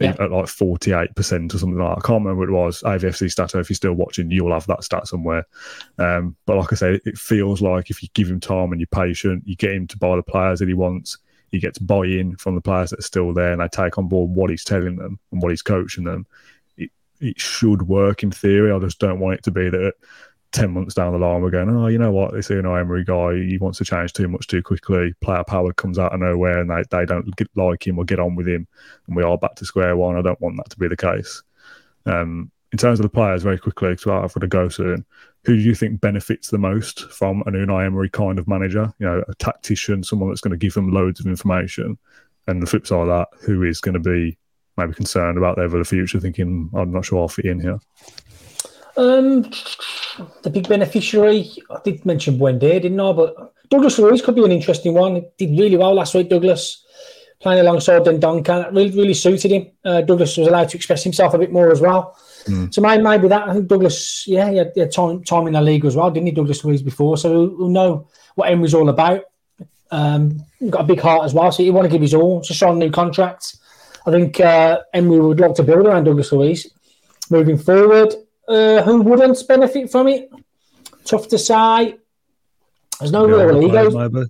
Yeah. 0.00 0.16
at 0.18 0.32
like 0.32 0.46
48% 0.46 1.54
or 1.54 1.58
something 1.58 1.78
like 1.78 1.88
that. 1.88 2.04
I 2.04 2.06
can't 2.06 2.24
remember 2.24 2.40
what 2.40 2.48
it 2.48 2.64
was. 2.64 2.82
AVFC 2.82 3.30
stat, 3.30 3.54
if 3.54 3.70
you're 3.70 3.76
still 3.76 3.92
watching, 3.92 4.30
you'll 4.30 4.52
have 4.52 4.66
that 4.66 4.82
stat 4.82 5.06
somewhere. 5.06 5.46
Um, 5.98 6.34
but 6.46 6.56
like 6.56 6.72
I 6.72 6.76
say, 6.76 7.00
it 7.04 7.16
feels 7.16 7.62
like 7.62 7.90
if 7.90 8.02
you 8.02 8.08
give 8.12 8.28
him 8.28 8.40
time 8.40 8.72
and 8.72 8.80
you're 8.80 8.88
patient, 8.88 9.44
you 9.46 9.54
get 9.54 9.72
him 9.72 9.86
to 9.86 9.98
buy 9.98 10.16
the 10.16 10.22
players 10.22 10.58
that 10.58 10.68
he 10.68 10.74
wants, 10.74 11.18
he 11.52 11.60
gets 11.60 11.78
buy 11.78 12.06
in 12.06 12.36
from 12.36 12.56
the 12.56 12.60
players 12.60 12.90
that 12.90 12.98
are 12.98 13.02
still 13.02 13.32
there 13.32 13.52
and 13.52 13.60
they 13.60 13.68
take 13.68 13.96
on 13.96 14.08
board 14.08 14.30
what 14.30 14.50
he's 14.50 14.64
telling 14.64 14.96
them 14.96 15.20
and 15.30 15.40
what 15.40 15.50
he's 15.50 15.62
coaching 15.62 16.02
them. 16.02 16.26
It, 16.76 16.90
it 17.20 17.40
should 17.40 17.82
work 17.82 18.24
in 18.24 18.32
theory. 18.32 18.72
I 18.72 18.78
just 18.80 18.98
don't 18.98 19.20
want 19.20 19.34
it 19.34 19.44
to 19.44 19.52
be 19.52 19.70
that 19.70 19.92
10 20.54 20.70
months 20.70 20.94
down 20.94 21.12
the 21.12 21.18
line, 21.18 21.42
we're 21.42 21.50
going, 21.50 21.68
oh, 21.68 21.88
you 21.88 21.98
know 21.98 22.12
what, 22.12 22.32
this 22.32 22.48
Unai 22.48 22.80
Emery 22.80 23.04
guy, 23.04 23.34
he 23.34 23.58
wants 23.58 23.78
to 23.78 23.84
change 23.84 24.12
too 24.12 24.28
much 24.28 24.46
too 24.46 24.62
quickly. 24.62 25.12
Player 25.20 25.42
power 25.44 25.72
comes 25.72 25.98
out 25.98 26.14
of 26.14 26.20
nowhere 26.20 26.60
and 26.60 26.70
they, 26.70 26.82
they 26.90 27.04
don't 27.04 27.34
get, 27.36 27.48
like 27.56 27.86
him 27.86 27.98
or 27.98 28.04
get 28.04 28.20
on 28.20 28.36
with 28.36 28.46
him. 28.46 28.66
And 29.06 29.16
we 29.16 29.24
are 29.24 29.36
back 29.36 29.56
to 29.56 29.64
square 29.64 29.96
one. 29.96 30.16
I 30.16 30.22
don't 30.22 30.40
want 30.40 30.56
that 30.58 30.70
to 30.70 30.78
be 30.78 30.86
the 30.86 30.96
case. 30.96 31.42
Um, 32.06 32.52
in 32.70 32.78
terms 32.78 33.00
of 33.00 33.02
the 33.02 33.10
players, 33.10 33.42
very 33.42 33.58
quickly, 33.58 33.90
because 33.90 34.06
I've 34.06 34.32
got 34.32 34.40
to 34.40 34.46
go 34.46 34.68
soon, 34.68 35.04
who 35.44 35.56
do 35.56 35.62
you 35.62 35.74
think 35.74 36.00
benefits 36.00 36.50
the 36.50 36.58
most 36.58 37.10
from 37.10 37.42
an 37.46 37.54
Unai 37.54 37.86
Emery 37.86 38.08
kind 38.08 38.38
of 38.38 38.46
manager? 38.46 38.92
You 39.00 39.06
know, 39.06 39.24
a 39.28 39.34
tactician, 39.34 40.04
someone 40.04 40.28
that's 40.28 40.40
going 40.40 40.52
to 40.52 40.56
give 40.56 40.74
them 40.74 40.92
loads 40.92 41.18
of 41.18 41.26
information. 41.26 41.98
And 42.46 42.62
the 42.62 42.66
flip 42.66 42.86
side 42.86 43.00
of 43.00 43.08
that, 43.08 43.28
who 43.44 43.64
is 43.64 43.80
going 43.80 43.94
to 43.94 44.00
be 44.00 44.38
maybe 44.76 44.94
concerned 44.94 45.36
about 45.36 45.56
their 45.56 45.84
future, 45.84 46.20
thinking, 46.20 46.70
I'm 46.74 46.92
not 46.92 47.04
sure 47.04 47.20
I'll 47.20 47.28
fit 47.28 47.44
in 47.44 47.60
here. 47.60 47.78
Um, 48.96 49.42
the 50.42 50.50
big 50.50 50.68
beneficiary, 50.68 51.50
I 51.70 51.78
did 51.84 52.04
mention 52.06 52.38
Buendia, 52.38 52.80
didn't 52.80 53.00
I? 53.00 53.12
But 53.12 53.54
Douglas 53.68 53.98
Luiz 53.98 54.22
could 54.22 54.36
be 54.36 54.44
an 54.44 54.52
interesting 54.52 54.94
one. 54.94 55.16
He 55.16 55.46
did 55.46 55.58
really 55.58 55.76
well 55.76 55.94
last 55.94 56.14
week, 56.14 56.28
Douglas, 56.28 56.84
playing 57.40 57.60
alongside 57.60 58.02
Dendoncker. 58.02 58.44
That 58.46 58.72
really, 58.72 58.90
really 58.90 59.14
suited 59.14 59.50
him. 59.50 59.66
Uh, 59.84 60.02
Douglas 60.02 60.36
was 60.36 60.46
allowed 60.46 60.68
to 60.68 60.76
express 60.76 61.02
himself 61.02 61.34
a 61.34 61.38
bit 61.38 61.52
more 61.52 61.72
as 61.72 61.80
well. 61.80 62.16
Mm. 62.44 62.72
So 62.72 62.80
maybe, 62.80 63.02
maybe 63.02 63.28
that, 63.28 63.48
I 63.48 63.54
think 63.54 63.66
Douglas, 63.66 64.26
yeah, 64.28 64.50
he 64.50 64.58
had, 64.58 64.72
he 64.74 64.80
had, 64.80 64.92
time, 64.92 65.24
time 65.24 65.46
in 65.46 65.54
the 65.54 65.62
league 65.62 65.84
as 65.84 65.96
well, 65.96 66.10
didn't 66.10 66.26
he, 66.26 66.32
Douglas 66.32 66.64
Luiz, 66.64 66.82
before? 66.82 67.16
So 67.16 67.54
we'll 67.56 67.70
know 67.70 68.08
what 68.34 68.50
Emery's 68.50 68.74
all 68.74 68.88
about. 68.88 69.24
Um, 69.90 70.44
got 70.70 70.82
a 70.82 70.84
big 70.84 71.00
heart 71.00 71.24
as 71.24 71.34
well, 71.34 71.52
so 71.52 71.62
he 71.62 71.70
want 71.70 71.86
to 71.86 71.90
give 71.90 72.02
his 72.02 72.14
all. 72.14 72.40
Just 72.42 72.62
on 72.62 72.78
new 72.78 72.90
contracts. 72.90 73.60
I 74.06 74.10
think 74.10 74.38
uh, 74.38 74.80
Emery 74.92 75.20
would 75.20 75.40
like 75.40 75.54
to 75.54 75.62
build 75.62 75.86
around 75.86 76.04
Douglas 76.04 76.32
Luiz 76.32 76.70
moving 77.30 77.58
forward. 77.58 78.14
Uh, 78.48 78.82
who 78.82 79.02
wouldn't 79.02 79.46
benefit 79.48 79.90
from 79.90 80.08
it? 80.08 80.30
Tough 81.04 81.28
to 81.28 81.38
say. 81.38 81.96
There's 83.00 83.12
no 83.12 83.26
Yeah, 83.26 83.42
real 83.44 83.62
egos. 83.64 83.94
maybe. 83.94 84.26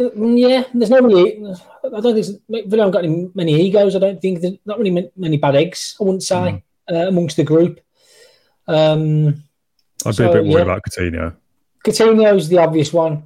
Mm, 0.00 0.38
Yeah, 0.38 0.64
there's 0.74 0.90
no 0.90 1.00
really. 1.00 1.42
I 1.84 2.00
don't 2.00 2.14
think 2.14 2.40
Villa 2.48 2.82
haven't 2.84 2.90
got 2.92 3.04
any, 3.04 3.30
many 3.34 3.60
egos. 3.60 3.96
I 3.96 3.98
don't 3.98 4.20
think 4.20 4.40
there's 4.40 4.54
not 4.64 4.78
really 4.78 4.90
ma- 4.90 5.08
many 5.16 5.36
bad 5.36 5.56
eggs. 5.56 5.96
I 6.00 6.04
wouldn't 6.04 6.22
say 6.22 6.62
uh, 6.90 6.94
amongst 7.08 7.36
the 7.36 7.44
group. 7.44 7.80
Um, 8.66 9.42
I'd 10.06 10.16
be 10.16 10.24
a 10.24 10.32
bit 10.32 10.44
worried 10.44 10.52
yeah. 10.52 10.58
about 10.62 10.82
Coutinho. 10.88 11.34
Coutinho's 11.84 12.48
the 12.48 12.58
obvious 12.58 12.92
one. 12.92 13.24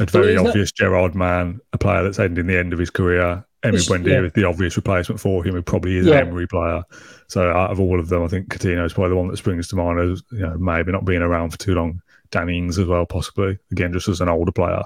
A 0.00 0.06
very 0.06 0.32
he's 0.32 0.36
not- 0.42 0.48
obvious 0.48 0.72
Gerrard 0.72 1.14
man, 1.14 1.60
a 1.72 1.78
player 1.78 2.02
that's 2.02 2.18
ending 2.18 2.46
the 2.46 2.58
end 2.58 2.72
of 2.72 2.78
his 2.78 2.90
career. 2.90 3.44
Emery 3.62 3.80
Buendia 3.80 4.06
yeah. 4.06 4.22
is 4.22 4.32
the 4.32 4.44
obvious 4.44 4.76
replacement 4.76 5.20
for 5.20 5.44
him. 5.44 5.56
He 5.56 5.62
probably 5.62 5.96
is 5.96 6.06
Yeah. 6.06 6.18
an 6.18 6.28
Emery 6.28 6.46
player. 6.46 6.82
So 7.26 7.50
out 7.50 7.70
of 7.70 7.80
all 7.80 7.98
of 7.98 8.08
them, 8.08 8.22
I 8.22 8.28
think 8.28 8.48
Coutinho 8.48 8.84
is 8.86 8.92
probably 8.92 9.10
the 9.10 9.16
one 9.16 9.28
that 9.28 9.36
springs 9.36 9.68
to 9.68 9.76
mind 9.76 9.98
as 9.98 10.22
you 10.30 10.40
know 10.40 10.56
maybe 10.58 10.92
not 10.92 11.04
being 11.04 11.22
around 11.22 11.50
for 11.50 11.58
too 11.58 11.74
long. 11.74 12.00
Danny 12.30 12.58
Ings 12.58 12.78
as 12.78 12.86
well, 12.86 13.06
possibly 13.06 13.58
again 13.72 13.92
just 13.92 14.08
as 14.08 14.20
an 14.20 14.28
older 14.28 14.52
player. 14.52 14.82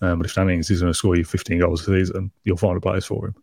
Um, 0.00 0.18
but 0.18 0.26
if 0.26 0.34
Danny 0.34 0.54
Ings 0.54 0.70
is 0.70 0.80
going 0.80 0.92
to 0.92 0.96
score 0.96 1.16
you 1.16 1.24
15 1.24 1.58
goals 1.58 1.82
a 1.82 1.84
season, 1.84 2.30
you'll 2.44 2.56
find 2.56 2.76
a 2.76 2.80
place 2.80 3.04
for 3.04 3.26
him. 3.26 3.34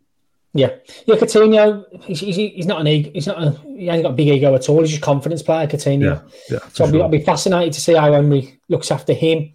Yeah, 0.56 0.70
yeah. 1.08 1.16
Coutinho, 1.16 1.84
he's, 2.04 2.20
he's, 2.20 2.36
he's 2.36 2.66
not 2.68 2.82
an 2.82 2.88
ego. 2.88 3.10
He's 3.12 3.26
not. 3.26 3.42
A, 3.42 3.52
he 3.66 3.90
ain't 3.90 4.04
got 4.04 4.12
a 4.12 4.16
big 4.16 4.28
ego 4.28 4.54
at 4.54 4.70
all. 4.70 4.82
He's 4.82 4.92
just 4.92 5.02
a 5.02 5.06
confidence 5.06 5.42
player. 5.42 5.66
Coutinho. 5.66 6.24
Yeah, 6.50 6.58
yeah. 6.58 6.60
So 6.74 6.86
I'll 6.86 6.92
be, 6.92 6.98
sure. 6.98 7.04
I'll 7.04 7.10
be 7.10 7.24
fascinated 7.24 7.74
to 7.74 7.82
see 7.82 7.96
how 7.96 8.14
Emery 8.14 8.60
looks 8.70 8.92
after 8.92 9.14
him. 9.14 9.52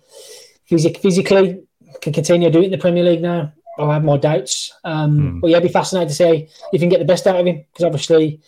Physic, 0.66 0.98
physically, 0.98 1.62
can 2.02 2.12
Coutinho 2.12 2.52
do 2.52 2.60
it 2.60 2.64
in 2.64 2.70
the 2.72 2.78
Premier 2.78 3.04
League 3.04 3.22
now. 3.22 3.52
I 3.78 3.94
have 3.94 4.04
my 4.04 4.16
doubts. 4.16 4.72
Um, 4.84 5.18
Hmm. 5.18 5.40
But 5.40 5.50
yeah, 5.50 5.56
I'd 5.58 5.62
be 5.62 5.68
fascinated 5.68 6.08
to 6.08 6.14
see 6.14 6.48
if 6.72 6.72
you 6.72 6.78
can 6.78 6.88
get 6.88 6.98
the 6.98 7.04
best 7.04 7.26
out 7.26 7.40
of 7.40 7.46
him 7.46 7.64
because 7.72 7.84
obviously 7.84 8.40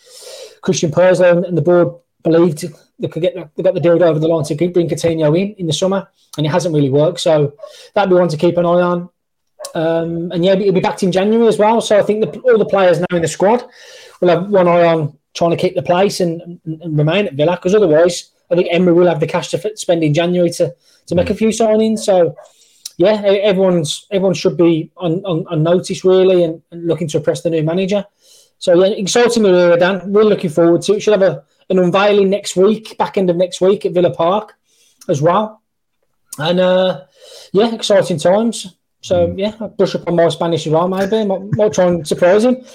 Christian 0.63 0.91
Purslow 0.91 1.37
and, 1.37 1.45
and 1.47 1.57
the 1.59 1.63
board 1.63 1.89
believed 2.23 2.65
they 2.99 3.09
could 3.09 3.23
get 3.23 3.35
the, 3.35 3.49
they 3.57 3.63
got 3.63 3.75
the 3.75 3.81
deal 3.81 4.03
over 4.03 4.19
the 4.19 4.29
line 4.29 4.45
to 4.45 4.55
bring 4.55 4.89
Coutinho 4.89 5.39
in 5.41 5.55
in 5.55 5.67
the 5.67 5.73
summer, 5.73 6.09
and 6.37 6.47
it 6.47 6.51
hasn't 6.51 6.75
really 6.75 6.91
worked. 6.91 7.21
So 7.21 7.55
that'd 7.95 8.11
be 8.11 8.17
one 8.17 8.29
to 8.29 8.37
keep 8.37 8.57
an 8.59 8.67
eye 8.67 8.83
on. 8.83 9.09
Um, 9.75 10.33
and 10.33 10.45
yeah, 10.45 10.55
he'll 10.57 10.73
be 10.73 10.81
back 10.81 11.03
in 11.03 11.13
January 11.13 11.47
as 11.47 11.59
well. 11.59 11.81
So 11.81 11.99
I 11.99 12.03
think 12.03 12.21
the, 12.21 12.41
all 12.41 12.59
the 12.59 12.65
players 12.65 12.99
now 12.99 13.17
in 13.17 13.23
the 13.23 13.29
squad 13.29 13.65
will 14.21 14.29
have 14.29 14.49
one 14.49 14.69
eye 14.69 14.87
on 14.87 15.19
trying 15.35 15.51
to 15.51 15.57
keep 15.57 15.75
the 15.75 15.83
place 15.83 16.21
and, 16.21 16.41
and, 16.65 16.83
and 16.83 16.99
remain 16.99 17.27
at 17.27 17.35
Villa 17.35 17.57
because 17.57 17.75
otherwise, 17.75 18.31
I 18.51 18.57
think 18.57 18.69
Emery 18.71 18.95
will 18.95 19.07
have 19.07 19.21
the 19.21 19.27
cash 19.27 19.49
to 19.51 19.59
f- 19.65 19.77
spend 19.77 20.03
in 20.03 20.13
January 20.13 20.51
to, 20.51 20.75
to 21.07 21.15
make 21.15 21.31
a 21.31 21.35
few 21.35 21.49
signings. 21.49 22.01
So 22.01 22.35
yeah, 23.01 23.23
everyone's 23.23 24.07
everyone 24.11 24.35
should 24.35 24.59
be 24.59 24.91
on, 24.99 25.25
on, 25.25 25.47
on 25.47 25.63
notice 25.63 26.05
really 26.05 26.45
and, 26.45 26.61
and 26.71 26.87
looking 26.87 27.09
to 27.09 27.17
impress 27.17 27.41
the 27.41 27.49
new 27.49 27.63
manager. 27.63 28.05
So 28.59 28.75
yeah, 28.75 28.93
exciting 28.93 29.47
era, 29.47 29.79
Dan. 29.79 30.13
Really 30.13 30.29
looking 30.29 30.51
forward 30.51 30.83
to 30.83 30.93
it. 30.93 31.01
Should 31.01 31.19
have 31.19 31.23
a, 31.23 31.43
an 31.71 31.79
unveiling 31.79 32.29
next 32.29 32.57
week, 32.57 32.99
back 32.99 33.17
end 33.17 33.31
of 33.31 33.37
next 33.37 33.63
week 33.63 33.87
at 33.87 33.93
Villa 33.93 34.11
Park 34.11 34.53
as 35.09 35.23
well. 35.23 35.63
And 36.39 36.61
uh, 36.61 37.05
yeah, 37.55 37.75
exciting 37.75 38.19
times. 38.19 38.77
So 39.01 39.33
yeah, 39.35 39.55
I'll 39.61 39.69
brush 39.69 39.95
up 39.95 40.07
on 40.07 40.17
my 40.17 40.29
Spanish 40.29 40.67
as 40.67 40.73
well. 40.75 40.87
Maybe 40.87 41.25
might, 41.25 41.57
might 41.57 41.73
try 41.73 41.87
and 41.87 42.07
surprise 42.07 42.45
him. 42.45 42.57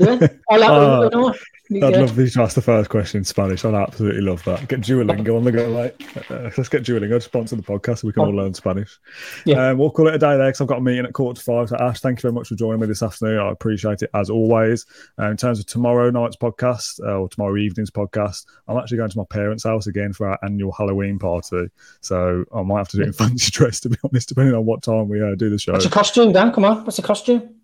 Yeah, 0.00 0.26
I 0.50 0.56
like. 0.56 1.12
No, 1.12 1.34
I'd 1.76 1.92
yeah. 1.92 2.00
love 2.00 2.18
you 2.18 2.42
ask 2.42 2.54
the 2.54 2.62
first 2.62 2.90
question 2.90 3.18
in 3.18 3.24
Spanish. 3.24 3.64
I'd 3.64 3.74
absolutely 3.74 4.20
love 4.20 4.42
that. 4.44 4.68
Get 4.68 4.80
Duolingo 4.80 5.36
on 5.36 5.44
the 5.44 5.52
go, 5.52 5.72
mate. 5.72 5.94
Uh, 6.30 6.50
let's 6.56 6.68
get 6.68 6.82
Duolingo 6.82 7.14
to 7.14 7.20
sponsor 7.20 7.56
the 7.56 7.62
podcast 7.62 7.98
so 7.98 8.08
we 8.08 8.12
can 8.12 8.24
all 8.24 8.34
learn 8.34 8.52
Spanish. 8.54 8.98
Yeah. 9.44 9.68
Um, 9.68 9.78
we'll 9.78 9.90
call 9.90 10.08
it 10.08 10.14
a 10.14 10.18
day 10.18 10.36
there 10.36 10.48
because 10.48 10.60
I've 10.60 10.66
got 10.66 10.78
a 10.78 10.82
meeting 10.82 11.04
at 11.04 11.12
quarter 11.12 11.38
to 11.38 11.44
five. 11.44 11.68
So, 11.68 11.76
Ash, 11.76 12.00
thank 12.00 12.18
you 12.18 12.22
very 12.22 12.32
much 12.32 12.48
for 12.48 12.54
joining 12.56 12.80
me 12.80 12.86
this 12.86 13.02
afternoon. 13.02 13.38
I 13.38 13.50
appreciate 13.50 14.02
it 14.02 14.10
as 14.14 14.28
always. 14.28 14.86
Uh, 15.18 15.30
in 15.30 15.36
terms 15.36 15.58
of 15.60 15.66
tomorrow 15.66 16.10
night's 16.10 16.36
podcast 16.36 17.00
uh, 17.00 17.18
or 17.18 17.28
tomorrow 17.28 17.56
evening's 17.56 17.90
podcast, 17.90 18.46
I'm 18.68 18.76
actually 18.76 18.98
going 18.98 19.10
to 19.10 19.18
my 19.18 19.24
parents' 19.30 19.64
house 19.64 19.86
again 19.86 20.12
for 20.12 20.28
our 20.28 20.38
annual 20.42 20.72
Halloween 20.72 21.18
party. 21.18 21.68
So, 22.00 22.44
I 22.54 22.62
might 22.62 22.78
have 22.78 22.88
to 22.88 22.96
do 22.98 23.02
it 23.04 23.06
in 23.06 23.12
fancy 23.12 23.50
dress, 23.52 23.80
to 23.80 23.88
be 23.88 23.96
honest, 24.04 24.28
depending 24.28 24.54
on 24.54 24.66
what 24.66 24.82
time 24.82 25.08
we 25.08 25.22
uh, 25.22 25.34
do 25.36 25.48
the 25.48 25.58
show. 25.58 25.72
What's 25.72 25.86
a 25.86 25.90
costume, 25.90 26.32
Dan? 26.32 26.52
Come 26.52 26.64
on, 26.64 26.84
what's 26.84 26.98
a 26.98 27.02
costume? 27.02 27.56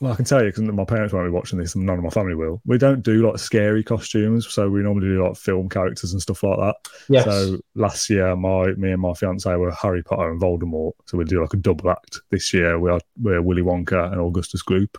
Well, 0.00 0.12
I 0.12 0.16
can 0.16 0.24
tell 0.24 0.42
you 0.42 0.50
because 0.50 0.62
my 0.62 0.84
parents 0.84 1.14
won't 1.14 1.26
be 1.26 1.30
watching 1.30 1.58
this, 1.58 1.74
and 1.74 1.86
none 1.86 1.98
of 1.98 2.04
my 2.04 2.10
family 2.10 2.34
will. 2.34 2.60
We 2.66 2.78
don't 2.78 3.02
do 3.02 3.26
like 3.26 3.38
scary 3.38 3.84
costumes, 3.84 4.46
so 4.46 4.68
we 4.68 4.82
normally 4.82 5.06
do 5.06 5.24
like 5.24 5.36
film 5.36 5.68
characters 5.68 6.12
and 6.12 6.20
stuff 6.20 6.42
like 6.42 6.58
that. 6.58 6.76
Yes. 7.08 7.24
So 7.24 7.58
last 7.74 8.10
year, 8.10 8.34
my 8.34 8.72
me 8.72 8.90
and 8.90 9.00
my 9.00 9.14
fiance 9.14 9.54
were 9.54 9.70
Harry 9.70 10.02
Potter 10.02 10.30
and 10.30 10.40
Voldemort, 10.40 10.92
so 11.06 11.16
we 11.16 11.24
do 11.24 11.40
like 11.40 11.54
a 11.54 11.58
double 11.58 11.90
act. 11.90 12.20
This 12.30 12.52
year, 12.52 12.78
we 12.78 12.90
are 12.90 13.00
we're 13.20 13.40
Willy 13.40 13.62
Wonka 13.62 14.12
and 14.12 14.20
Augustus 14.20 14.62
Gloop. 14.62 14.96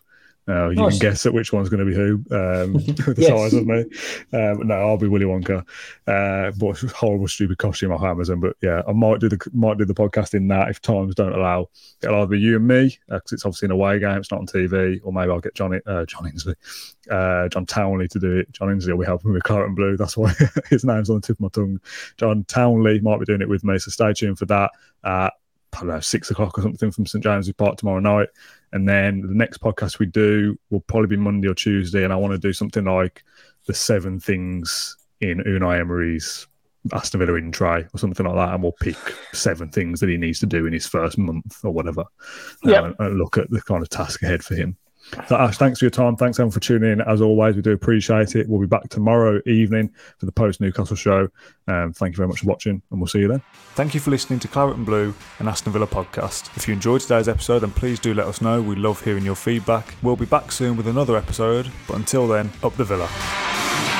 Uh, 0.47 0.69
you 0.69 0.75
Nice. 0.75 0.99
can 0.99 1.09
guess 1.09 1.25
at 1.25 1.33
which 1.33 1.51
one's 1.51 1.69
going 1.69 1.83
to 1.83 1.85
be 1.85 1.95
who, 1.95 2.13
um, 2.35 2.73
the 3.13 3.15
Yes. 3.17 3.29
size 3.29 3.53
of 3.55 3.65
me. 3.65 3.79
Um, 4.31 4.67
no, 4.67 4.75
I'll 4.75 4.97
be 4.97 5.07
Willy 5.07 5.25
Wonka. 5.25 5.65
Uh, 6.07 6.51
but 6.59 6.77
horrible, 6.91 7.27
stupid 7.27 7.57
costume 7.57 7.91
off 7.91 8.03
Amazon. 8.03 8.39
But 8.41 8.55
yeah, 8.61 8.83
I 8.87 8.91
might 8.91 9.19
do 9.19 9.27
the 9.29 9.39
might 9.53 9.77
do 9.79 9.85
the 9.85 9.95
podcast 9.95 10.33
in 10.35 10.47
that 10.49 10.69
if 10.69 10.81
times 10.81 11.15
don't 11.15 11.33
allow. 11.33 11.69
It'll 12.03 12.17
either 12.17 12.27
be 12.27 12.39
you 12.39 12.57
and 12.57 12.67
me 12.67 12.97
because 13.09 13.31
it's 13.31 13.45
obviously 13.45 13.65
an 13.67 13.71
away 13.71 13.97
game, 13.99 14.17
it's 14.19 14.29
not 14.31 14.39
on 14.41 14.45
TV, 14.47 14.99
or 15.03 15.11
maybe 15.11 15.31
I'll 15.31 15.39
get 15.39 15.55
Johnny, 15.55 15.79
uh, 15.87 16.05
John 16.05 16.23
Insley, 16.31 16.53
uh, 17.09 17.47
John 17.49 17.65
Townley 17.65 18.07
to 18.09 18.19
do 18.19 18.37
it. 18.37 18.51
John 18.51 18.67
Insley 18.67 18.91
will 18.91 18.99
be 18.99 19.05
helping 19.05 19.33
with 19.33 19.41
Claret 19.43 19.67
and 19.67 19.75
Blue. 19.75 19.97
That's 19.97 20.15
why 20.15 20.31
his 20.69 20.85
name's 20.85 21.09
on 21.09 21.15
the 21.15 21.21
tip 21.21 21.37
of 21.37 21.41
my 21.41 21.47
tongue. 21.49 21.79
John 22.17 22.43
Townley 22.43 22.99
might 22.99 23.19
be 23.19 23.25
doing 23.25 23.41
it 23.41 23.49
with 23.49 23.63
me, 23.63 23.79
so 23.79 23.89
stay 23.89 24.13
tuned 24.13 24.37
for 24.37 24.45
that. 24.45 24.69
Uh, 25.75 25.77
I 25.77 25.79
don't 25.81 25.95
know, 25.95 25.99
six 25.99 26.31
o'clock 26.31 26.57
or 26.57 26.61
something 26.61 26.91
from 26.91 27.05
St 27.05 27.23
James's 27.23 27.53
Park 27.53 27.77
tomorrow 27.77 27.99
night. 27.99 28.29
And 28.71 28.87
then 28.87 29.21
the 29.21 29.33
next 29.33 29.59
podcast 29.59 29.99
we 29.99 30.05
do 30.05 30.57
will 30.69 30.81
probably 30.81 31.07
be 31.07 31.17
Monday 31.17 31.47
or 31.47 31.53
Tuesday. 31.55 32.03
And 32.03 32.11
I 32.11 32.15
want 32.17 32.33
to 32.33 32.37
do 32.39 32.53
something 32.53 32.83
like 32.85 33.23
the 33.67 33.73
seven 33.73 34.19
things 34.19 34.97
in 35.21 35.39
Unai 35.39 35.79
Emery's 35.79 36.47
Aston 36.93 37.19
Villa 37.19 37.33
in 37.35 37.51
try 37.51 37.79
or 37.93 37.97
something 37.97 38.25
like 38.25 38.35
that. 38.35 38.53
And 38.53 38.61
we'll 38.63 38.73
pick 38.73 38.97
seven 39.33 39.69
things 39.69 39.99
that 40.01 40.09
he 40.09 40.17
needs 40.17 40.39
to 40.41 40.45
do 40.45 40.65
in 40.65 40.73
his 40.73 40.85
first 40.87 41.17
month 41.17 41.57
or 41.63 41.71
whatever. 41.71 42.01
Uh, 42.01 42.05
Yeah. 42.71 42.85
and, 42.85 42.95
and 42.99 43.17
look 43.17 43.37
at 43.37 43.49
the 43.49 43.61
kind 43.61 43.81
of 43.81 43.89
task 43.89 44.21
ahead 44.23 44.43
for 44.43 44.55
him. 44.55 44.77
So 45.27 45.35
Ash, 45.35 45.57
thanks 45.57 45.79
for 45.79 45.85
your 45.85 45.91
time. 45.91 46.15
Thanks 46.15 46.39
everyone 46.39 46.51
for 46.51 46.59
tuning 46.59 46.91
in. 46.91 47.01
As 47.01 47.21
always, 47.21 47.55
we 47.55 47.61
do 47.61 47.71
appreciate 47.71 48.35
it. 48.35 48.49
We'll 48.49 48.59
be 48.59 48.67
back 48.67 48.89
tomorrow 48.89 49.39
evening 49.45 49.93
for 50.17 50.25
the 50.25 50.31
post 50.31 50.61
Newcastle 50.61 50.95
show. 50.95 51.29
Um, 51.67 51.93
thank 51.93 52.13
you 52.13 52.17
very 52.17 52.27
much 52.27 52.39
for 52.41 52.47
watching, 52.47 52.81
and 52.91 52.99
we'll 52.99 53.07
see 53.07 53.19
you 53.19 53.27
then. 53.27 53.41
Thank 53.75 53.93
you 53.93 53.99
for 53.99 54.11
listening 54.11 54.39
to 54.39 54.47
Claret 54.47 54.75
and 54.75 54.85
Blue 54.85 55.13
and 55.39 55.47
Aston 55.47 55.71
Villa 55.73 55.87
podcast. 55.87 56.55
If 56.57 56.67
you 56.67 56.73
enjoyed 56.73 57.01
today's 57.01 57.29
episode, 57.29 57.59
then 57.59 57.71
please 57.71 57.99
do 57.99 58.13
let 58.13 58.27
us 58.27 58.41
know. 58.41 58.61
We 58.61 58.75
love 58.75 59.03
hearing 59.03 59.25
your 59.25 59.35
feedback. 59.35 59.95
We'll 60.01 60.15
be 60.15 60.25
back 60.25 60.51
soon 60.51 60.75
with 60.77 60.87
another 60.87 61.15
episode, 61.15 61.71
but 61.87 61.97
until 61.97 62.27
then, 62.27 62.51
up 62.63 62.75
the 62.75 62.83
Villa. 62.83 63.94